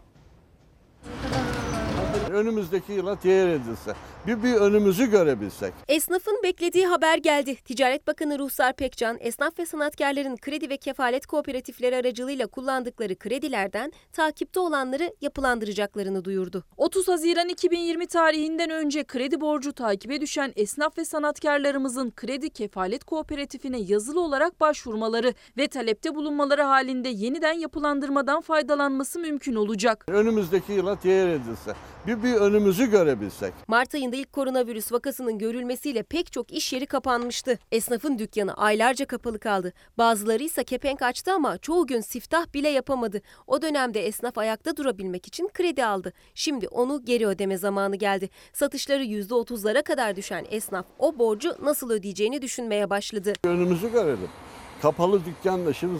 [2.33, 3.95] Önümüzdeki yıla tehir edilse.
[4.27, 5.75] Bir, bir önümüzü görebilsek.
[5.89, 7.57] Esnafın beklediği haber geldi.
[7.57, 14.61] Ticaret Bakanı Ruhsar Pekcan, esnaf ve sanatkarların kredi ve kefalet kooperatifleri aracılığıyla kullandıkları kredilerden takipte
[14.61, 16.65] olanları yapılandıracaklarını duyurdu.
[16.77, 23.81] 30 Haziran 2020 tarihinden önce kredi borcu takibe düşen esnaf ve sanatkarlarımızın kredi kefalet kooperatifine
[23.81, 30.05] yazılı olarak başvurmaları ve talepte bulunmaları halinde yeniden yapılandırmadan faydalanması mümkün olacak.
[30.09, 31.75] Önümüzdeki yıla teyir edilse.
[32.07, 33.53] Bir, bir önümüzü görebilsek.
[33.69, 37.59] Mart ayında ilk koronavirüs vakasının görülmesiyle pek çok iş yeri kapanmıştı.
[37.73, 39.73] Esnafın dükkanı aylarca kapalı kaldı.
[39.99, 43.23] Bazıları ise kepenk açtı ama çoğu gün siftah bile yapamadı.
[43.47, 46.13] O dönemde esnaf ayakta durabilmek için kredi aldı.
[46.35, 48.31] Şimdi onu geri ödeme zamanı geldi.
[48.53, 53.33] Satışları %30'lara kadar düşen esnaf o borcu nasıl ödeyeceğini düşünmeye başladı.
[53.45, 54.29] Önümüzü görelim.
[54.83, 55.99] Kapalı dükkanla şimdi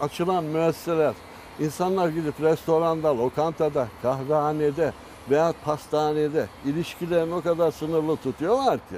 [0.00, 1.14] açılan müesseseler,
[1.60, 4.92] insanlar gidip restoranda, lokantada, kahvehanede
[5.30, 8.96] veya pastanede ilişkilerini o kadar sınırlı tutuyorlar ki.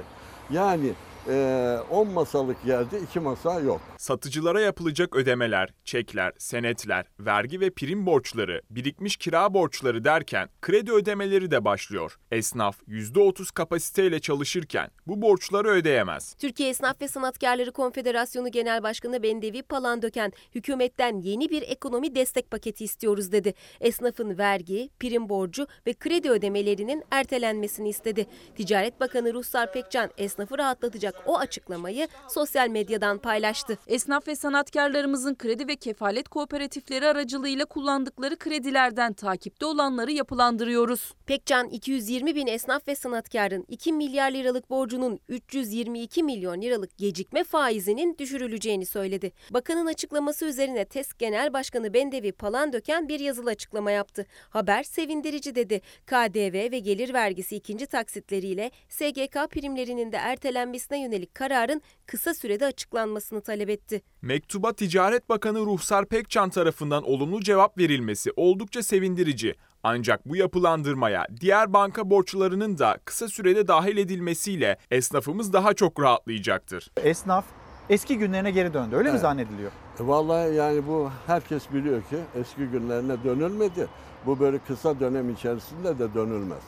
[0.51, 0.93] Yani
[1.29, 3.81] 10 masalık yerde 2 masa yok.
[3.97, 11.51] Satıcılara yapılacak ödemeler, çekler, senetler, vergi ve prim borçları, birikmiş kira borçları derken kredi ödemeleri
[11.51, 12.19] de başlıyor.
[12.31, 16.33] Esnaf %30 kapasiteyle çalışırken bu borçları ödeyemez.
[16.33, 22.83] Türkiye Esnaf ve Sanatkarları Konfederasyonu Genel Başkanı Bendevi Palandöken, hükümetten yeni bir ekonomi destek paketi
[22.83, 23.53] istiyoruz dedi.
[23.81, 28.27] Esnafın vergi, prim borcu ve kredi ödemelerinin ertelenmesini istedi.
[28.55, 33.77] Ticaret Bakanı Ruhsar Pekcan esnafı rahatlatacak o açıklamayı sosyal medyadan paylaştı.
[33.87, 41.13] Esnaf ve sanatkarlarımızın kredi ve kefalet kooperatifleri aracılığıyla kullandıkları kredilerden takipte olanları yapılandırıyoruz.
[41.25, 48.17] Pekcan 220 bin esnaf ve sanatkarın 2 milyar liralık borcunun 322 milyon liralık gecikme faizinin
[48.17, 49.31] düşürüleceğini söyledi.
[49.49, 54.25] Bakanın açıklaması üzerine TESK Genel Başkanı Bendevi Palandöken bir yazılı açıklama yaptı.
[54.49, 55.81] Haber sevindirici dedi.
[56.05, 63.41] KDV ve gelir vergisi ikinci taksitleriyle SGK primlerinin de ertelenmesine yönelik kararın kısa sürede açıklanmasını
[63.41, 64.01] talep etti.
[64.21, 69.55] Mektuba Ticaret Bakanı Ruhsar Pekcan tarafından olumlu cevap verilmesi oldukça sevindirici.
[69.83, 76.91] Ancak bu yapılandırmaya diğer banka borçlarının da kısa sürede dahil edilmesiyle esnafımız daha çok rahatlayacaktır.
[77.03, 77.45] Esnaf
[77.89, 79.21] eski günlerine geri döndü öyle mi Evet.
[79.21, 79.71] zannediliyor?
[79.99, 83.87] E, Vallahi yani bu herkes biliyor ki eski günlerine dönülmedi.
[84.25, 86.63] Bu böyle kısa dönem içerisinde de dönülmez.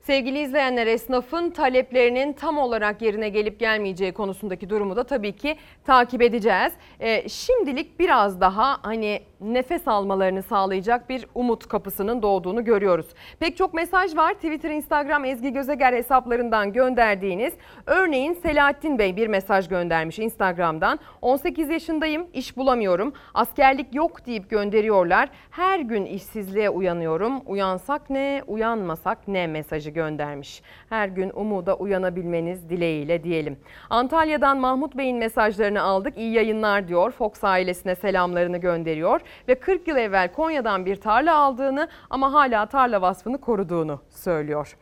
[0.00, 6.22] Sevgili izleyenler esnafın taleplerinin tam olarak yerine gelip gelmeyeceği konusundaki durumu da tabii ki takip
[6.22, 6.72] edeceğiz.
[7.00, 13.06] Ee, şimdilik biraz daha hani nefes almalarını sağlayacak bir umut kapısının doğduğunu görüyoruz.
[13.38, 17.54] Pek çok mesaj var Twitter, Instagram, Ezgi Gözeger hesaplarından gönderdiğiniz.
[17.86, 20.98] Örneğin Selahattin Bey bir mesaj göndermiş Instagram'dan.
[21.22, 25.28] 18 yaşındayım, iş bulamıyorum, askerlik yok deyip gönderiyorlar.
[25.50, 27.40] Her gün işsizliğe uyanıyorum.
[27.46, 30.62] Uyansak ne, uyanmasak ne mesajı göndermiş.
[30.88, 33.56] Her gün umuda uyanabilmeniz dileğiyle diyelim.
[33.90, 36.18] Antalya'dan Mahmut Bey'in mesajlarını aldık.
[36.18, 37.10] İyi yayınlar diyor.
[37.10, 43.02] Fox ailesine selamlarını gönderiyor ve 40 yıl evvel Konya'dan bir tarla aldığını ama hala tarla
[43.02, 44.76] vasfını koruduğunu söylüyor.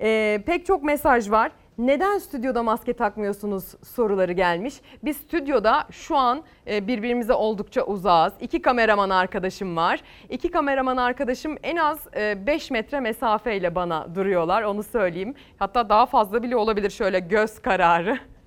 [0.00, 1.52] Ee, pek çok mesaj var.
[1.78, 4.74] Neden stüdyoda maske takmıyorsunuz soruları gelmiş.
[5.04, 8.32] Biz stüdyoda şu an e, birbirimize oldukça uzağız.
[8.40, 10.00] İki kameraman arkadaşım var.
[10.30, 15.34] İki kameraman arkadaşım en az 5 metre mesafeyle bana duruyorlar onu söyleyeyim.
[15.58, 18.18] Hatta daha fazla bile olabilir şöyle göz kararı.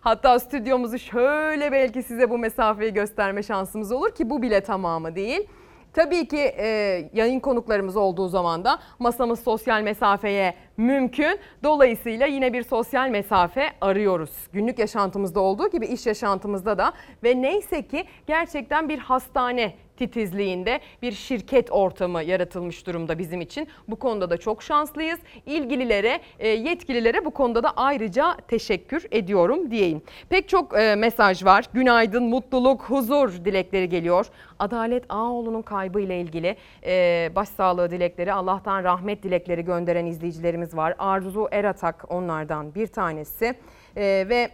[0.00, 5.48] Hatta stüdyomuzu şöyle belki size bu mesafeyi gösterme şansımız olur ki bu bile tamamı değil.
[5.92, 6.66] Tabii ki e,
[7.12, 11.38] yayın konuklarımız olduğu zaman da masamız sosyal mesafeye mümkün.
[11.64, 14.30] Dolayısıyla yine bir sosyal mesafe arıyoruz.
[14.52, 16.92] Günlük yaşantımızda olduğu gibi iş yaşantımızda da
[17.24, 23.68] ve neyse ki gerçekten bir hastane titizliğinde bir şirket ortamı yaratılmış durumda bizim için.
[23.88, 25.18] Bu konuda da çok şanslıyız.
[25.46, 30.02] İlgililere, e, yetkililere bu konuda da ayrıca teşekkür ediyorum diyeyim.
[30.28, 31.64] Pek çok e, mesaj var.
[31.72, 34.26] Günaydın, mutluluk, huzur dilekleri geliyor.
[34.58, 36.56] Adalet Ağoğlu'nun kaybı ile ilgili
[36.86, 40.94] e, başsağlığı dilekleri, Allah'tan rahmet dilekleri gönderen izleyicilerimiz var.
[40.98, 43.54] Arzu Eratak onlardan bir tanesi.
[43.96, 44.50] Ve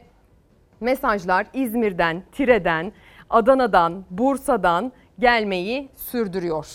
[0.80, 2.92] mesajlar İzmir'den, Tire'den,
[3.30, 6.66] Adana'dan, Bursa'dan gelmeyi sürdürüyor.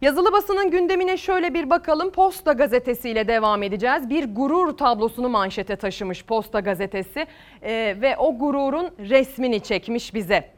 [0.00, 2.10] Yazılı basının gündemine şöyle bir bakalım.
[2.10, 4.10] Posta gazetesiyle devam edeceğiz.
[4.10, 7.26] Bir gurur tablosunu manşete taşımış Posta gazetesi
[7.62, 10.50] Ee, ve o gururun resmini çekmiş bize.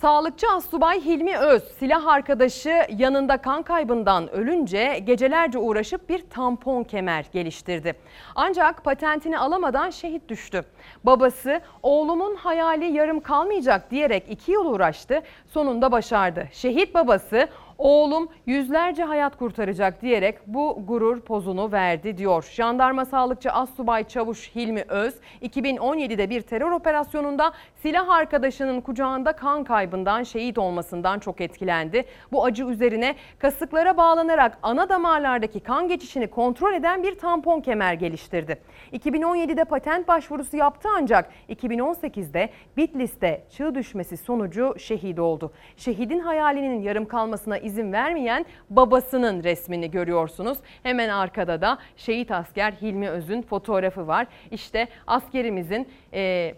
[0.00, 7.26] Sağlıkçı Assubay Hilmi Öz silah arkadaşı yanında kan kaybından ölünce gecelerce uğraşıp bir tampon kemer
[7.32, 7.94] geliştirdi.
[8.34, 10.64] Ancak patentini alamadan şehit düştü.
[11.04, 16.48] Babası oğlumun hayali yarım kalmayacak diyerek iki yıl uğraştı sonunda başardı.
[16.52, 17.48] Şehit babası
[17.80, 22.48] Oğlum yüzlerce hayat kurtaracak diyerek bu gurur pozunu verdi diyor.
[22.52, 27.52] Jandarma sağlıkçı Assubay Çavuş Hilmi Öz 2017'de bir terör operasyonunda
[27.82, 32.04] silah arkadaşının kucağında kan kaybından şehit olmasından çok etkilendi.
[32.32, 38.58] Bu acı üzerine kasıklara bağlanarak ana damarlardaki kan geçişini kontrol eden bir tampon kemer geliştirdi.
[38.92, 45.52] 2017'de patent başvurusu yaptı ancak 2018'de Bitlis'te çığ düşmesi sonucu şehit oldu.
[45.76, 50.58] Şehidin hayalinin yarım kalmasına izin vermeyen babasının resmini görüyorsunuz.
[50.82, 54.26] Hemen arkada da şehit asker Hilmi Öz'ün fotoğrafı var.
[54.50, 56.54] İşte askerimizin e,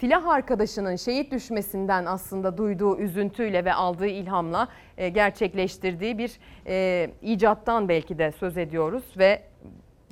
[0.00, 4.68] silah arkadaşının şehit düşmesinden aslında duyduğu üzüntüyle ve aldığı ilhamla
[4.98, 9.42] e, gerçekleştirdiği bir e, icattan belki de söz ediyoruz ve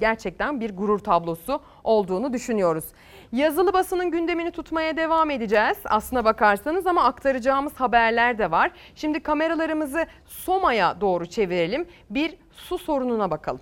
[0.00, 2.84] gerçekten bir gurur tablosu olduğunu düşünüyoruz.
[3.32, 8.70] Yazılı basının gündemini tutmaya devam edeceğiz aslına bakarsanız ama aktaracağımız haberler de var.
[8.94, 11.88] Şimdi kameralarımızı Soma'ya doğru çevirelim.
[12.10, 13.60] Bir su sorununa bakalım.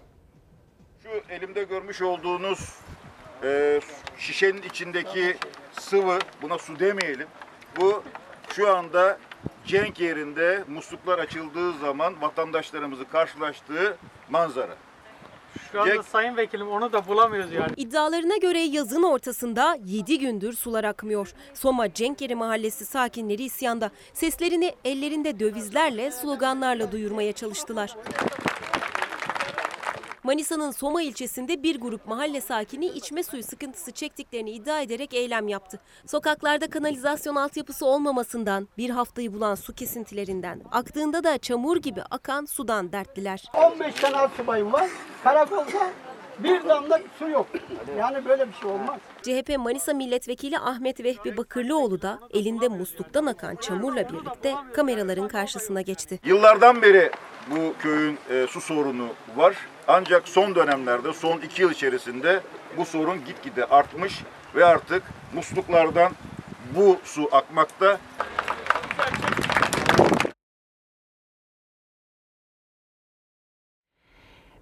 [1.03, 2.79] Şu elimde görmüş olduğunuz
[3.43, 3.81] e,
[4.19, 5.37] şişenin içindeki
[5.73, 7.27] sıvı, buna su demeyelim.
[7.81, 8.03] Bu
[8.53, 9.19] şu anda
[9.67, 13.97] Cenk yerinde musluklar açıldığı zaman vatandaşlarımızı karşılaştığı
[14.31, 14.77] manzara.
[15.73, 17.73] Şu anda sayın vekilim onu da bulamıyoruz yani.
[17.77, 21.33] İddialarına göre yazın ortasında 7 gündür sular akmıyor.
[21.55, 23.91] Soma Cenkeri Mahallesi sakinleri isyanda.
[24.15, 27.97] Seslerini ellerinde dövizlerle, sloganlarla duyurmaya çalıştılar.
[30.23, 35.81] Manisa'nın Soma ilçesinde bir grup mahalle sakini içme suyu sıkıntısı çektiklerini iddia ederek eylem yaptı.
[36.07, 42.93] Sokaklarda kanalizasyon altyapısı olmamasından, bir haftayı bulan su kesintilerinden, aktığında da çamur gibi akan sudan
[42.93, 43.45] dertliler.
[43.55, 44.89] 15 tane alsubayım var.
[45.25, 45.91] Karakolda
[46.39, 47.47] bir damla su yok.
[47.99, 49.01] Yani böyle bir şey olmaz.
[49.23, 56.21] CHP Manisa Milletvekili Ahmet Vehbi Bakırlıoğlu da elinde musluktan akan çamurla birlikte kameraların karşısına geçti.
[56.25, 57.11] Yıllardan beri
[57.51, 59.57] bu köyün e, su sorunu var.
[59.89, 62.41] Ancak son dönemlerde, son iki yıl içerisinde
[62.77, 64.21] bu sorun gitgide artmış
[64.55, 65.03] ve artık
[65.35, 66.13] musluklardan
[66.75, 67.99] bu su akmakta.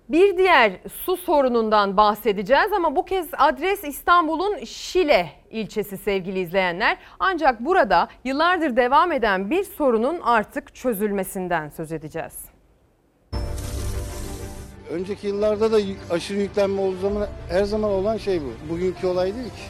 [0.08, 0.72] Bir diğer
[1.04, 6.96] su sorunundan bahsedeceğiz ama bu kez adres İstanbul'un Şile ilçesi sevgili izleyenler.
[7.18, 12.47] Ancak burada yıllardır devam eden bir sorunun artık çözülmesinden söz edeceğiz.
[14.90, 15.78] Önceki yıllarda da
[16.10, 18.72] aşırı yüklenme olduğu zaman her zaman olan şey bu.
[18.72, 19.62] Bugünkü olay değil ki.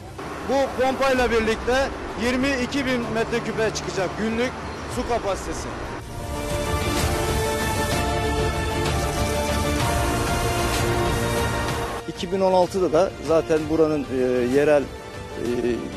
[0.49, 1.87] Bu pompayla birlikte
[2.23, 4.51] 22 bin metreküpe çıkacak günlük
[4.95, 5.67] su kapasitesi.
[12.19, 14.17] ...2016'da da zaten buranın e,
[14.55, 14.85] yerel e,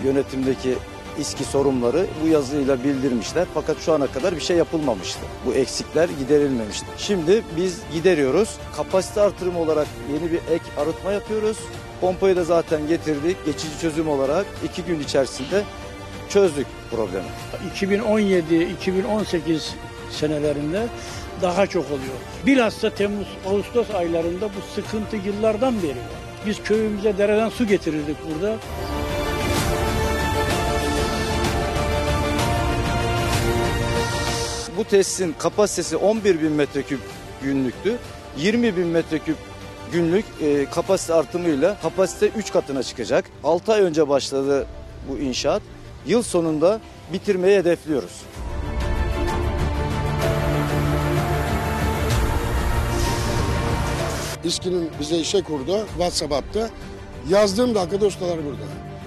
[0.04, 0.74] yönetimdeki
[1.18, 3.46] İSKİ sorunları bu yazıyla bildirmişler.
[3.54, 5.20] Fakat şu ana kadar bir şey yapılmamıştı.
[5.46, 6.86] Bu eksikler giderilmemişti.
[6.98, 8.56] Şimdi biz gideriyoruz.
[8.76, 11.56] Kapasite artırımı olarak yeni bir ek arıtma yapıyoruz.
[12.00, 13.46] Pompayı da zaten getirdik.
[13.46, 15.62] Geçici çözüm olarak iki gün içerisinde
[16.28, 17.28] çözdük problemi.
[17.74, 19.60] 2017-2018
[20.10, 20.86] senelerinde
[21.42, 22.14] daha çok oluyor.
[22.46, 26.02] Bilhassa Temmuz, Ağustos aylarında bu sıkıntı yıllardan beri.
[26.46, 28.56] Biz köyümüze dereden su getirirdik burada.
[34.76, 37.00] Bu tesisin kapasitesi 11 bin metreküp
[37.42, 37.98] günlüktü.
[38.38, 39.36] 20 bin metreküp
[39.92, 43.24] günlük e, kapasite artımıyla kapasite 3 katına çıkacak.
[43.44, 44.66] 6 ay önce başladı
[45.08, 45.62] bu inşaat.
[46.06, 46.80] Yıl sonunda
[47.12, 48.22] bitirmeyi hedefliyoruz.
[54.44, 56.70] İSKİ'nin bize işe kurdu WhatsApp hattı.
[57.28, 58.62] Yazdığım dakikada ustalar burada.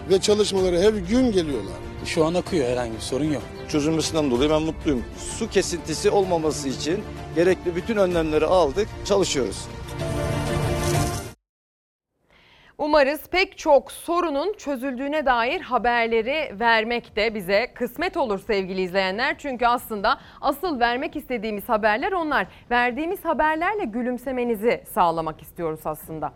[0.09, 1.73] Ve çalışmaları her gün geliyorlar.
[2.05, 3.43] Şu an akıyor herhangi bir sorun yok.
[3.69, 5.03] Çözülmesinden dolayı ben mutluyum.
[5.17, 7.03] Su kesintisi olmaması için
[7.35, 9.67] gerekli bütün önlemleri aldık, çalışıyoruz.
[12.77, 19.37] Umarız pek çok sorunun çözüldüğüne dair haberleri vermek de bize kısmet olur sevgili izleyenler.
[19.37, 22.47] Çünkü aslında asıl vermek istediğimiz haberler onlar.
[22.71, 26.33] Verdiğimiz haberlerle gülümsemenizi sağlamak istiyoruz aslında.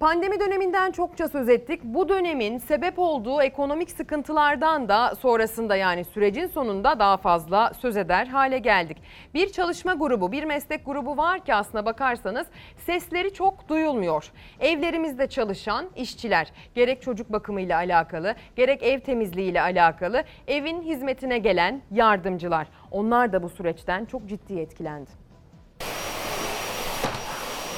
[0.00, 1.80] Pandemi döneminden çokça söz ettik.
[1.84, 8.26] Bu dönemin sebep olduğu ekonomik sıkıntılardan da sonrasında yani sürecin sonunda daha fazla söz eder
[8.26, 8.96] hale geldik.
[9.34, 12.46] Bir çalışma grubu, bir meslek grubu var ki aslına bakarsanız
[12.76, 14.32] sesleri çok duyulmuyor.
[14.60, 22.66] Evlerimizde çalışan işçiler gerek çocuk bakımıyla alakalı, gerek ev temizliğiyle alakalı, evin hizmetine gelen yardımcılar.
[22.90, 25.23] Onlar da bu süreçten çok ciddi etkilendi.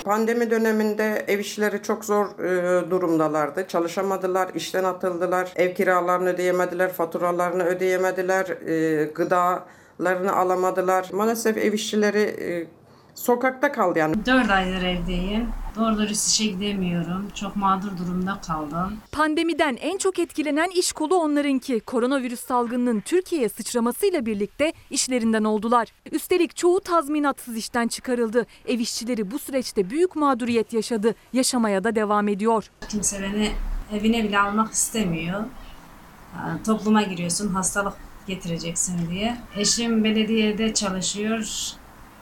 [0.06, 3.68] Pandemi döneminde ev işleri çok zor e, durumdalardı.
[3.68, 11.08] Çalışamadılar, işten atıldılar, ev kiralarını ödeyemediler, faturalarını ödeyemediler, e, gıdalarını alamadılar.
[11.12, 12.66] Maalesef ev işçileri e,
[13.14, 14.26] sokakta kaldı yani.
[14.26, 15.48] 4 aydır evdeyim.
[15.76, 17.28] Doğru dürüst işe gidemiyorum.
[17.34, 18.96] Çok mağdur durumda kaldım.
[19.12, 21.80] Pandemiden en çok etkilenen iş kolu onlarınki.
[21.80, 25.88] Koronavirüs salgınının Türkiye'ye sıçramasıyla birlikte işlerinden oldular.
[26.12, 28.46] Üstelik çoğu tazminatsız işten çıkarıldı.
[28.66, 31.14] Ev işçileri bu süreçte büyük mağduriyet yaşadı.
[31.32, 32.70] Yaşamaya da devam ediyor.
[32.88, 33.50] Kimse beni
[33.92, 35.44] evine bile almak istemiyor.
[36.34, 37.94] Ha, Topluma giriyorsun hastalık
[38.26, 39.36] getireceksin diye.
[39.56, 41.46] Eşim belediyede çalışıyor.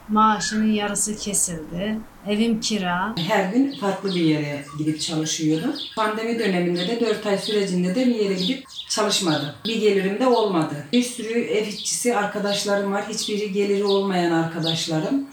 [0.09, 1.97] Maaşının yarısı kesildi.
[2.27, 3.15] Evim kira.
[3.27, 5.73] Her gün farklı bir yere gidip çalışıyordum.
[5.95, 9.49] Pandemi döneminde de 4 ay sürecinde de bir yere gidip çalışmadım.
[9.65, 10.75] Bir gelirim de olmadı.
[10.93, 13.05] Bir sürü ev işçisi arkadaşlarım var.
[13.09, 15.27] Hiçbiri geliri olmayan arkadaşlarım.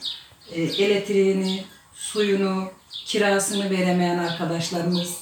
[0.52, 2.64] E, elektriğini, suyunu,
[3.06, 5.16] kirasını veremeyen arkadaşlarımız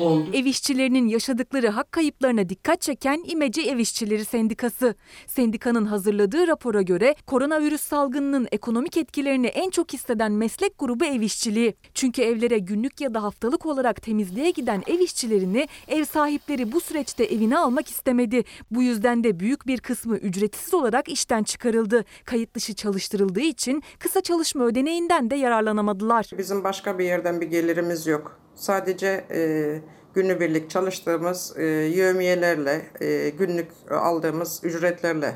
[0.00, 0.30] oldu.
[0.32, 4.94] Ev işçilerinin yaşadıkları hak kayıplarına dikkat çeken İmece Ev İşçileri Sendikası.
[5.26, 11.74] Sendikanın hazırladığı rapora göre koronavirüs salgınının ekonomik etkilerini en çok hisseden meslek grubu ev işçiliği.
[11.94, 17.24] Çünkü evlere günlük ya da haftalık olarak temizliğe giden ev işçilerini ev sahipleri bu süreçte
[17.24, 18.44] evine almak istemedi.
[18.70, 22.04] Bu yüzden de büyük bir kısmı ücretsiz olarak işten çıkarıldı.
[22.24, 26.30] Kayıt dışı çalıştırıldığı için kısa çalışma ödeneğinden de yararlanamadılar.
[26.38, 28.43] Bizim başka bir yerden bir gelirimiz yok.
[28.56, 29.80] Sadece e,
[30.14, 35.34] günübirlik çalıştığımız e, yevmiyelerle, e, günlük aldığımız ücretlerle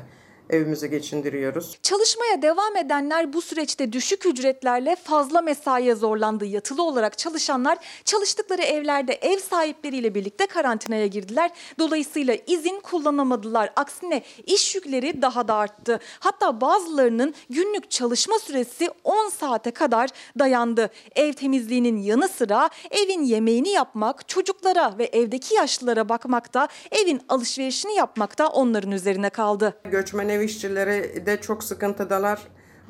[0.49, 1.77] evimizi geçindiriyoruz.
[1.83, 6.45] Çalışmaya devam edenler bu süreçte düşük ücretlerle fazla mesaiye zorlandı.
[6.45, 11.51] Yatılı olarak çalışanlar çalıştıkları evlerde ev sahipleriyle birlikte karantinaya girdiler.
[11.79, 13.73] Dolayısıyla izin kullanamadılar.
[13.75, 15.99] Aksine iş yükleri daha da arttı.
[16.19, 20.09] Hatta bazılarının günlük çalışma süresi 10 saate kadar
[20.39, 20.89] dayandı.
[21.15, 28.47] Ev temizliğinin yanı sıra evin yemeğini yapmak, çocuklara ve evdeki yaşlılara bakmakta, evin alışverişini yapmakta
[28.47, 29.81] onların üzerine kaldı.
[29.83, 32.39] Göçmen ev işçileri de çok sıkıntıdalar.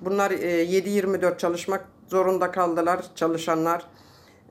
[0.01, 3.85] Bunlar e, 7-24 çalışmak zorunda kaldılar çalışanlar.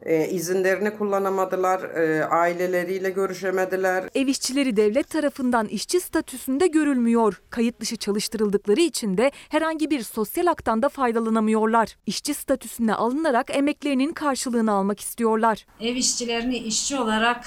[0.03, 4.05] E, izinlerini kullanamadılar, e, aileleriyle görüşemediler.
[4.15, 7.43] Ev işçileri devlet tarafından işçi statüsünde görülmüyor.
[7.51, 11.97] Kayıt dışı çalıştırıldıkları için de herhangi bir sosyal haktan da faydalanamıyorlar.
[12.07, 15.67] İşçi statüsüne alınarak emeklerinin karşılığını almak istiyorlar.
[15.81, 17.45] Ev işçilerini işçi olarak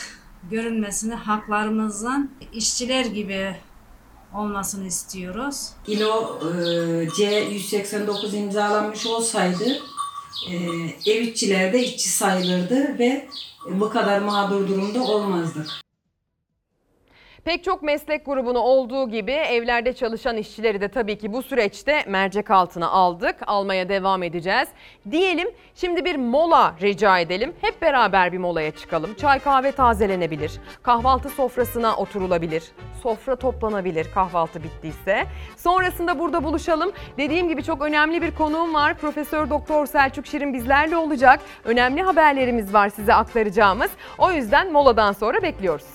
[0.52, 3.56] görünmesini haklarımızın işçiler gibi
[4.34, 5.70] olmasını istiyoruz.
[5.88, 6.48] İLO e,
[7.06, 9.64] C189 imzalanmış olsaydı
[10.50, 10.56] e,
[11.12, 13.28] ev işçiler de işçi sayılırdı ve
[13.70, 15.82] bu kadar mağdur durumda olmazdık.
[17.46, 22.52] Pek çok meslek grubunu olduğu gibi evlerde çalışan işçileri de tabii ki bu süreçte mercek
[22.52, 23.36] altına aldık.
[23.48, 24.68] Almaya devam edeceğiz.
[25.12, 27.54] Diyelim şimdi bir mola rica edelim.
[27.62, 29.14] Hep beraber bir molaya çıkalım.
[29.14, 30.52] Çay kahve tazelenebilir.
[30.84, 32.64] Kahvaltı sofrasına oturulabilir.
[33.04, 35.26] Sofra toplanabilir kahvaltı bittiyse.
[35.58, 36.92] Sonrasında burada buluşalım.
[37.18, 38.98] Dediğim gibi çok önemli bir konuğum var.
[38.98, 41.40] Profesör Doktor Selçuk Şirin bizlerle olacak.
[41.66, 43.92] Önemli haberlerimiz var size aktaracağımız.
[44.18, 45.88] O yüzden moladan sonra bekliyoruz.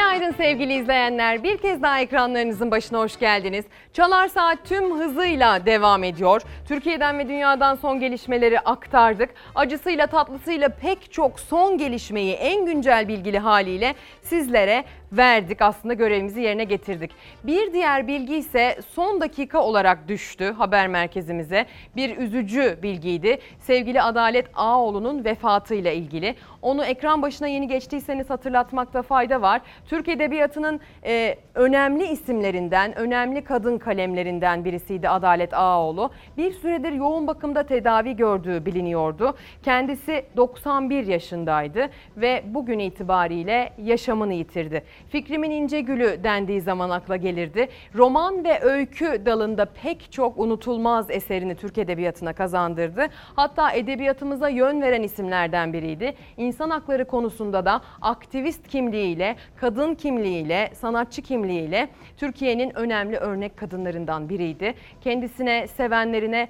[0.00, 1.42] Günaydın sevgili izleyenler.
[1.42, 3.64] Bir kez daha ekranlarınızın başına hoş geldiniz.
[3.92, 6.42] Çalar Saat tüm hızıyla devam ediyor.
[6.68, 9.30] Türkiye'den ve dünyadan son gelişmeleri aktardık.
[9.54, 15.62] Acısıyla tatlısıyla pek çok son gelişmeyi en güncel bilgili haliyle sizlere verdik.
[15.62, 17.10] Aslında görevimizi yerine getirdik.
[17.44, 21.66] Bir diğer bilgi ise son dakika olarak düştü haber merkezimize.
[21.96, 23.38] Bir üzücü bilgiydi.
[23.60, 26.34] Sevgili Adalet Ağoğlu'nun vefatıyla ilgili.
[26.62, 29.60] Onu ekran başına yeni geçtiyseniz hatırlatmakta fayda var.
[29.86, 36.10] Türk Edebiyatı'nın e, önemli isimlerinden, önemli kadın kalemlerinden birisiydi Adalet Ağoğlu.
[36.36, 39.36] Bir süredir yoğun bakımda tedavi gördüğü biliniyordu.
[39.62, 44.82] Kendisi 91 yaşındaydı ve bugün itibariyle yaşamını yitirdi.
[45.08, 47.68] Fikrimin İnce Gülü dendiği zaman akla gelirdi.
[47.94, 53.06] Roman ve öykü dalında pek çok unutulmaz eserini Türk Edebiyatı'na kazandırdı.
[53.36, 56.14] Hatta edebiyatımıza yön veren isimlerden biriydi.
[56.36, 64.74] İnsan hakları konusunda da aktivist kimliğiyle, kadın kimliğiyle, sanatçı kimliğiyle Türkiye'nin önemli örnek kadınlarından biriydi.
[65.00, 66.48] Kendisine, sevenlerine,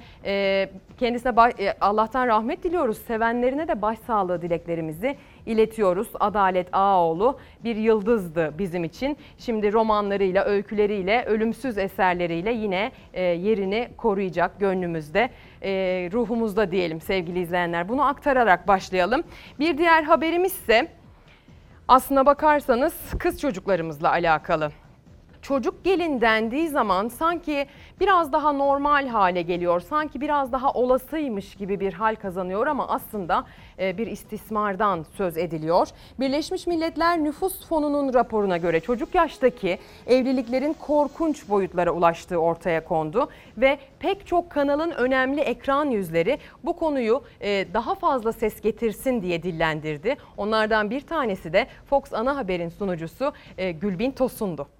[0.98, 1.32] kendisine
[1.80, 2.98] Allah'tan rahmet diliyoruz.
[2.98, 5.16] Sevenlerine de başsağlığı dileklerimizi
[5.50, 6.08] iletiyoruz.
[6.20, 9.16] Adalet Ağoğlu bir yıldızdı bizim için.
[9.38, 15.30] Şimdi romanlarıyla, öyküleriyle, ölümsüz eserleriyle yine e, yerini koruyacak gönlümüzde,
[15.62, 15.70] e,
[16.12, 17.88] ruhumuzda diyelim sevgili izleyenler.
[17.88, 19.22] Bunu aktararak başlayalım.
[19.58, 20.88] Bir diğer haberimiz ise
[21.88, 24.70] aslına bakarsanız kız çocuklarımızla alakalı.
[25.42, 27.66] çocuk gelin dendiği zaman sanki
[28.00, 29.80] biraz daha normal hale geliyor.
[29.80, 33.44] Sanki biraz daha olasıymış gibi bir hal kazanıyor ama aslında
[33.80, 35.88] bir istismardan söz ediliyor.
[36.20, 43.78] Birleşmiş Milletler Nüfus Fonu'nun raporuna göre çocuk yaştaki evliliklerin korkunç boyutlara ulaştığı ortaya kondu ve
[43.98, 50.16] pek çok kanalın önemli ekran yüzleri bu konuyu e, daha fazla ses getirsin diye dillendirdi.
[50.36, 54.79] Onlardan bir tanesi de Fox Ana Haber'in sunucusu e, Gülbin Tosun'du.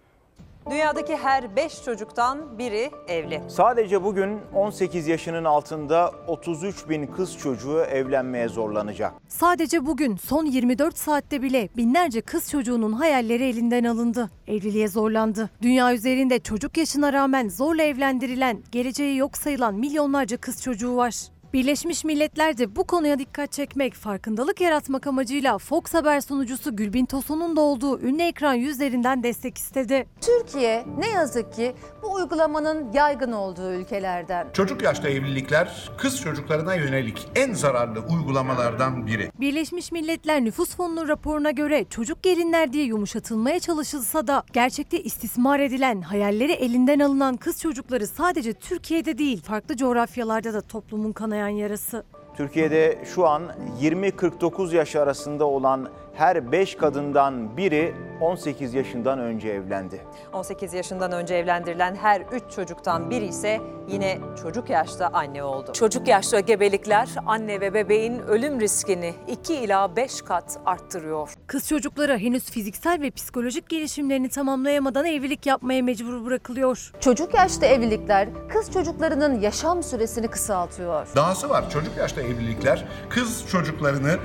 [0.70, 3.42] Dünyadaki her 5 çocuktan biri evli.
[3.48, 9.12] Sadece bugün 18 yaşının altında 33 bin kız çocuğu evlenmeye zorlanacak.
[9.28, 14.30] Sadece bugün son 24 saatte bile binlerce kız çocuğunun hayalleri elinden alındı.
[14.48, 15.50] Evliliğe zorlandı.
[15.62, 21.14] Dünya üzerinde çocuk yaşına rağmen zorla evlendirilen, geleceği yok sayılan milyonlarca kız çocuğu var.
[21.52, 27.56] Birleşmiş Milletler de bu konuya dikkat çekmek, farkındalık yaratmak amacıyla Fox Haber sunucusu Gülbin Tosun'un
[27.56, 30.06] da olduğu ünlü ekran yüzlerinden destek istedi.
[30.20, 34.46] Türkiye ne yazık ki bu uygulamanın yaygın olduğu ülkelerden.
[34.52, 39.30] Çocuk yaşta evlilikler kız çocuklarına yönelik en zararlı uygulamalardan biri.
[39.40, 46.00] Birleşmiş Milletler Nüfus Fonu'nun raporuna göre çocuk gelinler diye yumuşatılmaya çalışılsa da gerçekte istismar edilen,
[46.00, 52.04] hayalleri elinden alınan kız çocukları sadece Türkiye'de değil farklı coğrafyalarda da toplumun kanayan yarası.
[52.36, 53.42] Türkiye'de şu an
[53.82, 55.88] 20-49 yaş arasında olan
[56.20, 60.00] her 5 kadından biri 18 yaşından önce evlendi.
[60.32, 65.72] 18 yaşından önce evlendirilen her 3 çocuktan biri ise yine çocuk yaşta anne oldu.
[65.72, 71.34] Çocuk yaşta gebelikler anne ve bebeğin ölüm riskini 2 ila 5 kat arttırıyor.
[71.46, 76.92] Kız çocukları henüz fiziksel ve psikolojik gelişimlerini tamamlayamadan evlilik yapmaya mecbur bırakılıyor.
[77.00, 81.06] Çocuk yaşta evlilikler kız çocuklarının yaşam süresini kısaltıyor.
[81.16, 84.18] Dahası var çocuk yaşta evlilikler kız çocuklarını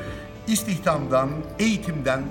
[0.48, 2.22] istihdamdan, eğitimden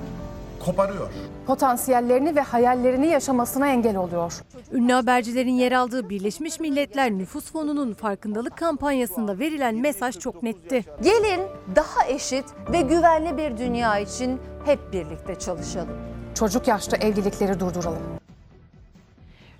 [0.64, 1.10] koparıyor.
[1.46, 4.32] potansiyellerini ve hayallerini yaşamasına engel oluyor.
[4.72, 10.84] Ünlü habercilerin yer aldığı Birleşmiş Milletler Nüfus Fonu'nun farkındalık kampanyasında verilen mesaj çok netti.
[11.02, 11.40] Gelin
[11.76, 15.96] daha eşit ve güvenli bir dünya için hep birlikte çalışalım.
[16.34, 18.23] Çocuk yaşta evlilikleri durduralım.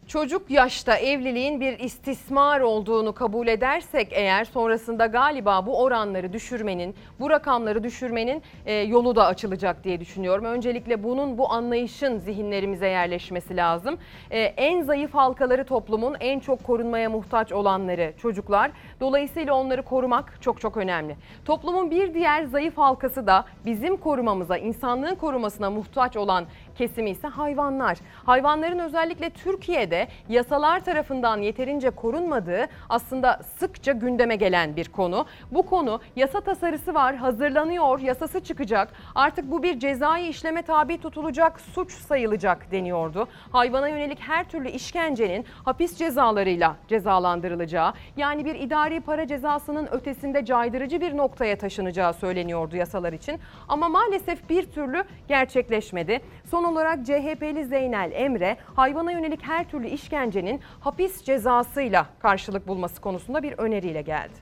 [0.08, 7.30] Çocuk yaşta evliliğin bir istismar olduğunu kabul edersek eğer sonrasında galiba bu oranları düşürmenin, bu
[7.30, 10.44] rakamları düşürmenin e, yolu da açılacak diye düşünüyorum.
[10.44, 13.98] Öncelikle bunun bu anlayışın zihinlerimize yerleşmesi lazım.
[14.30, 18.70] E, en zayıf halkaları toplumun en çok korunmaya muhtaç olanları çocuklar.
[19.00, 21.16] Dolayısıyla onları korumak çok çok önemli.
[21.44, 26.44] Toplumun bir diğer zayıf halkası da bizim korumamıza, insanlığın korumasına muhtaç olan
[26.74, 27.98] kesimi ise hayvanlar.
[28.26, 35.26] Hayvanların özellikle Türkiye'de yasalar tarafından yeterince korunmadığı aslında sıkça gündeme gelen bir konu.
[35.50, 38.92] Bu konu yasa tasarısı var, hazırlanıyor, yasası çıkacak.
[39.14, 43.28] Artık bu bir cezai işleme tabi tutulacak, suç sayılacak deniyordu.
[43.52, 51.00] Hayvana yönelik her türlü işkencenin hapis cezalarıyla cezalandırılacağı, yani bir idari para cezasının ötesinde caydırıcı
[51.00, 53.40] bir noktaya taşınacağı söyleniyordu yasalar için.
[53.68, 56.20] Ama maalesef bir türlü gerçekleşmedi.
[56.54, 63.42] Son olarak CHP'li Zeynel Emre hayvana yönelik her türlü işkencenin hapis cezasıyla karşılık bulması konusunda
[63.42, 64.32] bir öneriyle geldi.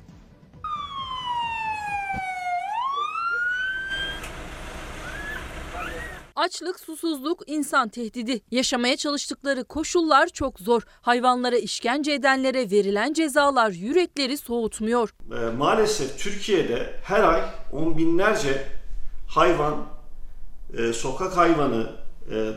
[6.37, 8.41] Açlık, susuzluk, insan tehdidi.
[8.51, 10.83] Yaşamaya çalıştıkları koşullar çok zor.
[11.03, 15.15] Hayvanlara işkence edenlere verilen cezalar yürekleri soğutmuyor.
[15.33, 18.65] Ee, maalesef Türkiye'de her ay on binlerce
[19.29, 19.75] hayvan,
[20.79, 22.02] e, sokak hayvanı,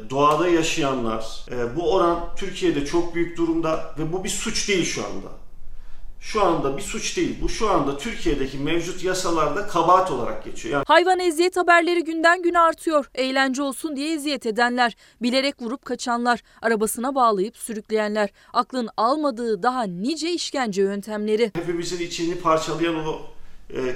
[0.10, 5.02] doğada yaşayanlar, e, bu oran Türkiye'de çok büyük durumda ve bu bir suç değil şu
[5.06, 5.28] anda.
[6.20, 7.36] Şu anda bir suç değil.
[7.42, 10.74] Bu şu anda Türkiye'deki mevcut yasalarda kabahat olarak geçiyor.
[10.74, 13.10] Yani Hayvan eziyet haberleri günden güne artıyor.
[13.16, 20.32] Eğlence olsun diye eziyet edenler, bilerek vurup kaçanlar, arabasına bağlayıp sürükleyenler, aklın almadığı daha nice
[20.32, 21.52] işkence yöntemleri.
[21.56, 23.22] hepimizin içini parçalayan o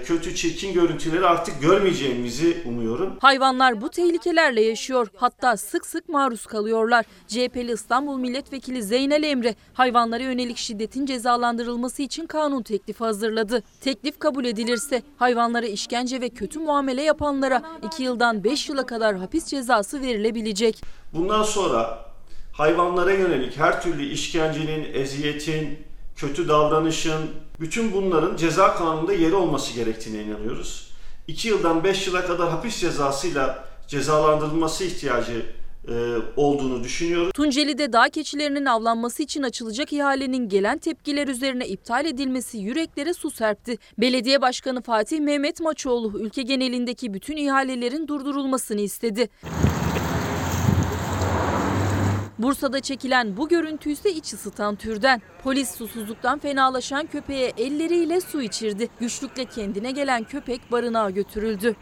[0.06, 3.18] kötü, çirkin görüntüleri artık görmeyeceğimizi umuyorum.
[3.22, 5.08] Hayvanlar bu tehlikelerle yaşıyor.
[5.16, 7.06] Hatta sık sık maruz kalıyorlar.
[7.28, 13.64] CHP'li İstanbul Milletvekili Zeynel Emre hayvanlara yönelik şiddetin cezalandırılması için kanun teklifi hazırladı.
[13.82, 17.62] Teklif kabul edilirse hayvanlara işkence ve kötü muamele yapanlara
[17.94, 20.82] 2 yıldan 5 yıla kadar hapis cezası verilebilecek.
[21.14, 22.06] Bundan sonra
[22.54, 25.89] hayvanlara yönelik her türlü işkencenin, eziyetin,
[26.20, 27.30] kötü davranışın,
[27.60, 30.90] bütün bunların ceza kanununda yeri olması gerektiğine inanıyoruz.
[31.28, 35.46] 2 yıldan 5 yıla kadar hapis cezasıyla cezalandırılması ihtiyacı
[35.88, 35.94] e,
[36.36, 37.32] olduğunu düşünüyorum.
[37.32, 43.78] Tunceli'de dağ keçilerinin avlanması için açılacak ihalenin gelen tepkiler üzerine iptal edilmesi yüreklere su serpti.
[43.98, 49.30] Belediye Başkanı Fatih Mehmet Maçoğlu ülke genelindeki bütün ihalelerin durdurulmasını istedi.
[52.40, 55.22] Bursa'da çekilen bu görüntü ise iç ısıtan türden.
[55.44, 58.88] Polis susuzluktan fenalaşan köpeğe elleriyle su içirdi.
[59.00, 61.76] Güçlükle kendine gelen köpek barınağa götürüldü.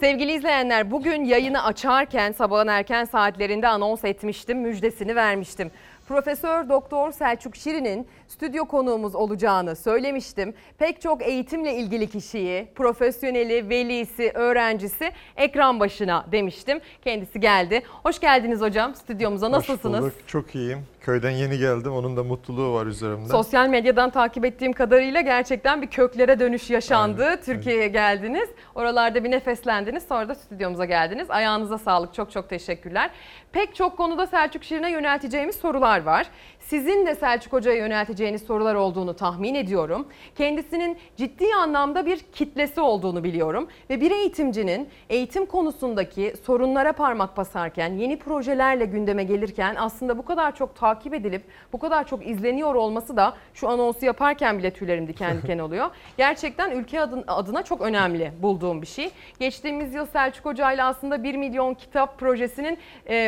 [0.00, 5.70] Sevgili izleyenler bugün yayını açarken sabahın erken saatlerinde anons etmiştim, müjdesini vermiştim.
[6.08, 10.54] Profesör Doktor Selçuk Şirin'in stüdyo konuğumuz olacağını söylemiştim.
[10.78, 16.80] Pek çok eğitimle ilgili kişiyi, profesyoneli, velisi, öğrencisi ekran başına demiştim.
[17.04, 17.82] Kendisi geldi.
[18.02, 19.50] Hoş geldiniz hocam stüdyomuza.
[19.50, 20.00] Nasılsınız?
[20.00, 20.28] Hoş bulduk.
[20.28, 20.86] Çok iyiyim.
[21.00, 21.92] Köyden yeni geldim.
[21.92, 23.28] Onun da mutluluğu var üzerimde.
[23.28, 27.40] Sosyal medyadan takip ettiğim kadarıyla gerçekten bir köklere dönüş yaşandı.
[27.44, 28.48] Türkiye'ye geldiniz.
[28.74, 30.04] Oralarda bir nefeslendiniz.
[30.08, 31.30] Sonra da stüdyomuza geldiniz.
[31.30, 32.14] Ayağınıza sağlık.
[32.14, 33.10] Çok çok teşekkürler.
[33.52, 36.26] Pek çok konuda Selçuk Şirin'e yönelteceğimiz sorular var.
[36.62, 40.08] Sizin de Selçuk Hoca'ya yönelteceğiniz sorular olduğunu tahmin ediyorum.
[40.36, 43.68] Kendisinin ciddi anlamda bir kitlesi olduğunu biliyorum.
[43.90, 50.56] Ve bir eğitimcinin eğitim konusundaki sorunlara parmak basarken, yeni projelerle gündeme gelirken aslında bu kadar
[50.56, 55.42] çok takip edilip bu kadar çok izleniyor olması da şu anonsu yaparken bile tüylerim diken
[55.42, 55.90] diken oluyor.
[56.16, 59.10] Gerçekten ülke adına çok önemli bulduğum bir şey.
[59.38, 62.78] Geçtiğimiz yıl Selçuk Hoca ile aslında 1 milyon kitap projesinin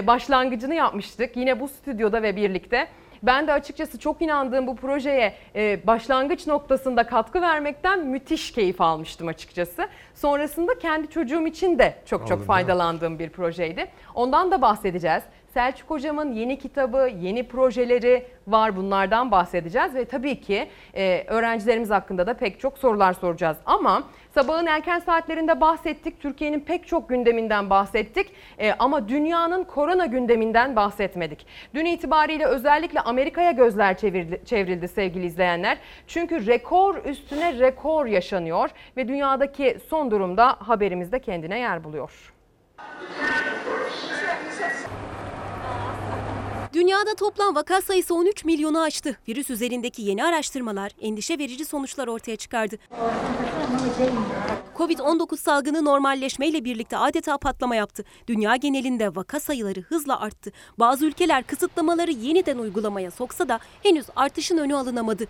[0.06, 1.36] başlangıcını yapmıştık.
[1.36, 2.88] Yine bu stüdyoda ve birlikte.
[3.26, 9.28] Ben de açıkçası çok inandığım bu projeye e, başlangıç noktasında katkı vermekten müthiş keyif almıştım
[9.28, 9.88] açıkçası.
[10.14, 13.86] Sonrasında kendi çocuğum için de çok çok faydalandığım bir projeydi.
[14.14, 15.22] Ondan da bahsedeceğiz.
[15.54, 22.26] Selçuk Hocam'ın yeni kitabı, yeni projeleri var bunlardan bahsedeceğiz ve tabii ki e, öğrencilerimiz hakkında
[22.26, 23.56] da pek çok sorular soracağız.
[23.66, 24.02] Ama
[24.34, 31.46] sabahın erken saatlerinde bahsettik, Türkiye'nin pek çok gündeminden bahsettik e, ama dünyanın korona gündeminden bahsetmedik.
[31.74, 35.78] Dün itibariyle özellikle Amerika'ya gözler çevrildi, çevrildi sevgili izleyenler.
[36.06, 42.34] Çünkü rekor üstüne rekor yaşanıyor ve dünyadaki son durumda haberimizde kendine yer buluyor.
[46.74, 49.16] Dünyada toplam vaka sayısı 13 milyonu aştı.
[49.28, 52.76] Virüs üzerindeki yeni araştırmalar endişe verici sonuçlar ortaya çıkardı.
[54.76, 58.04] Covid-19 salgını normalleşmeyle birlikte adeta patlama yaptı.
[58.26, 60.52] Dünya genelinde vaka sayıları hızla arttı.
[60.78, 65.26] Bazı ülkeler kısıtlamaları yeniden uygulamaya soksa da henüz artışın önü alınamadı.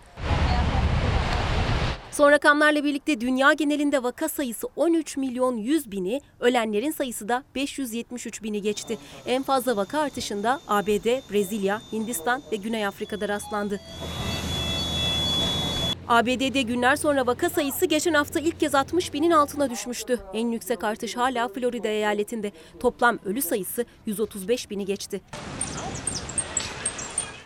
[2.15, 8.43] Son rakamlarla birlikte dünya genelinde vaka sayısı 13 milyon 100 bini, ölenlerin sayısı da 573
[8.43, 8.97] bini geçti.
[9.25, 13.79] En fazla vaka artışında ABD, Brezilya, Hindistan ve Güney Afrika'da rastlandı.
[16.07, 20.19] ABD'de günler sonra vaka sayısı geçen hafta ilk kez 60 binin altına düşmüştü.
[20.33, 22.51] En yüksek artış hala Florida eyaletinde.
[22.79, 25.21] Toplam ölü sayısı 135 bini geçti.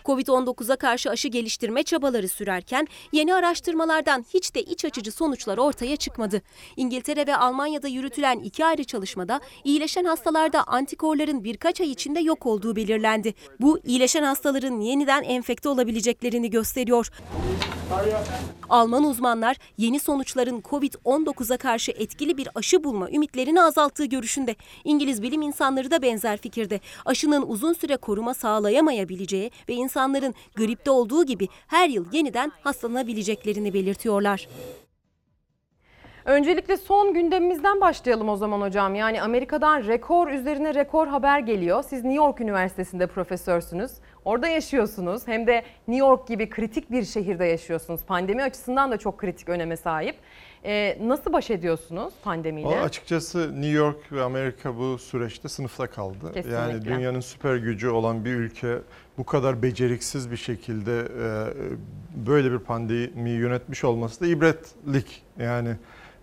[0.09, 6.41] Covid-19'a karşı aşı geliştirme çabaları sürerken yeni araştırmalardan hiç de iç açıcı sonuçlar ortaya çıkmadı.
[6.77, 12.75] İngiltere ve Almanya'da yürütülen iki ayrı çalışmada iyileşen hastalarda antikorların birkaç ay içinde yok olduğu
[12.75, 13.33] belirlendi.
[13.59, 17.11] Bu iyileşen hastaların yeniden enfekte olabileceklerini gösteriyor.
[18.69, 24.55] Alman uzmanlar yeni sonuçların Covid-19'a karşı etkili bir aşı bulma ümitlerini azalttığı görüşünde.
[24.83, 26.79] İngiliz bilim insanları da benzer fikirde.
[27.05, 34.47] Aşının uzun süre koruma sağlayamayabileceği ve insanların gripte olduğu gibi her yıl yeniden hastalanabileceklerini belirtiyorlar.
[36.25, 38.95] Öncelikle son gündemimizden başlayalım o zaman hocam.
[38.95, 41.83] Yani Amerika'dan rekor üzerine rekor haber geliyor.
[41.83, 43.91] Siz New York Üniversitesi'nde profesörsünüz.
[44.25, 45.27] Orada yaşıyorsunuz.
[45.27, 48.05] Hem de New York gibi kritik bir şehirde yaşıyorsunuz.
[48.05, 50.15] Pandemi açısından da çok kritik öneme sahip.
[50.65, 52.67] Ee, nasıl baş ediyorsunuz pandemiyle?
[52.67, 56.33] O açıkçası New York ve Amerika bu süreçte sınıfta kaldı.
[56.33, 56.55] Kesinlikle.
[56.55, 58.77] Yani dünyanın süper gücü olan bir ülke
[59.17, 65.23] bu kadar beceriksiz bir şekilde e, böyle bir pandemi yönetmiş olması da ibretlik.
[65.39, 65.69] Yani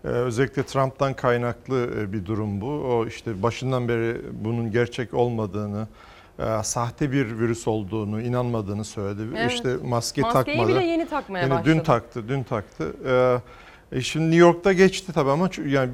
[0.03, 2.69] e, özellikle Trump'tan kaynaklı e, bir durum bu.
[2.69, 5.87] O işte başından beri bunun gerçek olmadığını,
[6.63, 9.21] sahte bir virüs olduğunu inanmadığını söyledi.
[9.37, 9.51] Evet.
[9.51, 10.67] İşte maske Maskeyi takmadı.
[10.67, 11.69] bile yeni takmaya yani başladı.
[11.69, 12.93] Dün taktı, dün taktı.
[13.91, 15.91] E şimdi New York'ta geçti tabii ama yani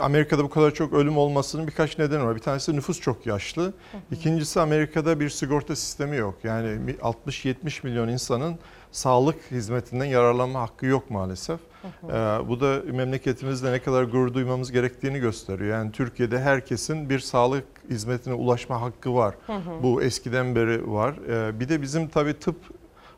[0.00, 2.34] Amerika'da bu kadar çok ölüm olmasının birkaç nedeni var.
[2.36, 3.72] Bir tanesi nüfus çok yaşlı.
[4.12, 6.34] İkincisi Amerika'da bir sigorta sistemi yok.
[6.44, 8.58] Yani 60-70 milyon insanın
[8.92, 11.60] sağlık hizmetinden yararlanma hakkı yok maalesef.
[12.04, 12.08] Ee,
[12.48, 15.70] bu da memleketimizde ne kadar gurur duymamız gerektiğini gösteriyor.
[15.70, 19.34] Yani Türkiye'de herkesin bir sağlık hizmetine ulaşma hakkı var.
[19.82, 21.14] Bu eskiden beri var.
[21.28, 22.56] Ee, bir de bizim tabii tıp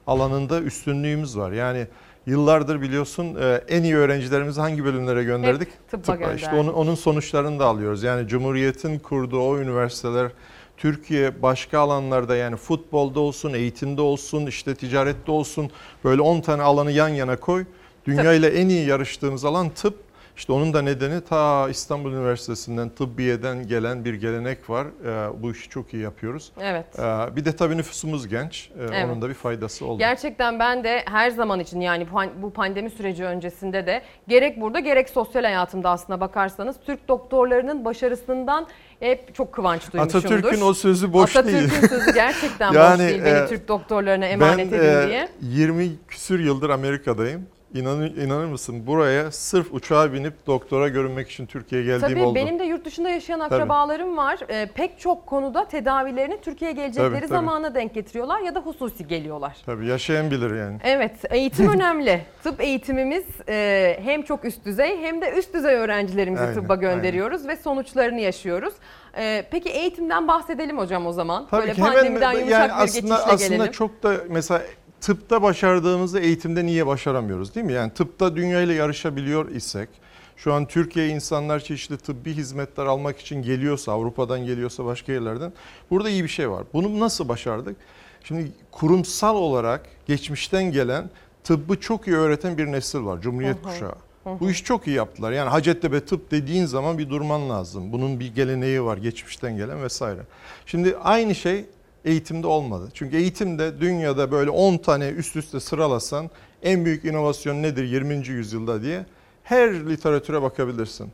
[0.07, 1.53] alanında üstünlüğümüz var.
[1.53, 1.87] Yani
[2.27, 3.39] yıllardır biliyorsun
[3.69, 5.69] en iyi öğrencilerimizi hangi bölümlere gönderdik?
[5.69, 6.41] Hep tıbba gönderdik.
[6.41, 8.03] İşte onun, onun sonuçlarını da alıyoruz.
[8.03, 10.31] Yani Cumhuriyet'in kurduğu o üniversiteler
[10.77, 15.71] Türkiye başka alanlarda yani futbolda olsun, eğitimde olsun, işte ticarette olsun
[16.05, 17.65] böyle 10 tane alanı yan yana koy.
[18.07, 19.99] Dünya ile en iyi yarıştığımız alan tıp
[20.37, 24.87] İşte onun da nedeni ta İstanbul Üniversitesi'nden, tıbbiyeden gelen bir gelenek var.
[24.87, 26.53] Ee, bu işi çok iyi yapıyoruz.
[26.61, 26.99] Evet.
[26.99, 28.71] Ee, bir de tabii nüfusumuz genç.
[28.79, 29.05] Ee, Evet.
[29.05, 29.99] Onun da bir faydası oldu.
[29.99, 32.07] Gerçekten ben de her zaman için yani
[32.43, 38.67] bu pandemi süreci öncesinde de gerek burada gerek sosyal hayatımda aslına bakarsanız Türk doktorlarının başarısından
[39.01, 40.27] hep çok kıvanç duymuşumdur.
[40.27, 41.47] Atatürk'ün o sözü boş değil.
[41.47, 43.25] Atatürk'ün sözü gerçekten Yani, boş değil.
[43.25, 45.29] Beni e, Türk doktorlarına emanet ben, edin e, diye.
[45.41, 47.47] 20 küsür yıldır Amerika'dayım.
[47.75, 52.35] İnanır, inanır mısın buraya sırf uçağa binip doktora görünmek için Türkiye'ye geldiğim Tabii oldu.
[52.35, 53.55] benim de yurt dışında yaşayan Tabii.
[53.55, 54.39] akrabalarım var.
[54.49, 57.29] Ee, pek çok konuda tedavilerini Türkiye'ye gelecekleri Tabii, tabii.
[57.29, 59.57] zamana denk getiriyorlar ya da hususi geliyorlar.
[59.67, 60.79] Tabii yaşayan bilir yani.
[60.85, 62.21] Evet, eğitim önemli.
[62.43, 67.49] Tıp eğitimimiz e, hem çok üst düzey hem de üst düzey öğrencilerimizi Aynen, tıbba gönderiyoruz
[67.49, 68.75] ve sonuçlarını yaşıyoruz.
[69.17, 71.47] E, peki eğitimden bahsedelim hocam o zaman.
[71.51, 73.73] Tabii Böyle ki hemen pandemiden yani yumuşak bir aslında geçişle aslında gelelim.
[73.73, 74.63] çok da mesela
[75.05, 77.73] tıpta başardığımızda eğitimde niye başaramıyoruz değil mi?
[77.73, 79.89] Yani tıpta dünyayla yarışabiliyor isek
[80.37, 85.53] şu an Türkiye insanlar çeşitli tıbbi hizmetler almak için geliyorsa Avrupa'dan geliyorsa başka yerlerden
[85.91, 86.65] burada iyi bir şey var.
[86.73, 87.77] Bunu nasıl başardık?
[88.25, 91.11] Şimdi kurumsal olarak geçmişten gelen
[91.45, 93.21] tıbbı çok iyi öğreten bir nesil var.
[93.21, 93.73] Cumhuriyet Hı hı.
[93.73, 93.95] kuşağı.
[94.25, 94.41] Hı hı.
[94.41, 95.33] Bu işi çok iyi yaptılar.
[95.33, 97.93] Yani Hacettepe tıp dediğin zaman bir durman lazım.
[97.93, 100.21] Bunun bir geleneği var geçmişten gelen vesaire.
[100.67, 101.65] Şimdi aynı şey
[102.05, 102.89] eğitimde olmadı.
[102.95, 106.31] Çünkü eğitimde dünyada böyle 10 tane üst üste sıralasan
[106.63, 108.29] en büyük inovasyon nedir 20.
[108.29, 109.07] yüzyılda diye
[109.45, 111.13] her literatüre bakabilirsin.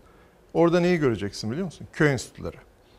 [0.54, 1.86] Orada neyi göreceksin biliyor musun?
[1.92, 2.56] Köy enstitüleri.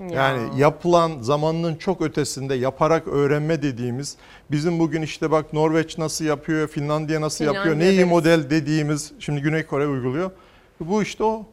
[0.09, 4.17] Yani yapılan zamanının çok ötesinde yaparak öğrenme dediğimiz
[4.51, 8.09] bizim bugün işte bak Norveç nasıl yapıyor, Finlandiya nasıl yapıyor, Finlandiya ne iyi deriz.
[8.09, 10.31] model dediğimiz şimdi Güney Kore uyguluyor.
[10.79, 11.45] Bu işte o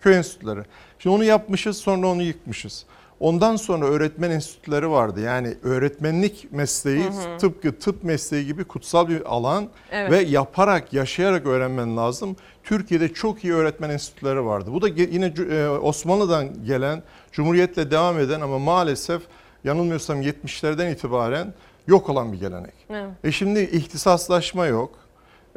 [0.00, 0.60] köy enstitüleri.
[0.98, 2.84] Şimdi onu yapmışız sonra onu yıkmışız.
[3.20, 5.20] Ondan sonra öğretmen enstitüleri vardı.
[5.20, 7.38] Yani öğretmenlik mesleği Hı hı.
[7.38, 10.10] tıpkı tıp mesleği gibi kutsal bir alan Evet.
[10.10, 12.36] ve yaparak, yaşayarak öğrenmen lazım.
[12.64, 14.70] Türkiye'de çok iyi öğretmen enstitüleri vardı.
[14.72, 17.02] Bu da yine e, Osmanlı'dan gelen,
[17.32, 19.22] Cumhuriyet'le devam eden ama maalesef
[19.64, 21.54] yanılmıyorsam 70'lerden itibaren
[21.86, 22.74] yok olan bir gelenek.
[22.90, 23.10] Evet.
[23.24, 24.98] E şimdi ihtisaslaşma yok.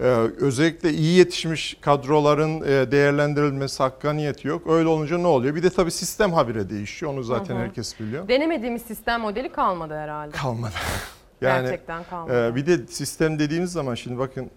[0.01, 0.03] Ee,
[0.39, 4.67] özellikle iyi yetişmiş kadroların e, değerlendirilmesi hakkaniyeti yok.
[4.67, 5.55] Öyle olunca ne oluyor?
[5.55, 7.13] Bir de tabii sistem habire değişiyor.
[7.13, 7.63] Onu zaten Hı hı.
[7.63, 8.27] herkes biliyor.
[8.27, 10.31] Denemediğimiz sistem modeli kalmadı herhalde.
[10.31, 10.73] Kalmadı.
[11.41, 12.47] Gerçekten kalmadı.
[12.51, 14.51] e, bir de sistem dediğimiz zaman şimdi bakın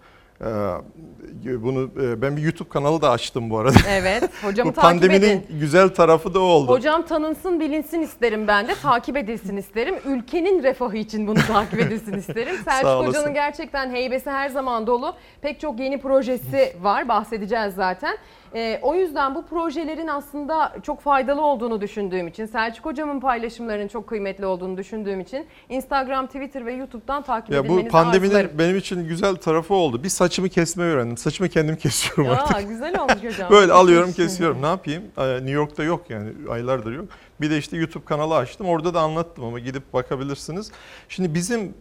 [1.45, 3.77] bunu e, ben bir YouTube kanalı da açtım bu arada.
[3.89, 5.59] Evet, hocamı bu takip pandeminin edin.
[5.59, 6.71] güzel tarafı da o oldu.
[6.71, 8.75] Hocam tanınsın, bilinsin isterim ben de.
[8.81, 9.95] Takip edilsin isterim.
[10.05, 12.55] Ülkenin refahı için bunu takip edilsin isterim.
[12.65, 13.07] Selçuk.
[13.07, 15.15] Hoca'nın gerçekten heybesi her zaman dolu.
[15.41, 17.07] Pek çok yeni projesi var.
[17.07, 18.17] Bahsedeceğiz zaten.
[18.55, 24.07] Ee, o yüzden bu projelerin aslında çok faydalı olduğunu düşündüğüm için, Selçuk Hocam'ın paylaşımlarının çok
[24.07, 28.59] kıymetli olduğunu düşündüğüm için Instagram, Twitter ve YouTube'dan takip Ya bu edilmenizi pandeminin arzularım.
[28.59, 30.03] benim için güzel tarafı oldu.
[30.03, 31.17] Bir saçımı kesmeyi öğrendim.
[31.17, 32.69] Saçımı kendim kesiyorum Ya, artık.
[32.69, 33.49] güzel olmuş hocam.
[33.51, 34.61] Böyle alıyorum kesiyorum.
[34.61, 35.03] Ne yapayım?
[35.17, 37.05] Ee, New York'ta yok yani aylardır yok.
[37.41, 38.67] Bir de işte YouTube kanalı açtım.
[38.67, 40.71] Orada da anlattım ama gidip bakabilirsiniz.
[41.09, 41.73] Şimdi bizim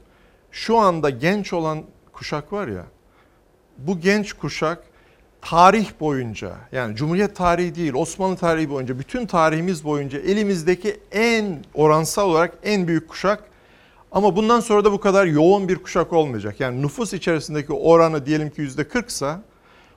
[0.50, 1.82] şu anda genç olan
[2.12, 2.84] kuşak var ya.
[3.78, 4.91] Bu genç kuşak
[5.42, 12.30] tarih boyunca yani Cumhuriyet tarihi değil Osmanlı tarihi boyunca bütün tarihimiz boyunca elimizdeki en oransal
[12.30, 13.44] olarak en büyük kuşak
[14.12, 16.60] ama bundan sonra da bu kadar yoğun bir kuşak olmayacak.
[16.60, 19.42] Yani nüfus içerisindeki oranı diyelim ki yüzde 40 sa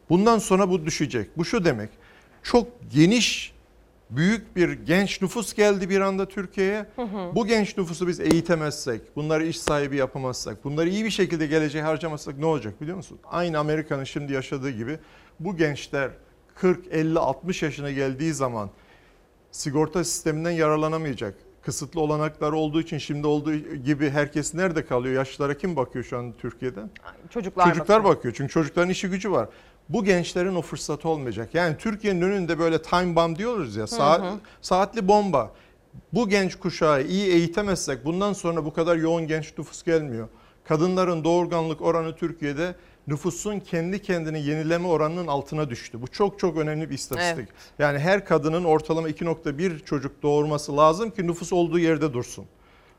[0.09, 1.37] bundan sonra bu düşecek.
[1.37, 1.89] Bu şu demek
[2.43, 3.55] çok geniş
[4.09, 6.85] büyük bir genç nüfus geldi bir anda Türkiye'ye.
[7.35, 12.37] Bu genç nüfusu biz eğitemezsek, bunları iş sahibi yapamazsak, bunları iyi bir şekilde geleceğe harcamazsak
[12.37, 13.19] ne olacak biliyor musun?
[13.31, 14.99] Aynı Amerika'nın şimdi yaşadığı gibi
[15.39, 16.11] bu gençler
[16.55, 18.69] 40, 50, 60 yaşına geldiği zaman
[19.51, 21.35] sigorta sisteminden yararlanamayacak.
[21.61, 25.15] Kısıtlı olanakları olduğu için şimdi olduğu gibi herkes nerede kalıyor?
[25.15, 26.81] Yaşlılara kim bakıyor şu an Türkiye'de?
[27.29, 28.15] Çocuklar, Çocuklar bakıyor.
[28.15, 28.33] bakıyor.
[28.37, 29.49] Çünkü çocukların işi gücü var.
[29.89, 31.49] Bu gençlerin o fırsatı olmayacak.
[31.55, 33.87] Yani Türkiye'nin önünde böyle time bomb diyoruz ya.
[33.87, 34.39] Saat, hı.
[34.61, 35.51] saatli bomba.
[36.13, 40.27] Bu genç kuşağı iyi eğitemezsek bundan sonra bu kadar yoğun genç nüfus gelmiyor.
[40.63, 42.75] Kadınların doğurganlık oranı Türkiye'de
[43.07, 46.01] nüfusun kendi kendini yenileme oranının altına düştü.
[46.01, 47.37] Bu çok çok önemli bir istatistik.
[47.37, 47.49] Evet.
[47.79, 52.45] Yani her kadının ortalama 2.1 çocuk doğurması lazım ki nüfus olduğu yerde dursun.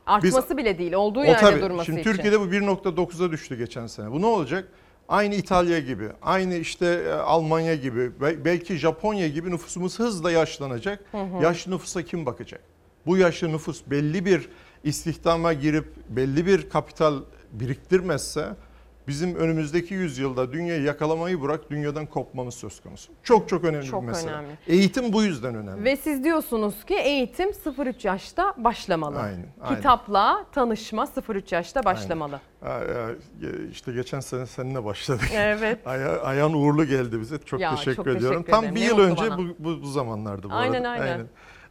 [0.06, 1.60] Artması bile değil, olduğu yerde tabii.
[1.60, 2.12] durması Şimdi için.
[2.12, 4.12] Türkiye'de bu 1.9'a düştü geçen sene.
[4.12, 4.68] Bu ne olacak?
[5.08, 11.04] Aynı İtalya gibi, aynı işte e, Almanya gibi, be- belki Japonya gibi nüfusumuz hızla yaşlanacak.
[11.12, 11.42] Hı hı.
[11.42, 12.60] Yaşlı nüfusa kim bakacak?
[13.06, 14.48] Bu yaşlı nüfus belli bir
[14.84, 17.14] istihdama girip belli bir kapital
[17.52, 18.46] biriktirmezse
[19.08, 23.12] bizim önümüzdeki yüzyılda dünyayı yakalamayı bırak dünyadan kopmamız söz konusu.
[23.22, 24.30] Çok çok önemli Çok bir mesele.
[24.32, 24.58] önemli.
[24.66, 25.84] Eğitim bu yüzden önemli.
[25.84, 29.18] Ve siz diyorsunuz ki eğitim 0-3 yaşta başlamalı.
[29.20, 29.76] Aynen, aynen.
[29.76, 32.40] Kitapla tanışma 0-3 yaşta başlamalı.
[32.62, 32.80] Aa,
[33.72, 35.28] işte geçen sene seninle başladık.
[35.34, 35.78] Evet.
[35.86, 37.38] Aya, ayağın uğurlu geldi bize.
[37.38, 38.36] Çok Ya, teşekkür çok ediyorum.
[38.42, 38.74] teşekkür Tam ederim.
[38.76, 39.38] bir Ne yıl önce bana.
[39.38, 41.02] bu, bu, bu zamanlardı bu Aynen, arada.
[41.02, 41.26] aynen.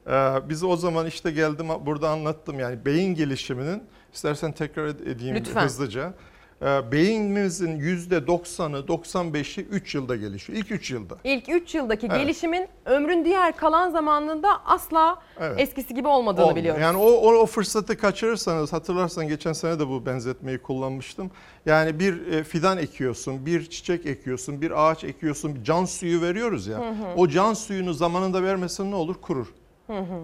[0.07, 3.84] Ee, biz o zaman işte geldim burada anlattım yani beyin gelişiminin
[4.14, 5.64] istersen tekrar ed- edeyim Lütfen.
[5.64, 6.02] hızlıca.
[6.07, 6.14] Ee,
[6.61, 10.60] beynimizin %90'ı 95'i 3 yılda gelişiyor.
[10.60, 11.18] İlk 3 yılda.
[11.23, 12.19] İlk 3 yıldaki Evet.
[12.19, 15.60] gelişimin ömrün diğer kalan zamanında asla Evet.
[15.60, 16.56] eskisi gibi olmadığını Olmuyor.
[16.56, 16.82] biliyoruz.
[16.82, 21.32] Yani o, o, o fırsatı kaçırırsanız hatırlarsan geçen sene de bu benzetmeyi kullanmıştım.
[21.65, 26.77] Yani bir e, fidan ekiyorsun, bir çiçek ekiyorsun, bir ağaç ekiyorsun, can suyu veriyoruz ya.
[26.80, 26.94] Hı hı.
[27.18, 29.15] O can suyunu zamanında vermesen ne olur?
[29.22, 29.48] Kurur.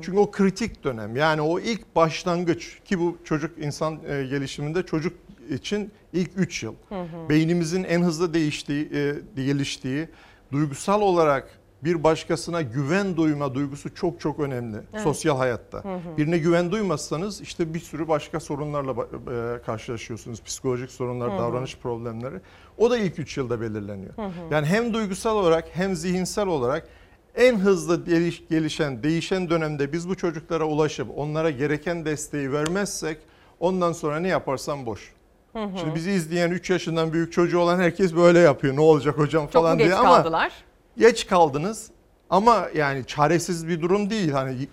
[0.02, 1.16] Çünkü o kritik dönem.
[1.16, 5.14] Yani o ilk başlangıç ki bu çocuk insan e, gelişiminde çocuk
[5.52, 6.74] için ilk 3 yıl.
[6.90, 7.30] Hı hı.
[7.30, 10.08] Beynimizin en hızlı değiştiği, e, geliştiği,
[10.52, 11.50] duygusal olarak
[11.84, 15.02] bir başkasına güven duyma duygusu çok çok önemli Evet.
[15.04, 15.84] sosyal hayatta.
[15.84, 16.18] Hı hı.
[16.18, 20.44] Birine güven duymazsanız işte bir sürü başka sorunlarla e, karşılaşıyorsunuz.
[20.44, 21.40] Psikolojik sorunlar, Hı hı.
[21.40, 22.36] davranış problemleri.
[22.78, 24.18] O da ilk 3 yılda belirleniyor.
[24.18, 24.32] Hı hı.
[24.52, 26.88] Yani hem duygusal olarak hem zihinsel olarak
[27.36, 33.18] en hızlı geliş- gelişen, değişen dönemde biz bu çocuklara ulaşıp onlara gereken desteği vermezsek
[33.60, 35.14] ondan sonra ne yaparsan boş.
[35.54, 35.78] Hı hı.
[35.80, 38.76] Şimdi bizi izleyen 3 yaşından büyük çocuğu olan herkes böyle yapıyor.
[38.76, 40.52] Ne olacak hocam Çok falan mu geç diye ama kaldılar?
[40.98, 41.92] geç kaldınız
[42.30, 44.32] ama yani çaresiz bir durum değil.
[44.32, 44.68] Hani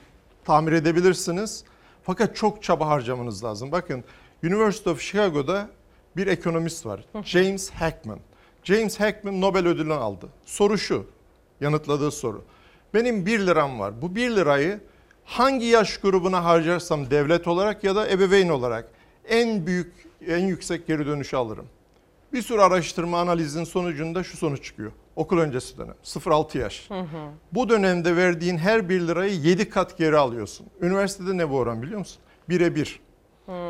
[0.45, 1.65] tamir edebilirsiniz.
[2.03, 3.73] Fakat çok çaba harcamanız lazım.
[3.73, 4.05] Bakın
[4.45, 5.69] University of Chicago'da
[6.17, 7.01] bir ekonomist var.
[7.25, 8.19] James Heckman.
[8.65, 10.29] James Heckman Nobel ödülünü aldı.
[10.47, 11.07] Soru şu.
[11.61, 12.45] Yanıtladığı soru.
[12.95, 14.03] Benim 1 liram var.
[14.03, 14.81] Bu 1 lirayı
[15.25, 18.89] hangi yaş grubuna harcarsam devlet olarak ya da ebeveyn olarak
[19.29, 19.93] en büyük,
[20.27, 21.67] en yüksek geri dönüşü alırım.
[22.33, 24.93] Bir sürü araştırma analizin sonucunda şu sonuç çıkıyor.
[25.17, 26.89] Okul öncesi dönem 0-6 yaş.
[27.53, 30.67] Bu dönemde verdiğin her 1 lirayı 7 kat geri alıyorsun.
[30.81, 32.19] Üniversitede ne bu oran biliyor musun?
[32.49, 33.01] Bire bir.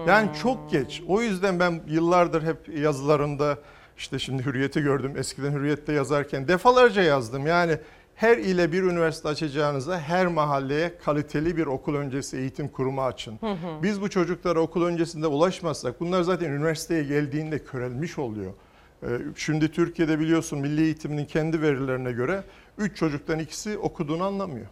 [0.06, 1.02] Yani çok geç.
[1.08, 3.58] O yüzden ben yıllardır hep yazılarımda
[3.96, 5.14] işte şimdi Hürriyet'i gördüm.
[5.16, 7.46] Eskiden Hürriyet'te yazarken defalarca yazdım.
[7.46, 7.78] Yani
[8.18, 13.38] her ile bir üniversite açacağınıza her mahalleye kaliteli bir okul öncesi eğitim kurumu açın.
[13.40, 13.82] Hı hı.
[13.82, 18.52] Biz bu çocuklara okul öncesinde ulaşmazsak bunlar zaten üniversiteye geldiğinde körelmiş oluyor.
[19.02, 22.42] Ee, Şimdi Türkiye'de biliyorsun milli eğitimin kendi verilerine göre
[22.78, 24.66] 3 çocuktan ikisi okuduğunu anlamıyor.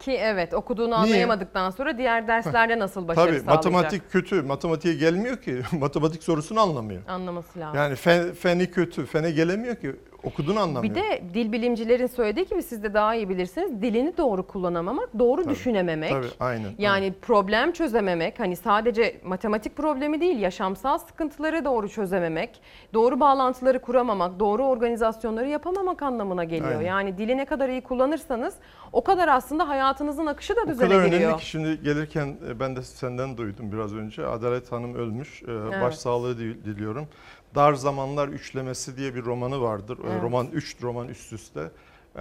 [0.00, 0.96] Ki evet okuduğunu Niye?
[0.96, 3.64] anlayamadıktan sonra diğer derslerde nasıl başarı Tabii sağlayacak?
[3.64, 4.42] matematik kötü.
[4.42, 5.62] Matematiğe gelmiyor ki.
[5.80, 7.02] matematik sorusunu anlamıyor.
[7.08, 7.76] Anlaması lazım.
[7.76, 9.06] Yani fen, feni kötü.
[9.06, 9.96] Fene gelemiyor ki.
[10.26, 10.94] Okuduğunu anlamıyor.
[10.94, 13.82] Bir de dil bilimcilerin söylediği gibi siz de daha iyi bilirsiniz.
[13.82, 16.10] Dilini doğru kullanamamak, doğru Tabii, düşünememek.
[16.10, 22.60] tabii, aynen, Yani problem çözememek, hani sadece matematik problemi değil, yaşamsal sıkıntıları doğru çözememek,
[22.94, 26.70] doğru bağlantıları kuramamak, doğru organizasyonları yapamamak anlamına geliyor.
[26.78, 26.86] Aynen.
[26.86, 28.54] Yani dili ne kadar iyi kullanırsanız
[28.92, 31.20] o kadar aslında hayatınızın akışı da O düzene kadar giriyor.
[31.22, 34.26] önemli ki şimdi gelirken e, ben de senden duydum biraz önce.
[34.26, 35.42] Adalet Hanım ölmüş.
[35.42, 35.82] E, Evet.
[35.82, 37.08] Başsağlığı dil- diliyorum.
[37.56, 39.98] Dar Zamanlar Üçlemesi diye bir romanı vardır.
[39.98, 40.22] E, Evet.
[40.22, 41.70] Roman 3 roman üst üste.
[42.16, 42.20] E,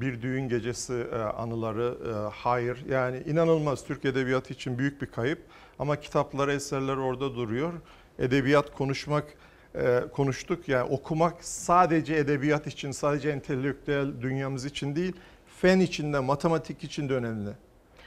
[0.00, 2.84] Bir düğün gecesi e, anıları, e, hayır.
[2.88, 5.38] Yani inanılmaz Türk Edebiyatı için büyük bir kayıp.
[5.78, 7.72] Ama kitapları, eserleri orada duruyor.
[8.18, 9.24] Edebiyat konuşmak
[9.74, 10.68] e, konuştuk.
[10.68, 15.12] Yani okumak sadece edebiyat için, sadece entelektüel dünyamız için değil,
[15.60, 17.50] fen için de, matematik için de önemli.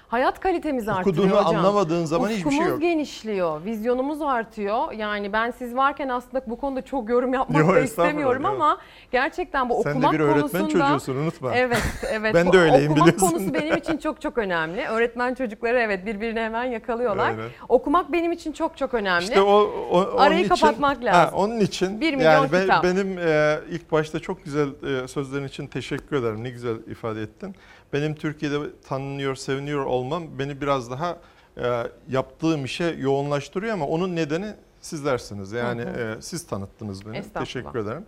[0.07, 1.55] Hayat kalitemiz artıyor Okuduğunu hocam.
[1.55, 2.81] anlamadığın zaman hiçbir şey Ufkumuz yok.
[2.81, 4.91] genişliyor, vizyonumuz artıyor.
[4.91, 8.51] Yani ben siz varken aslında bu konuda çok yorum yapmak Yok, da istemiyorum yok.
[8.51, 8.77] ama
[9.11, 10.87] gerçekten bu Sen de okumak bir öğretmen konusunda...
[10.87, 11.55] çocuğusun, unutma.
[11.55, 12.33] Evet, evet.
[12.35, 13.27] Ben de öyleyim, Okumak biliyorsun.
[13.37, 14.85] konusu benim için çok çok önemli.
[14.87, 17.31] Öğretmen çocukları evet birbirini hemen yakalıyorlar.
[17.33, 17.51] Evet.
[17.69, 19.23] Okumak benim için çok çok önemli.
[19.23, 19.53] İşte o,
[19.91, 21.39] o onun Arayı için- kapatmak Ha, lazım.
[21.39, 22.83] onun için Bir milyon yani ben- kitap.
[22.83, 24.67] benim e, ilk başta çok güzel
[25.03, 26.43] e, sözlerin için teşekkür ederim.
[26.43, 27.55] Ne güzel ifade ettin.
[27.93, 28.57] Benim Türkiye'de
[28.87, 31.17] tanınıyor, seviniyor olmam beni biraz daha
[31.57, 35.51] e, yaptığım işe yoğunlaştırıyor ama onun nedeni sizlersiniz.
[35.51, 36.17] Yani Hı hı.
[36.17, 37.23] e, siz tanıttınız beni.
[37.33, 38.05] Teşekkür ederim.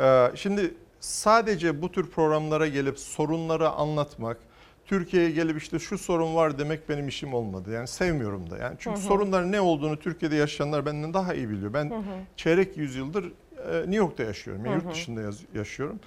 [0.00, 4.36] E, şimdi sadece bu tür programlara gelip sorunları anlatmak,
[4.86, 7.70] Türkiye'ye gelip işte şu sorun var demek benim işim olmadı.
[7.72, 8.58] Yani sevmiyorum da.
[8.58, 9.06] Yani çünkü Hı hı.
[9.06, 11.74] sorunların ne olduğunu Türkiye'de yaşayanlar benden daha iyi biliyor.
[11.74, 12.00] Ben Hı hı.
[12.36, 14.64] çeyrek yüzyıldır e, New York'ta yaşıyorum.
[14.64, 14.90] Yani Hı yurt hı.
[14.94, 16.00] dışında yaz- yaşıyorum.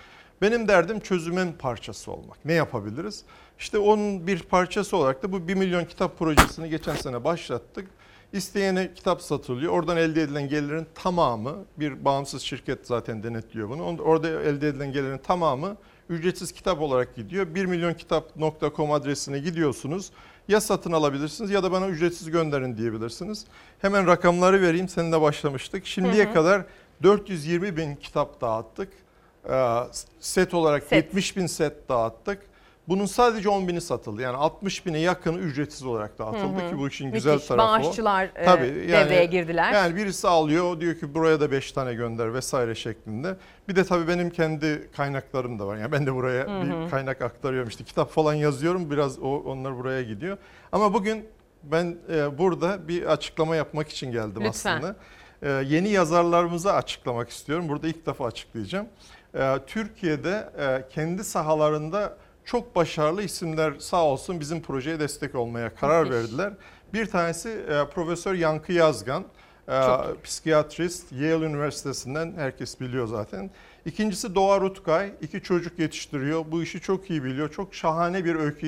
[0.43, 2.45] Benim derdim çözümün parçası olmak.
[2.45, 3.23] Ne yapabiliriz?
[3.59, 7.87] İşte onun bir parçası olarak da bu 1 milyon kitap projesini geçen sene başlattık.
[8.33, 9.73] İsteyene kitap satılıyor.
[9.73, 14.01] Oradan elde edilen gelirin tamamı bir bağımsız şirket zaten denetliyor bunu.
[14.01, 15.77] Orada elde edilen gelirin tamamı
[16.09, 17.55] ücretsiz kitap olarak gidiyor.
[17.55, 20.11] 1 milyonkitap.com adresine gidiyorsunuz.
[20.47, 23.45] Ya satın alabilirsiniz ya da bana ücretsiz gönderin diyebilirsiniz.
[23.79, 24.89] Hemen rakamları vereyim.
[24.89, 25.85] Seninle başlamıştık.
[25.85, 26.33] Şimdiye Hı hı.
[26.33, 26.65] kadar
[27.03, 29.02] 420 bin kitap dağıttık.
[29.49, 29.79] Ee,
[30.19, 30.91] Set olarak Set.
[31.05, 32.39] 70 bin set dağıttık.
[32.87, 34.21] Bunun sadece 10 bini satıldı.
[34.21, 36.69] Yani 60 bine yakını ücretsiz olarak dağıtıldı Hı hı.
[36.69, 37.23] ki bu işin Müthiş.
[37.23, 38.57] güzel tarafı Bağışçılar, e, o.
[38.57, 39.73] devreye girdiler.
[39.73, 43.35] Yani birisi alıyor o diyor ki buraya da 5 tane gönder vesaire şeklinde.
[43.69, 45.77] Bir de tabii benim kendi kaynaklarım da var.
[45.77, 46.85] Yani ben de buraya Hı hı.
[46.85, 47.69] bir kaynak aktarıyorum.
[47.69, 50.37] İşte kitap falan yazıyorum biraz o, onlar buraya gidiyor.
[50.71, 51.25] Ama bugün
[51.63, 54.77] ben e, burada bir açıklama yapmak için geldim Lütfen.
[54.77, 54.95] aslında.
[55.41, 57.69] E, yeni yazarlarımıza açıklamak istiyorum.
[57.69, 58.87] Burada ilk defa açıklayacağım.
[59.35, 66.09] E, Türkiye'de e, kendi sahalarında çok başarılı isimler sağ olsun bizim projeye destek olmaya karar
[66.09, 66.53] verdiler.
[66.93, 69.23] Bir tanesi e, Profesör Yankı Yazgan,
[69.67, 73.49] e, Çok psikiyatrist Yale Üniversitesi'nden herkes biliyor zaten.
[73.85, 76.45] İkincisi Doğa Rutkay, iki çocuk yetiştiriyor.
[76.51, 77.51] Bu işi çok iyi biliyor.
[77.51, 78.67] Çok şahane bir öykü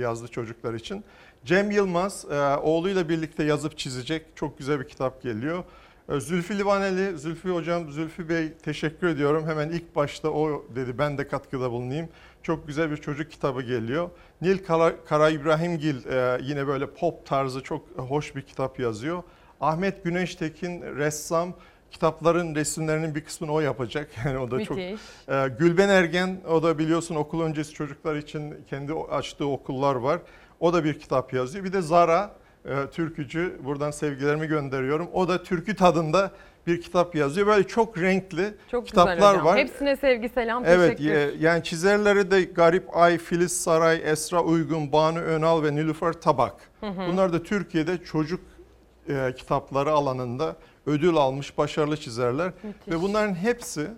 [0.00, 1.04] yazdı çocuklar için.
[1.44, 2.24] Cem Yılmaz
[2.62, 4.26] oğluyla birlikte yazıp çizecek.
[4.36, 5.64] Çok güzel bir kitap geliyor.
[6.08, 9.46] E, Zülfü Livaneli, Zülfü Hocam, Zülfü Bey teşekkür ediyorum.
[9.46, 12.08] Hemen ilk başta o dedi ben de katkıda bulunayım.
[12.42, 14.10] Çok güzel bir çocuk kitabı geliyor.
[14.42, 19.22] Nil Kara, Kara İbrahimgil e, yine böyle pop tarzı çok hoş bir kitap yazıyor.
[19.60, 21.54] Ahmet Güneştekin ressam
[21.90, 24.10] kitapların resimlerinin bir kısmını o yapacak.
[24.24, 25.00] Yani o da çok Müthiş.
[25.28, 30.20] ee, Gülben Ergen o da biliyorsun okul öncesi çocuklar için kendi açtığı okullar var.
[30.60, 31.64] O da bir kitap yazıyor.
[31.64, 32.47] Bir de Zara e,
[32.92, 35.08] türkücü buradan sevgilerimi gönderiyorum.
[35.12, 36.30] O da türkü tadında
[36.66, 37.46] bir kitap yazıyor.
[37.46, 39.44] Böyle çok renkli Çok kitaplar güzel hocam.
[39.46, 39.58] var.
[39.58, 41.14] Hepsine sevgi selam Evet teşekkür.
[41.16, 46.54] e, yani çizerleri de Garip Ay, Filiz Saray, Esra Uygun, Banu Önal ve Nilüfer Tabak.
[46.80, 47.12] Hı hı.
[47.12, 48.40] Bunlar da Türkiye'de çocuk
[49.08, 50.56] e, kitapları alanında
[50.86, 52.52] ödül almış başarılı çizerler.
[52.62, 52.88] Müthiş.
[52.94, 53.88] Ve bunların hepsi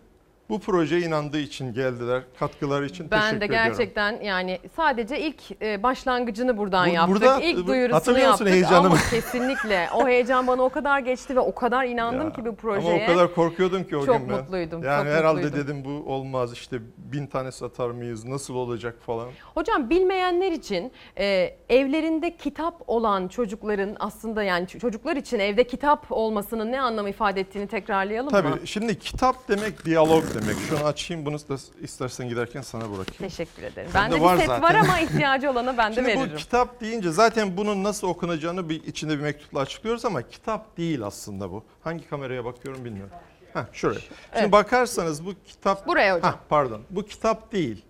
[0.51, 2.23] bu projeye inandığı için geldiler.
[2.39, 3.67] Katkıları için Ben teşekkür de ediyorum.
[3.69, 7.15] gerçekten yani sadece ilk e, başlangıcını buradan Bu- yaptık.
[7.17, 8.87] burada, ilk duyurusunu yaptık heyecanımı?
[8.87, 12.95] ama kesinlikle o heyecan bana o kadar geçti ve o kadar inandım ki bu projeye.
[12.95, 14.37] Ama o kadar korkuyordum ki o Çok gün ben.
[14.39, 15.67] mutluydum, Yani çok herhalde mutluydum.
[15.69, 19.29] dedim bu olmaz işte bin tane satar mıyız nasıl olacak falan.
[19.55, 26.73] Hocam bilmeyenler için e, evlerinde kitap olan çocukların aslında yani çocuklar için evde kitap olmasının
[26.73, 28.43] ne anlam ifade ettiğini tekrarlayalım mı?
[28.43, 30.40] Tabii şimdi kitap demek diyalog demek.
[30.69, 33.19] Şunu açayım bunu da istersen giderken sana bırakayım.
[33.19, 33.91] Teşekkür ederim.
[33.95, 34.63] Bende Bende var bir set zaten.
[34.63, 36.31] var ama ihtiyacı olana ben de Şimdi veririm.
[36.33, 41.03] bu kitap deyince zaten bunun nasıl okunacağını bir içinde bir mektupla açıklıyoruz ama kitap değil
[41.03, 41.65] aslında bu.
[41.85, 43.13] Hangi kameraya bakıyorum bilmiyorum.
[43.53, 44.01] Heh, şuraya.
[44.01, 44.53] Şimdi Evet.
[44.53, 45.87] bakarsanız bu kitap...
[45.87, 46.33] Buraya hocam.
[46.33, 46.83] Heh, pardon.
[46.91, 47.85] Bu kitap değil.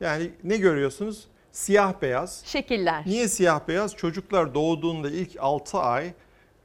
[0.00, 1.24] Yani ne görüyorsunuz?
[1.52, 2.42] Siyah beyaz.
[2.46, 3.02] Şekiller.
[3.06, 3.96] Niye siyah beyaz?
[3.96, 6.12] Çocuklar doğduğunda ilk 6 ay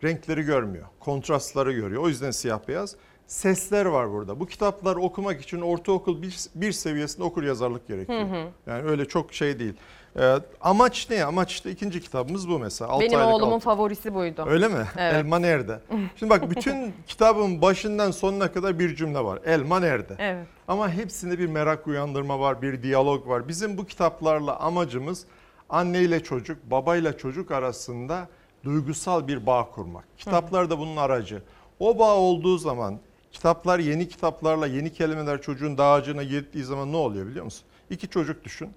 [0.03, 0.85] renkleri görmüyor.
[0.99, 2.03] Kontrastları görüyor.
[2.03, 2.95] O yüzden siyah beyaz.
[3.29, 4.39] Sesler var burada.
[4.39, 8.19] Bu kitapları okumak için ortaokul bir, bir seviyesinde okur yazarlık gerekiyor.
[8.19, 8.47] Hı hı.
[8.67, 9.73] Yani öyle çok şey değil.
[10.19, 11.23] Ee, amaç ne?
[11.25, 12.91] Amaç işte ikinci kitabımız bu mesela.
[12.91, 14.45] Altı Benim aylık oğlumun altı- favorisi buydu.
[14.47, 14.85] Öyle mi?
[14.97, 15.13] Evet.
[15.13, 15.79] Elma nerede?
[16.15, 19.39] Şimdi bak bütün kitabın başından sonuna kadar bir cümle var.
[19.45, 20.15] Elma nerede?
[20.19, 20.47] Evet.
[20.67, 23.47] Ama hepsinde bir merak uyandırma var, bir diyalog var.
[23.47, 25.25] Bizim bu kitaplarla amacımız
[25.69, 28.27] anne ile çocuk, baba ile çocuk arasında
[28.63, 30.03] duygusal bir bağ kurmak.
[30.17, 31.41] Kitaplar da bunun aracı.
[31.79, 32.99] O bağ olduğu zaman
[33.31, 37.63] kitaplar yeni kitaplarla yeni kelimeler çocuğun dağacına gittiği zaman ne oluyor biliyor musun?
[37.89, 38.69] İki çocuk düşün.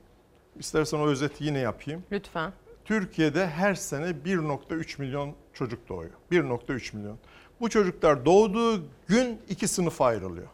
[0.58, 2.02] İstersen o özeti yine yapayım.
[2.12, 2.52] Lütfen.
[2.84, 6.12] Türkiye'de her sene 1.3 milyon çocuk doğuyor.
[6.32, 7.18] 1.3 milyon.
[7.60, 10.48] Bu çocuklar doğduğu gün iki sınıfa ayrılıyor.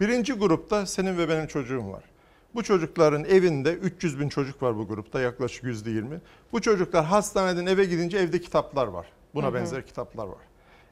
[0.00, 2.04] Birinci grupta senin ve benim çocuğum var.
[2.54, 6.20] Bu çocukların evinde 300 bin çocuk var bu grupta yaklaşık yüzde 20.
[6.52, 9.06] Bu çocuklar hastaneden eve gidince evde kitaplar var.
[9.34, 9.54] Buna Hı hı.
[9.54, 10.38] benzer kitaplar var.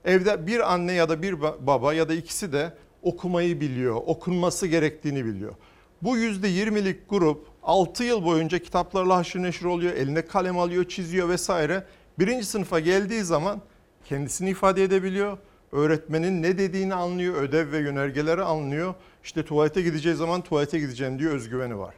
[0.07, 2.73] Evde bir anne ya da bir ba- baba ya da ikisi de
[3.03, 5.55] okumayı biliyor, okunması gerektiğini biliyor.
[6.03, 11.29] Bu yüzde 20'lik grup 6 yıl boyunca kitaplarla haşır neşir oluyor, eline kalem alıyor, çiziyor
[11.29, 11.85] vesaire.
[12.19, 13.61] Birinci sınıfa geldiği zaman
[14.05, 15.39] kendisini ifade edebiliyor.
[15.73, 18.95] Öğretmenin ne dediğini anlıyor, ödev ve yönergeleri anlıyor.
[19.25, 21.95] İşte tuvalete gideceği zaman tuvalete gideceğim diye özgüveni var.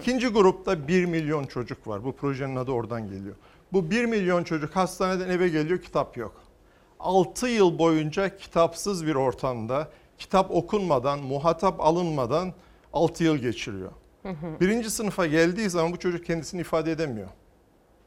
[0.00, 2.04] İkinci grupta 1 milyon çocuk var.
[2.04, 3.34] Bu projenin adı oradan geliyor.
[3.72, 6.41] Bu 1 milyon çocuk hastaneden eve geliyor, kitap yok.
[7.02, 9.88] 6 yıl boyunca kitapsız bir ortamda,
[10.18, 12.52] kitap okunmadan, muhatap alınmadan
[12.92, 13.90] 6 yıl geçiriyor.
[14.60, 17.28] Birinci sınıfa geldiği zaman bu çocuk kendisini ifade edemiyor.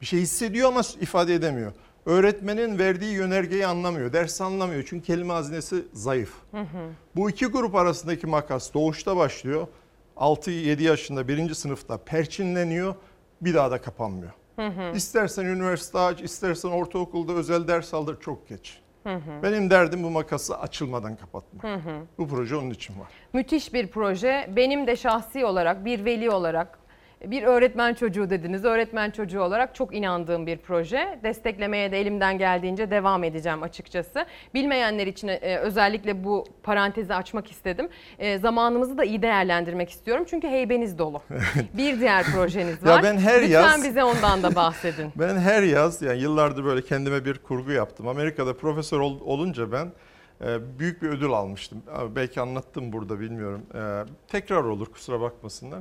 [0.00, 1.72] Bir şey hissediyor ama ifade edemiyor.
[2.06, 6.32] Öğretmenin verdiği yönergeyi anlamıyor, ders anlamıyor çünkü kelime hazinesi zayıf.
[7.16, 9.66] Bu iki grup arasındaki makas doğuşta başlıyor.
[10.16, 12.94] 6-7 yaşında birinci sınıfta perçinleniyor,
[13.40, 14.32] bir daha da kapanmıyor.
[14.94, 18.78] İstersen üniversite aç, istersen ortaokulda özel ders aldır çok geç.
[19.42, 21.64] Benim derdim bu makası açılmadan kapatmak.
[21.64, 22.00] Hı hı.
[22.18, 23.08] Bu proje onun için var.
[23.32, 24.50] Müthiş bir proje.
[24.56, 26.78] Benim de şahsi olarak bir veli olarak
[27.30, 28.64] Bir öğretmen çocuğu dediniz.
[28.64, 31.18] Öğretmen çocuğu olarak çok inandığım bir proje.
[31.22, 34.26] Desteklemeye de elimden geldiğince devam edeceğim açıkçası.
[34.54, 37.88] Bilmeyenler için e, özellikle bu parantezi açmak istedim.
[38.18, 40.24] E, zamanımızı da iyi değerlendirmek istiyorum.
[40.30, 41.22] Çünkü heybeniz dolu.
[41.76, 43.02] bir diğer projeniz Ya var.
[43.02, 45.12] ben her Lütfen yaz- bize ondan da bahsedin.
[45.16, 48.08] Ben her yaz yani yıllardır böyle kendime bir kurgu yaptım.
[48.08, 49.86] Amerika'da profesör ol- olunca ben
[50.46, 51.82] e, büyük bir ödül almıştım.
[52.16, 53.62] Belki anlattım burada bilmiyorum.
[54.28, 55.80] Tekrar olur kusura bakmasınlar.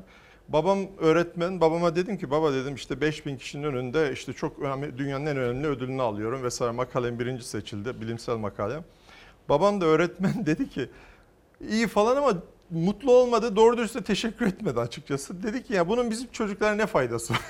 [0.50, 1.62] Babam öğretmen.
[1.62, 5.68] Babama dedim ki baba dedim işte 5000 kişinin önünde işte çok önemli dünyanın en önemli
[5.68, 8.84] ödülünü alıyorum vesaire makalem birinci seçildi bilimsel makalem.
[9.50, 10.90] Babam da öğretmen dedi ki
[11.70, 12.34] iyi falan ama
[12.70, 15.44] mutlu olmadı doğru dürüst de teşekkür etmedi açıkçası.
[15.44, 17.42] Dedi ki ya bunun bizim çocuklara ne faydası var?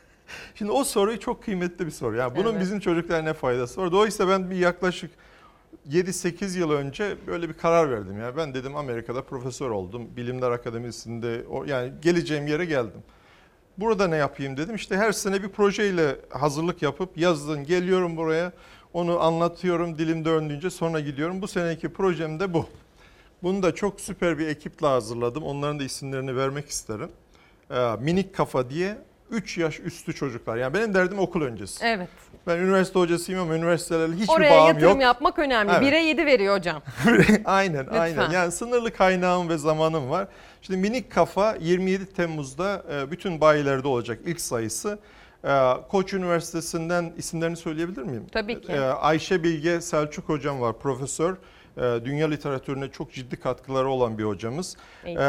[0.54, 2.16] Şimdi o soruyu çok kıymetli bir soru.
[2.16, 2.60] Yani bunun Evet.
[2.60, 3.92] bizim çocuklara ne faydası var?
[3.92, 5.10] Dolayısıyla ben bir yaklaşık
[5.90, 8.20] 7-8 yıl önce böyle bir karar verdim.
[8.20, 10.16] Yani ben dedim Amerika'da profesör oldum.
[10.16, 13.02] Bilimler Akademisi'nde o yani geleceğim yere geldim.
[13.78, 14.74] Burada ne yapayım dedim.
[14.74, 18.52] İşte her sene bir projeyle hazırlık yapıp yazın geliyorum buraya.
[18.92, 21.42] Onu anlatıyorum dilim döndüğünce sonra gidiyorum.
[21.42, 22.66] Bu seneki projem de bu.
[23.42, 25.42] Bunu da çok süper bir ekiple hazırladım.
[25.42, 27.08] Onların da isimlerini vermek isterim.
[27.70, 28.98] Ee, Minik Kafa diye
[29.30, 30.56] 3 yaş üstü çocuklar.
[30.56, 31.84] Yani benim derdim okul öncesi.
[31.84, 32.08] Evet.
[32.46, 35.02] Ben üniversite hocasıyım ama üniversitelerle hiçbir Oraya bağım yatırım yok.
[35.02, 35.72] yapmak önemli.
[35.72, 35.92] Evet.
[35.92, 36.82] 1'e 7 veriyor hocam.
[37.44, 38.00] aynen Lütfen.
[38.00, 38.30] aynen.
[38.30, 40.28] Yani sınırlı kaynağım ve zamanım var.
[40.62, 44.98] Şimdi minik kafa 27 Temmuz'da e, bütün bayilerde olacak ilk sayısı.
[45.44, 48.26] E, Koç Üniversitesi'nden isimlerini söyleyebilir miyim?
[48.32, 48.72] Tabii ki.
[48.72, 51.36] E, Ayşe Bilge Selçuk hocam var profesör.
[52.04, 54.76] Dünya literatürüne çok ciddi katkıları olan bir hocamız.
[55.04, 55.24] Eğitim.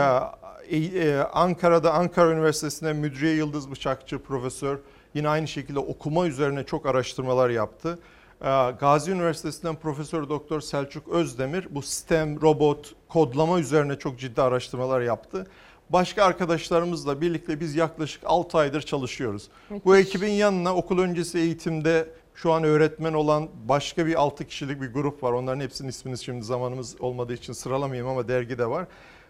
[1.34, 4.78] Ankara'da Ankara Üniversitesi'nde Müdriye Yıldız Bıçakçı profesör.
[5.18, 8.00] Yine aynı şekilde okuma üzerine çok araştırmalar yaptı.
[8.42, 8.46] Ee,
[8.80, 15.48] Gazi Üniversitesi'nden Profesör Doktor Selçuk Özdemir bu STEM, robot, kodlama üzerine çok ciddi araştırmalar yaptı.
[15.90, 19.50] Başka arkadaşlarımızla birlikte biz yaklaşık 6 aydır çalışıyoruz.
[19.86, 24.94] Bu ekibin yanına okul öncesi eğitimde şu an öğretmen olan başka bir 6 kişilik bir
[24.94, 25.32] grup var.
[25.32, 28.86] Onların hepsinin ismini şimdi zamanımız olmadığı için sıralamayayım ama dergide var.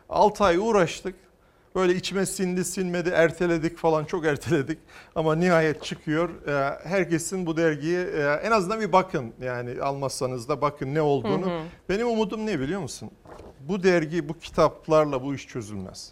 [0.09, 1.15] 6 ay uğraştık.
[1.77, 4.77] Böyle içime sindi sinmedi erteledik falan çok erteledik
[5.15, 6.29] ama nihayet çıkıyor.
[6.47, 11.45] Ee, Herkesin bu dergiye e, en azından bir bakın yani almazsanız da bakın ne olduğunu.
[11.45, 11.63] Hı hı.
[11.89, 13.11] Benim umudum ne biliyor musun?
[13.59, 16.11] Bu dergi bu kitaplarla bu iş çözülmez.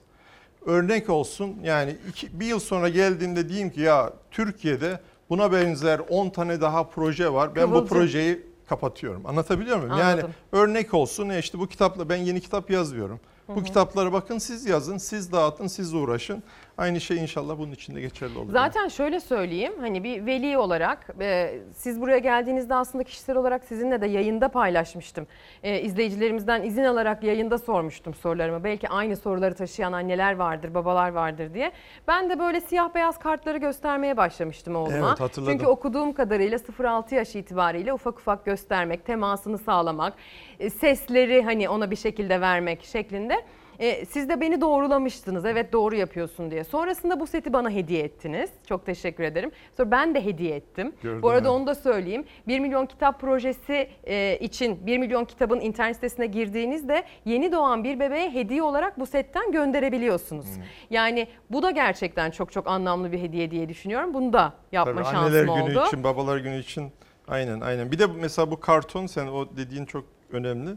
[0.65, 6.29] Örnek olsun yani iki, bir yıl sonra geldiğimde diyeyim ki ya Türkiye'de buna benzer 10
[6.29, 7.55] tane daha proje var.
[7.55, 7.97] Ben bu Kıvılcım.
[7.97, 9.25] projeyi kapatıyorum.
[9.25, 9.91] Anlatabiliyor muyum?
[9.91, 10.31] Yani Anladım.
[10.51, 13.19] örnek olsun ya işte bu kitapla ben yeni kitap yazmıyorum.
[13.47, 13.63] Bu hı.
[13.63, 16.43] kitapları bakın siz yazın, siz dağıtın, siz uğraşın.
[16.77, 18.51] Aynı şey inşallah bunun içinde geçerli olur.
[18.51, 24.01] Zaten şöyle söyleyeyim hani bir veli olarak e, siz buraya geldiğinizde aslında kişisel olarak sizinle
[24.01, 25.27] de yayında paylaşmıştım.
[25.63, 28.63] E, izleyicilerimizden izin alarak yayında sormuştum sorularımı.
[28.63, 31.71] Belki aynı soruları taşıyan anneler vardır, babalar vardır diye.
[32.07, 35.07] Ben de böyle siyah beyaz kartları göstermeye başlamıştım oğluma.
[35.09, 35.53] Evet, hatırladım.
[35.53, 40.13] Çünkü okuduğum kadarıyla 0-6 yaş itibariyle ufak ufak göstermek, temasını sağlamak,
[40.59, 43.35] e, sesleri hani ona bir şekilde vermek şeklinde.
[43.79, 45.45] E, siz de beni doğrulamıştınız.
[45.45, 46.63] Evet doğru yapıyorsun diye.
[46.63, 48.49] Sonrasında bu seti bana hediye ettiniz.
[48.69, 49.51] Çok teşekkür ederim.
[49.77, 50.93] Sonra ben de hediye ettim.
[51.03, 51.57] Gördüm, bu arada evet.
[51.57, 52.25] onu da söyleyeyim.
[52.47, 57.99] 1 milyon kitap projesi e, için 1 milyon kitabın internet sitesine girdiğinizde yeni doğan bir
[57.99, 60.45] bebeğe hediye olarak bu setten gönderebiliyorsunuz.
[60.45, 60.63] Hmm.
[60.89, 64.13] Yani bu da gerçekten çok çok anlamlı bir hediye diye düşünüyorum.
[64.13, 65.69] Bunu da yapma Tabii şansım anneler oldu.
[65.69, 66.91] günü için, babalar günü için
[67.27, 67.91] aynen aynen.
[67.91, 70.71] Bir de mesela bu karton sen o dediğin çok önemli.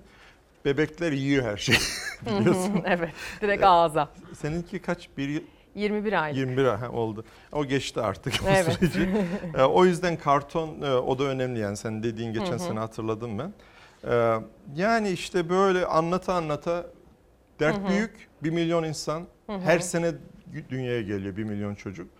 [0.64, 1.78] Bebekler yiyor her şeyi.
[2.26, 2.82] biliyorsun.
[2.86, 3.10] evet,
[3.40, 4.08] direkt ağza.
[4.34, 5.08] Seninki kaç?
[5.16, 5.42] Bir yıl-
[5.74, 6.38] 21 aylık.
[6.38, 7.24] 21 ay ha, oldu.
[7.52, 8.72] O geçti artık Evet.
[8.72, 9.08] süreci.
[9.58, 13.52] Ee, o yüzden karton e, o da önemli yani sen dediğin geçen sene hatırladım ben.
[14.04, 14.34] Ee,
[14.76, 16.86] yani işte böyle anlata anlata
[17.60, 18.28] dert büyük.
[18.42, 20.12] Bir milyon insan her sene
[20.70, 22.10] dünyaya geliyor bir milyon çocuk.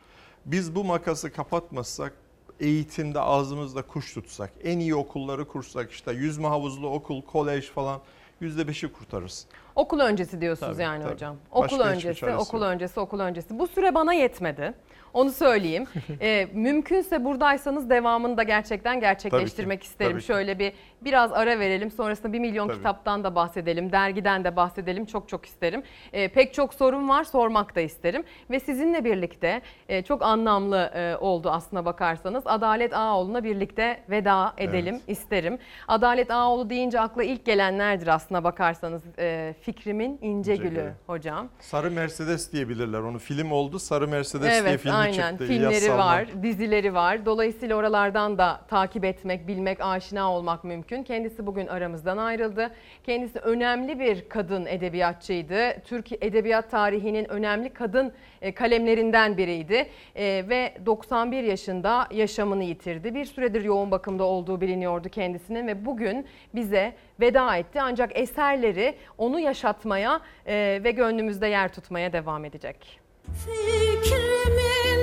[0.47, 2.13] Biz bu makası kapatmazsak
[2.61, 8.01] eğitimde ağzımızda kuş tutsak, en iyi okulları kursak işte yüzme havuzlu okul, kolej falan
[8.41, 9.47] yüzde beşi kurtarırız.
[9.75, 11.13] Okul öncesi diyorsunuz Tabii, yani tabii.
[11.13, 11.37] hocam.
[11.55, 13.59] Başka Okul hiçbir öncesi, okul öncesi, okul öncesi.
[13.59, 14.75] Bu süre bana yetmedi.
[15.15, 15.85] Onu söyleyeyim.
[16.21, 20.19] Ee, mümkünse buradaysanız devamını da gerçekten gerçekleştirmek isterim.
[20.19, 20.25] ki.
[20.25, 20.73] Şöyle bir
[21.03, 21.91] biraz ara verelim.
[21.91, 22.77] Sonrasında bir milyon Tabii.
[22.77, 23.93] kitaptan da bahsedelim.
[23.93, 25.07] Dergiden de bahsedelim.
[25.07, 25.83] Çok çok isterim.
[26.13, 27.25] Ee, pek çok sorun var.
[27.25, 28.25] Sormak da isterim.
[28.51, 32.43] Ve sizinle birlikte e, çok anlamlı e, oldu aslına bakarsanız.
[32.47, 35.59] Adalet Ağoğlu'na birlikte veda edelim isterim.
[35.89, 41.49] Adalet Ağoğlu deyince akla ilk gelenlerdir aslına bakarsanız e, Fikrimin ince İnce gülü hocam.
[41.61, 43.19] Sarı Mercedes diyebilirler onu.
[43.19, 43.79] Film oldu.
[43.79, 45.47] Sarı Mercedes diye Evet filmi aynen çıktı.
[45.47, 47.27] filmleri var, dizileri var.
[47.27, 51.03] Dolayısıyla oralardan da takip etmek, bilmek, aşina olmak mümkün.
[51.03, 52.71] Kendisi bugün aramızdan ayrıldı.
[53.05, 55.81] Kendisi önemli bir kadın edebiyatçıydı.
[55.85, 58.13] Türk edebiyat tarihinin önemli kadın
[58.43, 59.87] e, kalemlerinden biriydi.
[60.17, 63.15] E, Ve 91 yaşında yaşamını yitirdi.
[63.15, 67.81] Bir süredir yoğun bakımda olduğu biliniyordu kendisinin ve bugün bize veda etti.
[67.83, 73.08] Ancak eserleri onu yaşatmaya e, ve gönlümüzde yer tutmaya devam edecek.
[73.35, 75.03] Fikrimin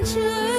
[0.00, 0.57] ince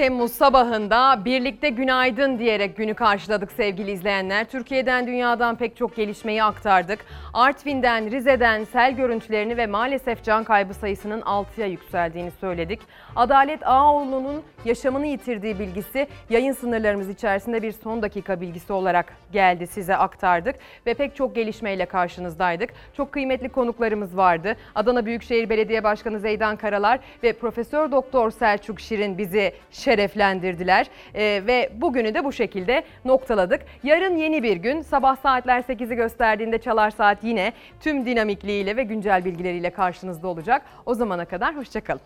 [0.00, 4.44] Temmuz sabahında birlikte günaydın diyerek günü karşıladık sevgili izleyenler.
[4.44, 6.98] Türkiye'den dünyadan pek çok gelişmeyi aktardık.
[7.34, 12.80] Artvin'den, Rize'den sel görüntülerini ve maalesef can kaybı sayısının 6'ya yükseldiğini söyledik.
[13.16, 19.96] Adalet Ağoğlu'nun yaşamını yitirdiği bilgisi yayın sınırlarımız içerisinde bir son dakika bilgisi olarak geldi size
[19.96, 20.56] aktardık
[20.86, 22.70] ve pek çok gelişmeyle karşınızdaydık.
[22.96, 24.56] Çok kıymetli konuklarımız vardı.
[24.74, 31.70] Adana Büyükşehir Belediye Başkanı Zeydan Karalar ve Profesör Doktor Selçuk Şirin bizi şereflendirdiler Ee, ve
[31.74, 33.60] bugünü de bu şekilde noktaladık.
[33.82, 39.24] Yarın yeni bir gün sabah saatler 8'i gösterdiğinde Çalar Saat yine tüm dinamikliğiyle ve güncel
[39.24, 40.62] bilgileriyle karşınızda olacak.
[40.86, 42.00] O zamana kadar hoşçakalın.